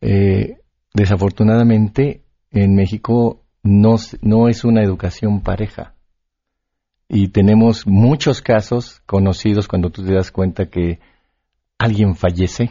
Eh, 0.00 0.60
desafortunadamente, 0.94 2.22
en 2.62 2.74
México 2.74 3.42
no, 3.62 3.96
no 4.22 4.48
es 4.48 4.64
una 4.64 4.82
educación 4.82 5.40
pareja. 5.42 5.94
Y 7.08 7.28
tenemos 7.28 7.86
muchos 7.86 8.42
casos 8.42 9.00
conocidos 9.06 9.66
cuando 9.66 9.90
tú 9.90 10.04
te 10.04 10.14
das 10.14 10.30
cuenta 10.30 10.66
que 10.66 11.00
alguien 11.78 12.14
fallece, 12.14 12.70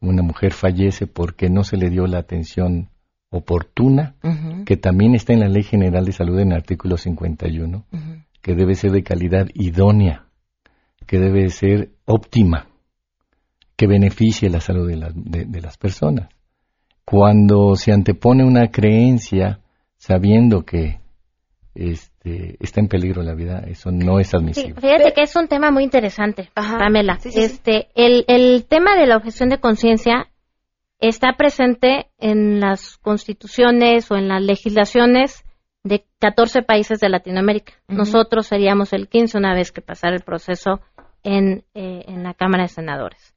una 0.00 0.22
mujer 0.22 0.52
fallece 0.52 1.06
porque 1.06 1.48
no 1.48 1.64
se 1.64 1.76
le 1.76 1.88
dio 1.88 2.06
la 2.06 2.18
atención 2.18 2.90
oportuna, 3.30 4.14
que 4.64 4.76
también 4.76 5.14
está 5.14 5.32
en 5.32 5.40
la 5.40 5.48
Ley 5.48 5.62
General 5.62 6.04
de 6.04 6.12
Salud 6.12 6.38
en 6.38 6.52
el 6.52 6.58
artículo 6.58 6.96
51, 6.96 7.84
que 8.42 8.54
debe 8.54 8.74
ser 8.74 8.92
de 8.92 9.02
calidad 9.02 9.48
idónea, 9.54 10.26
que 11.06 11.18
debe 11.18 11.48
ser 11.48 11.90
óptima, 12.04 12.68
que 13.76 13.86
beneficie 13.86 14.50
la 14.50 14.60
salud 14.60 14.88
de 14.90 15.60
las 15.60 15.78
personas. 15.78 16.28
Cuando 17.06 17.76
se 17.76 17.92
antepone 17.92 18.44
una 18.44 18.68
creencia 18.70 19.60
sabiendo 19.96 20.64
que 20.64 20.98
este, 21.74 22.56
está 22.58 22.80
en 22.80 22.88
peligro 22.88 23.22
la 23.22 23.34
vida, 23.34 23.62
eso 23.66 23.90
no 23.92 24.18
es 24.18 24.34
admisible. 24.34 24.80
fíjate 24.80 25.12
que 25.14 25.22
es 25.22 25.36
un 25.36 25.46
tema 25.46 25.70
muy 25.70 25.84
interesante, 25.84 26.50
Pamela. 26.52 27.18
este, 27.24 27.88
el, 27.94 28.24
el 28.26 28.66
tema 28.66 28.96
de 28.96 29.06
la 29.06 29.16
objeción 29.16 29.50
de 29.50 29.60
conciencia 29.60 30.28
está 30.98 31.34
presente 31.36 32.08
en 32.18 32.58
las 32.60 32.96
constituciones 32.96 34.10
o 34.10 34.16
en 34.16 34.28
las 34.28 34.42
legislaciones 34.42 35.44
de 35.84 36.04
14 36.18 36.62
países 36.62 36.98
de 36.98 37.08
Latinoamérica. 37.08 37.74
Nosotros 37.86 38.46
seríamos 38.48 38.92
el 38.92 39.08
15 39.08 39.38
una 39.38 39.54
vez 39.54 39.70
que 39.70 39.80
pasara 39.80 40.16
el 40.16 40.22
proceso 40.22 40.80
en, 41.22 41.64
eh, 41.74 42.04
en 42.08 42.24
la 42.24 42.34
Cámara 42.34 42.64
de 42.64 42.68
Senadores. 42.68 43.34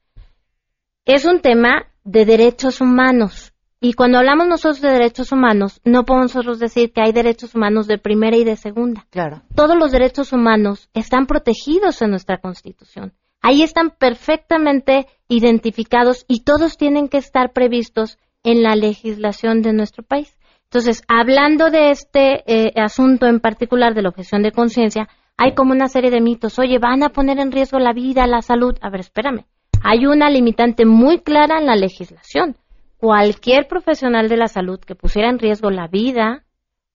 Es 1.05 1.25
un 1.25 1.41
tema 1.41 1.87
de 2.03 2.25
derechos 2.25 2.81
humanos 2.81 3.48
y 3.81 3.93
cuando 3.93 4.17
hablamos 4.17 4.47
nosotros 4.47 4.81
de 4.81 4.91
derechos 4.91 5.31
humanos, 5.31 5.79
no 5.85 6.03
podemos 6.03 6.35
nosotros 6.35 6.59
decir 6.59 6.91
que 6.91 7.01
hay 7.01 7.13
derechos 7.13 7.55
humanos 7.55 7.87
de 7.87 7.97
primera 7.97 8.35
y 8.35 8.43
de 8.43 8.57
segunda. 8.57 9.05
Claro. 9.09 9.41
Todos 9.55 9.77
los 9.77 9.93
derechos 9.93 10.33
humanos 10.33 10.89
están 10.93 11.27
protegidos 11.27 12.01
en 12.01 12.09
nuestra 12.09 12.39
Constitución. 12.39 13.13
Ahí 13.41 13.61
están 13.61 13.91
perfectamente 13.91 15.07
identificados 15.29 16.25
y 16.27 16.43
todos 16.43 16.75
tienen 16.75 17.07
que 17.07 17.19
estar 17.19 17.53
previstos 17.53 18.17
en 18.43 18.63
la 18.63 18.75
legislación 18.75 19.61
de 19.61 19.71
nuestro 19.71 20.03
país. 20.03 20.37
Entonces, 20.65 21.01
hablando 21.07 21.69
de 21.69 21.91
este 21.91 22.43
eh, 22.47 22.73
asunto 22.75 23.27
en 23.27 23.39
particular 23.39 23.93
de 23.93 24.01
la 24.01 24.09
objeción 24.09 24.43
de 24.43 24.51
conciencia, 24.51 25.07
hay 25.37 25.55
como 25.55 25.71
una 25.71 25.87
serie 25.87 26.11
de 26.11 26.19
mitos. 26.19 26.59
Oye, 26.59 26.79
van 26.79 27.01
a 27.01 27.09
poner 27.09 27.39
en 27.39 27.53
riesgo 27.53 27.79
la 27.79 27.93
vida, 27.93 28.27
la 28.27 28.41
salud. 28.41 28.77
A 28.81 28.89
ver, 28.89 28.99
espérame. 28.99 29.45
Hay 29.83 30.05
una 30.05 30.29
limitante 30.29 30.85
muy 30.85 31.19
clara 31.19 31.59
en 31.59 31.65
la 31.65 31.77
legislación 31.77 32.57
cualquier 32.99 33.67
profesional 33.67 34.27
de 34.27 34.37
la 34.37 34.49
salud 34.49 34.79
que 34.79 34.93
pusiera 34.93 35.29
en 35.29 35.39
riesgo 35.39 35.71
la 35.71 35.87
vida 35.87 36.43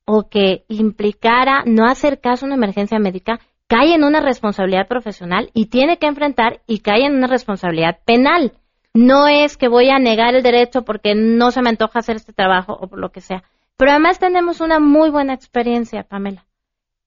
o 0.04 0.28
que 0.28 0.64
implicara 0.68 1.64
no 1.66 1.86
hacer 1.86 2.20
caso 2.20 2.44
a 2.44 2.48
una 2.48 2.56
emergencia 2.56 2.98
médica, 2.98 3.40
cae 3.66 3.94
en 3.94 4.04
una 4.04 4.20
responsabilidad 4.20 4.86
profesional 4.86 5.50
y 5.54 5.66
tiene 5.66 5.96
que 5.96 6.06
enfrentar 6.06 6.60
y 6.66 6.80
cae 6.80 7.06
en 7.06 7.16
una 7.16 7.26
responsabilidad 7.26 8.00
penal. 8.04 8.52
No 8.92 9.26
es 9.28 9.56
que 9.56 9.68
voy 9.68 9.88
a 9.88 9.98
negar 9.98 10.34
el 10.34 10.42
derecho 10.42 10.82
porque 10.82 11.14
no 11.14 11.50
se 11.50 11.62
me 11.62 11.70
antoja 11.70 12.00
hacer 12.00 12.16
este 12.16 12.34
trabajo 12.34 12.74
o 12.78 12.86
por 12.86 12.98
lo 12.98 13.10
que 13.10 13.22
sea. 13.22 13.42
Pero 13.78 13.90
además 13.90 14.18
tenemos 14.18 14.60
una 14.60 14.78
muy 14.78 15.10
buena 15.10 15.32
experiencia, 15.32 16.04
Pamela. 16.04 16.44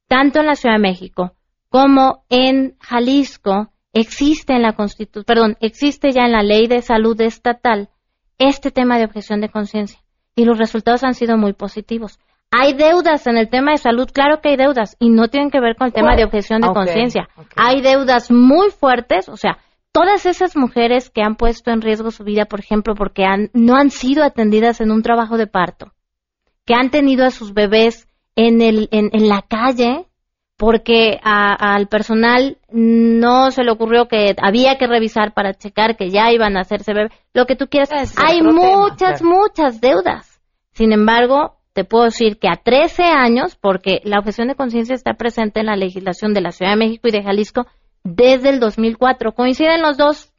Tanto 0.07 0.39
en 0.39 0.47
la 0.47 0.55
Ciudad 0.55 0.75
de 0.75 0.81
México 0.81 1.33
como 1.69 2.23
en 2.29 2.75
Jalisco 2.79 3.69
existe 3.93 4.53
en 4.53 4.63
la 4.63 4.73
Constitución, 4.73 5.25
perdón, 5.25 5.57
existe 5.59 6.11
ya 6.11 6.23
en 6.23 6.31
la 6.31 6.41
Ley 6.41 6.65
de 6.67 6.81
Salud 6.81 7.19
Estatal 7.21 7.89
este 8.37 8.71
tema 8.71 8.97
de 8.97 9.05
objeción 9.05 9.41
de 9.41 9.49
conciencia 9.49 9.99
y 10.35 10.45
los 10.45 10.57
resultados 10.57 11.03
han 11.03 11.13
sido 11.13 11.37
muy 11.37 11.53
positivos. 11.53 12.19
Hay 12.51 12.73
deudas 12.73 13.27
en 13.27 13.37
el 13.37 13.49
tema 13.49 13.71
de 13.71 13.77
salud, 13.77 14.09
claro 14.11 14.39
que 14.39 14.49
hay 14.49 14.55
deudas 14.55 14.95
y 14.99 15.09
no 15.09 15.27
tienen 15.27 15.51
que 15.51 15.59
ver 15.59 15.75
con 15.75 15.87
el 15.87 15.93
tema 15.93 16.15
de 16.15 16.23
objeción 16.23 16.61
de 16.61 16.69
conciencia. 16.69 17.27
Hay 17.57 17.81
deudas 17.81 18.31
muy 18.31 18.71
fuertes, 18.71 19.27
o 19.27 19.35
sea, 19.35 19.57
todas 19.91 20.25
esas 20.25 20.55
mujeres 20.55 21.09
que 21.09 21.21
han 21.21 21.35
puesto 21.35 21.71
en 21.71 21.81
riesgo 21.81 22.11
su 22.11 22.23
vida, 22.23 22.45
por 22.45 22.59
ejemplo, 22.59 22.95
porque 22.95 23.25
han, 23.25 23.49
no 23.53 23.75
han 23.75 23.89
sido 23.89 24.23
atendidas 24.23 24.79
en 24.79 24.91
un 24.91 25.01
trabajo 25.01 25.37
de 25.37 25.47
parto, 25.47 25.91
que 26.65 26.73
han 26.73 26.89
tenido 26.89 27.25
a 27.25 27.31
sus 27.31 27.53
bebés 27.53 28.07
en, 28.35 28.61
el, 28.61 28.87
en, 28.91 29.09
en 29.11 29.27
la 29.27 29.41
calle, 29.41 30.05
porque 30.57 31.19
al 31.21 31.87
personal 31.87 32.57
no 32.71 33.51
se 33.51 33.63
le 33.63 33.71
ocurrió 33.71 34.07
que 34.07 34.35
había 34.41 34.77
que 34.77 34.87
revisar 34.87 35.33
para 35.33 35.53
checar 35.53 35.95
que 35.95 36.09
ya 36.09 36.31
iban 36.31 36.57
a 36.57 36.61
hacerse 36.61 36.93
bebé, 36.93 37.09
lo 37.33 37.45
que 37.45 37.55
tú 37.55 37.67
quieras. 37.67 38.15
Hay 38.17 38.41
muchas, 38.41 39.21
muchas 39.21 39.79
deudas. 39.79 40.41
Sin 40.71 40.91
embargo, 40.91 41.57
te 41.73 41.83
puedo 41.83 42.05
decir 42.05 42.39
que 42.39 42.49
a 42.49 42.55
13 42.55 43.03
años, 43.03 43.55
porque 43.55 44.01
la 44.03 44.17
objeción 44.17 44.47
de 44.47 44.55
conciencia 44.55 44.95
está 44.95 45.13
presente 45.13 45.59
en 45.59 45.67
la 45.67 45.75
legislación 45.75 46.33
de 46.33 46.41
la 46.41 46.51
Ciudad 46.51 46.71
de 46.71 46.77
México 46.77 47.07
y 47.07 47.11
de 47.11 47.23
Jalisco 47.23 47.67
desde 48.03 48.49
el 48.49 48.59
2004, 48.59 49.33
coinciden 49.33 49.81
los 49.81 49.95
dos 49.97 50.33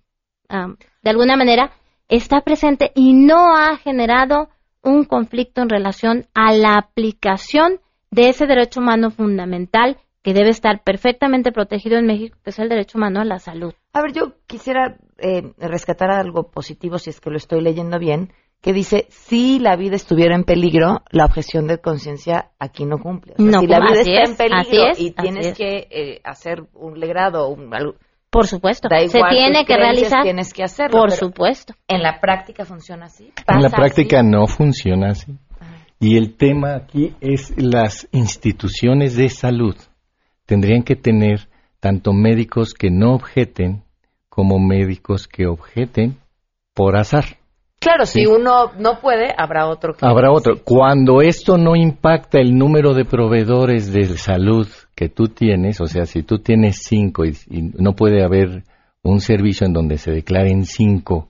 de 0.48 1.10
alguna 1.10 1.36
manera, 1.36 1.72
está 2.08 2.40
presente 2.40 2.90
y 2.94 3.12
no 3.12 3.54
ha 3.54 3.76
generado 3.76 4.48
un 4.82 5.04
conflicto 5.04 5.60
en 5.60 5.68
relación 5.68 6.26
a 6.34 6.52
la 6.52 6.76
aplicación 6.76 7.80
de 8.10 8.30
ese 8.30 8.46
derecho 8.46 8.80
humano 8.80 9.10
fundamental 9.10 9.98
que 10.28 10.34
debe 10.34 10.50
estar 10.50 10.82
perfectamente 10.82 11.52
protegido 11.52 11.96
en 11.96 12.04
México, 12.04 12.36
que 12.44 12.50
es 12.50 12.58
el 12.58 12.68
derecho 12.68 12.98
humano 12.98 13.22
a 13.22 13.24
la 13.24 13.38
salud. 13.38 13.72
A 13.94 14.02
ver, 14.02 14.12
yo 14.12 14.34
quisiera 14.46 14.98
eh, 15.16 15.54
rescatar 15.56 16.10
algo 16.10 16.50
positivo, 16.50 16.98
si 16.98 17.08
es 17.08 17.18
que 17.18 17.30
lo 17.30 17.38
estoy 17.38 17.62
leyendo 17.62 17.98
bien, 17.98 18.34
que 18.60 18.74
dice, 18.74 19.06
si 19.08 19.58
la 19.58 19.74
vida 19.76 19.96
estuviera 19.96 20.34
en 20.34 20.44
peligro, 20.44 21.00
la 21.12 21.24
objeción 21.24 21.66
de 21.66 21.78
conciencia 21.78 22.50
aquí 22.58 22.84
no 22.84 22.98
cumple. 22.98 23.36
no, 23.38 23.60
si 23.60 23.66
la 23.68 23.80
vida 23.80 24.02
está 24.02 24.30
en 24.30 24.36
peligro 24.36 24.92
y 24.98 25.12
tienes 25.12 25.56
que 25.56 25.88
eh, 25.90 26.20
hacer 26.24 26.62
un 26.74 27.00
legrado, 27.00 27.48
un, 27.48 27.70
por 28.28 28.46
supuesto, 28.46 28.90
se 28.90 29.20
tiene 29.30 29.64
que 29.64 29.78
realizar. 29.78 30.24
Tienes 30.24 30.52
que 30.52 30.62
hacerlo. 30.62 31.00
Por 31.00 31.10
supuesto. 31.12 31.72
En 31.88 32.02
la 32.02 32.20
práctica 32.20 32.66
funciona 32.66 33.06
así. 33.06 33.32
En 33.46 33.62
la 33.62 33.70
práctica 33.70 34.22
no 34.22 34.46
funciona 34.46 35.12
así. 35.12 35.38
Y 35.98 36.18
el 36.18 36.36
tema 36.36 36.76
aquí 36.76 37.14
es 37.22 37.54
las 37.56 38.06
instituciones 38.12 39.16
de 39.16 39.30
salud 39.30 39.74
tendrían 40.48 40.82
que 40.82 40.96
tener 40.96 41.46
tanto 41.78 42.14
médicos 42.14 42.72
que 42.72 42.90
no 42.90 43.12
objeten 43.14 43.82
como 44.30 44.58
médicos 44.58 45.28
que 45.28 45.46
objeten 45.46 46.16
por 46.74 46.96
azar. 46.96 47.36
Claro, 47.78 48.06
si 48.06 48.26
uno 48.26 48.72
no 48.78 48.98
puede, 49.00 49.34
habrá 49.36 49.68
otro 49.68 49.94
que 49.94 50.06
Habrá 50.06 50.32
otro. 50.32 50.54
Cuando 50.64 51.20
esto 51.20 51.58
no 51.58 51.76
impacta 51.76 52.40
el 52.40 52.56
número 52.56 52.94
de 52.94 53.04
proveedores 53.04 53.92
de 53.92 54.06
salud 54.16 54.66
que 54.96 55.10
tú 55.10 55.28
tienes, 55.28 55.80
o 55.82 55.86
sea, 55.86 56.06
si 56.06 56.22
tú 56.22 56.38
tienes 56.38 56.82
cinco 56.82 57.24
y, 57.26 57.36
no 57.50 57.92
puede 57.92 58.24
haber 58.24 58.64
un 59.02 59.20
servicio 59.20 59.66
en 59.66 59.74
donde 59.74 59.98
se 59.98 60.12
declaren 60.12 60.64
cinco 60.64 61.28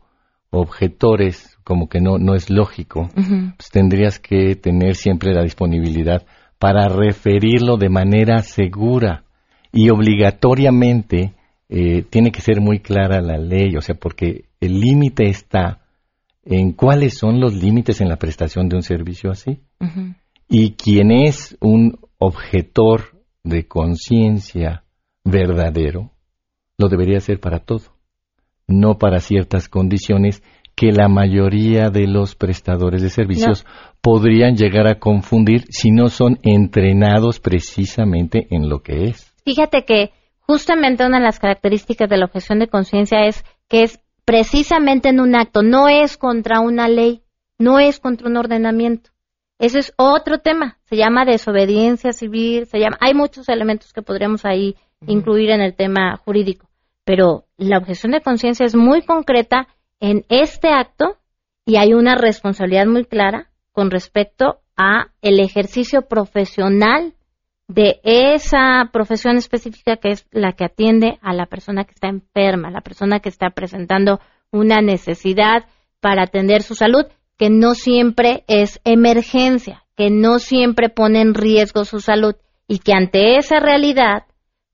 objetores, 0.51 1.59
como 1.65 1.89
que 1.89 2.01
no, 2.01 2.19
no 2.19 2.35
es 2.35 2.51
lógico, 2.51 3.11
pues 3.15 3.71
tendrías 3.71 4.19
que 4.21 4.55
tener 4.55 4.95
siempre 4.95 5.35
la 5.35 5.43
disponibilidad 5.43 6.25
para 6.59 6.89
referirlo 6.89 7.77
de 7.77 7.89
manera 7.89 8.43
segura 8.43 9.25
y 9.73 9.91
obligatoriamente 9.91 11.35
eh, 11.69 12.03
tiene 12.03 12.33
que 12.33 12.41
ser 12.41 12.61
muy 12.61 12.81
clara 12.81 13.21
la 13.21 13.39
ley, 13.39 13.77
o 13.77 13.81
sea, 13.81 13.95
porque 13.95 14.47
el 14.61 14.81
límite 14.81 15.29
está 15.29 15.83
en 16.45 16.73
cuáles 16.73 17.19
son 17.19 17.41
los 17.41 17.55
límites 17.55 18.01
en 18.01 18.09
la 18.09 18.17
prestación 18.17 18.69
de 18.69 18.77
un 18.77 18.83
servicio 18.83 19.31
así. 19.31 19.61
Y 20.49 20.73
quien 20.73 21.13
es 21.13 21.57
un 21.61 21.99
objetor 22.19 23.23
de 23.45 23.67
conciencia 23.69 24.85
verdadero, 25.25 26.13
lo 26.79 26.89
debería 26.89 27.21
ser 27.21 27.39
para 27.39 27.59
todo, 27.61 27.95
no 28.67 28.97
para 28.97 29.21
ciertas 29.21 29.69
condiciones 29.69 30.43
que 30.79 30.93
la 30.93 31.09
mayoría 31.09 31.91
de 31.91 32.07
los 32.07 32.37
prestadores 32.37 33.03
de 33.03 33.11
servicios 33.11 33.67
podrían 34.01 34.55
llegar 34.55 34.87
a 34.87 35.01
confundir 35.01 35.65
si 35.71 35.91
no 35.91 36.09
son 36.09 36.39
entrenados 36.45 37.41
precisamente 37.41 38.47
en 38.51 38.69
lo 38.69 38.79
que 38.79 39.07
es. 39.07 39.35
Fíjate 39.45 39.85
que 39.85 40.13
justamente 40.39 41.05
una 41.05 41.19
de 41.19 41.25
las 41.25 41.41
características 41.41 42.09
de 42.09 42.17
la 42.17 42.27
objeción 42.27 42.61
de 42.61 42.69
conciencia 42.69 43.27
es 43.27 43.45
que 43.69 43.83
es 43.83 43.99
precisamente 44.25 45.09
en 45.09 45.19
un 45.19 45.35
acto, 45.35 45.65
no 45.65 45.89
es 45.89 46.17
contra 46.17 46.61
una 46.61 46.87
ley, 46.87 47.23
no 47.59 47.81
es 47.81 47.99
contra 47.99 48.29
un 48.29 48.37
ordenamiento. 48.37 49.11
Ese 49.59 49.81
es 49.81 49.93
otro 49.97 50.39
tema, 50.39 50.79
se 50.85 50.95
llama 50.95 51.25
desobediencia 51.25 52.13
civil, 52.13 52.67
se 52.67 52.79
llama, 52.79 52.99
hay 53.01 53.15
muchos 53.15 53.49
elementos 53.49 53.93
que 53.93 54.03
podríamos 54.03 54.45
ahí 54.45 54.77
incluir 55.09 55.51
en 55.51 55.61
el 55.61 55.75
tema 55.75 56.17
jurídico, 56.19 56.69
pero 57.05 57.47
la 57.57 57.79
objeción 57.79 58.13
de 58.13 58.21
conciencia 58.21 58.65
es 58.65 58.77
muy 58.77 59.03
concreta 59.03 59.67
en 60.01 60.25
este 60.29 60.69
acto 60.69 61.17
y 61.65 61.77
hay 61.77 61.93
una 61.93 62.15
responsabilidad 62.15 62.87
muy 62.87 63.05
clara 63.05 63.51
con 63.73 63.91
respecto 63.91 64.61
a 64.77 65.09
el 65.23 65.41
ejercicio 65.41 66.03
profesional 66.03 67.15
de 67.67 68.01
esa 68.03 68.89
profesión 68.93 69.37
específica 69.37 69.97
que 69.97 70.11
es 70.11 70.27
la 70.31 70.53
que 70.53 70.65
atiende 70.65 71.19
a 71.21 71.35
la 71.35 71.47
persona 71.47 71.85
que 71.85 71.93
está 71.93 72.09
enferma, 72.09 72.71
la 72.71 72.81
persona 72.81 73.21
que 73.21 73.29
está 73.29 73.51
presentando 73.51 74.21
una 74.51 74.81
necesidad 74.81 75.67
para 76.01 76.23
atender 76.23 76.63
su 76.63 76.75
salud, 76.75 77.05
que 77.37 77.51
no 77.51 77.75
siempre 77.75 78.45
es 78.49 78.81
emergencia, 78.85 79.85
que 79.97 80.11
no 80.11 80.39
siempre 80.39 80.89
pone 80.89 81.21
en 81.21 81.35
riesgo 81.35 81.85
su 81.85 82.01
salud 82.01 82.35
y 82.67 82.79
que 82.79 82.95
ante 82.95 83.37
esa 83.37 83.61
realidad 83.61 84.25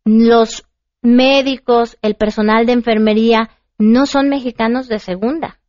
los 0.05 0.65
médicos, 1.03 1.99
el 2.03 2.15
personal 2.15 2.67
de 2.67 2.73
enfermería 2.73 3.51
no 3.79 4.07
son 4.07 4.29
mexicanos 4.29 4.89
de 4.89 4.99
segunda. 4.99 5.61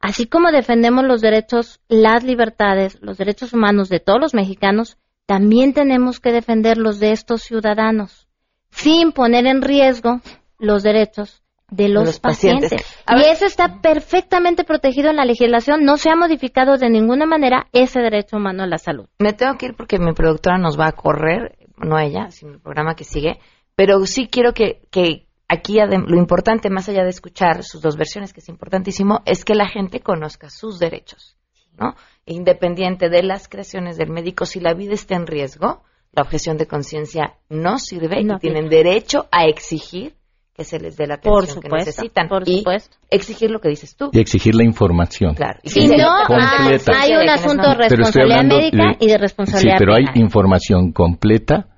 Así 0.00 0.26
como 0.26 0.52
defendemos 0.52 1.04
los 1.04 1.20
derechos, 1.20 1.80
las 1.88 2.22
libertades, 2.22 2.98
los 3.00 3.18
derechos 3.18 3.52
humanos 3.52 3.88
de 3.88 4.00
todos 4.00 4.20
los 4.20 4.34
mexicanos, 4.34 4.96
también 5.26 5.74
tenemos 5.74 6.20
que 6.20 6.32
defender 6.32 6.78
los 6.78 7.00
de 7.00 7.12
estos 7.12 7.42
ciudadanos, 7.42 8.28
sin 8.70 9.12
poner 9.12 9.46
en 9.46 9.60
riesgo 9.60 10.20
los 10.58 10.82
derechos 10.82 11.42
de 11.70 11.88
los, 11.88 12.18
pacientes. 12.18 12.82
Y 13.08 13.20
eso 13.22 13.44
está 13.44 13.80
perfectamente 13.82 14.64
protegido 14.64 15.10
en 15.10 15.16
la 15.16 15.24
legislación, 15.24 15.84
no 15.84 15.96
se 15.96 16.10
ha 16.10 16.16
modificado 16.16 16.78
de 16.78 16.88
ninguna 16.88 17.26
manera 17.26 17.66
ese 17.72 18.00
derecho 18.00 18.36
humano 18.36 18.62
a 18.62 18.66
la 18.66 18.78
salud. 18.78 19.06
Me 19.18 19.32
tengo 19.32 19.56
que 19.58 19.66
ir 19.66 19.74
porque 19.76 19.98
mi 19.98 20.12
productora 20.12 20.58
nos 20.58 20.78
va 20.78 20.88
a 20.88 20.92
correr, 20.92 21.58
no 21.76 21.98
ella, 21.98 22.30
sino 22.30 22.52
el 22.52 22.60
programa 22.60 22.94
que 22.94 23.04
sigue, 23.04 23.38
pero 23.76 24.04
sí 24.06 24.28
quiero 24.28 24.54
que, 24.54 24.80
que 24.90 25.27
aquí 25.48 25.78
lo 25.78 26.16
importante, 26.16 26.70
más 26.70 26.88
allá 26.88 27.02
de 27.04 27.10
escuchar 27.10 27.62
sus 27.64 27.80
dos 27.80 27.96
versiones, 27.96 28.32
que 28.32 28.40
es 28.40 28.48
importantísimo, 28.48 29.20
es 29.24 29.44
que 29.44 29.54
la 29.54 29.68
gente 29.68 30.00
conozca 30.00 30.50
sus 30.50 30.78
derechos, 30.78 31.36
¿no? 31.78 31.94
Independiente 32.26 33.08
de 33.08 33.22
las 33.22 33.48
creaciones 33.48 33.96
del 33.96 34.10
médico, 34.10 34.44
si 34.44 34.60
la 34.60 34.74
vida 34.74 34.94
está 34.94 35.16
en 35.16 35.26
riesgo, 35.26 35.82
la 36.12 36.22
objeción 36.22 36.56
de 36.56 36.66
conciencia 36.66 37.34
no 37.48 37.78
sirve 37.78 38.20
y 38.20 38.38
tienen 38.38 38.68
derecho 38.68 39.26
a 39.30 39.44
exigir 39.46 40.14
que 40.54 40.64
se 40.64 40.80
les 40.80 40.96
dé 40.96 41.06
la 41.06 41.14
atención 41.14 41.62
que 41.62 41.68
necesitan 41.68 42.28
por 42.28 42.48
y 42.48 42.58
supuesto. 42.58 42.96
exigir 43.10 43.48
lo 43.48 43.60
que 43.60 43.68
dices 43.68 43.94
tú. 43.94 44.10
Y 44.12 44.18
exigir 44.18 44.56
la 44.56 44.64
información. 44.64 45.34
Claro. 45.36 45.60
Si 45.62 45.86
no, 45.86 46.10
hay, 46.28 46.80
hay 46.94 47.12
un 47.12 47.28
asunto 47.28 47.68
de 47.68 47.74
responsabilidad 47.76 48.42
médica 48.44 48.96
y 48.98 49.06
de 49.06 49.18
responsabilidad 49.18 49.76
Sí, 49.76 49.78
pero 49.78 49.94
penal. 49.94 50.12
hay 50.16 50.20
información 50.20 50.90
completa, 50.92 51.68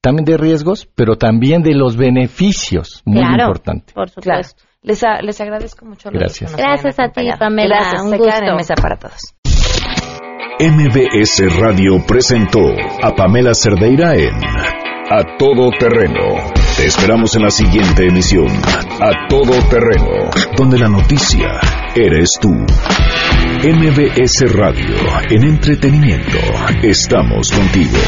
también 0.00 0.24
de 0.24 0.36
riesgos, 0.36 0.88
pero 0.94 1.16
también 1.16 1.62
de 1.62 1.74
los 1.74 1.96
beneficios, 1.96 3.02
muy 3.04 3.18
Claro, 3.20 3.42
importante. 3.44 3.92
Por 3.92 4.10
Claro. 4.12 4.42
supuesto. 4.44 4.62
Les, 4.82 5.02
a- 5.04 5.20
les 5.22 5.40
agradezco 5.40 5.84
mucho. 5.86 6.08
Gracias. 6.12 6.54
Gracias 6.56 6.98
a 7.00 7.08
ti. 7.08 7.28
Pamela, 7.38 7.76
Gracias. 7.80 8.02
un 8.02 8.10
Se 8.10 8.14
en 8.16 8.20
gusto. 8.22 8.54
mesa 8.56 8.74
para 8.80 8.96
todos. 8.96 9.34
MBS 10.60 11.48
Radio 11.60 12.04
presentó 12.06 12.60
a 13.02 13.14
Pamela 13.14 13.54
Cerdeira 13.54 14.14
en 14.16 14.34
A 15.10 15.36
Todo 15.38 15.70
Terreno. 15.78 16.36
Te 16.76 16.86
esperamos 16.86 17.34
en 17.36 17.42
la 17.42 17.50
siguiente 17.50 18.06
emisión, 18.06 18.48
A 19.00 19.28
Todo 19.28 19.52
Terreno, 19.70 20.30
donde 20.56 20.78
la 20.78 20.88
noticia 20.88 21.60
eres 21.94 22.32
tú. 22.40 22.50
MBS 23.64 24.46
Radio, 24.52 24.96
en 25.30 25.44
entretenimiento, 25.44 26.38
estamos 26.82 27.50
contigo. 27.52 27.98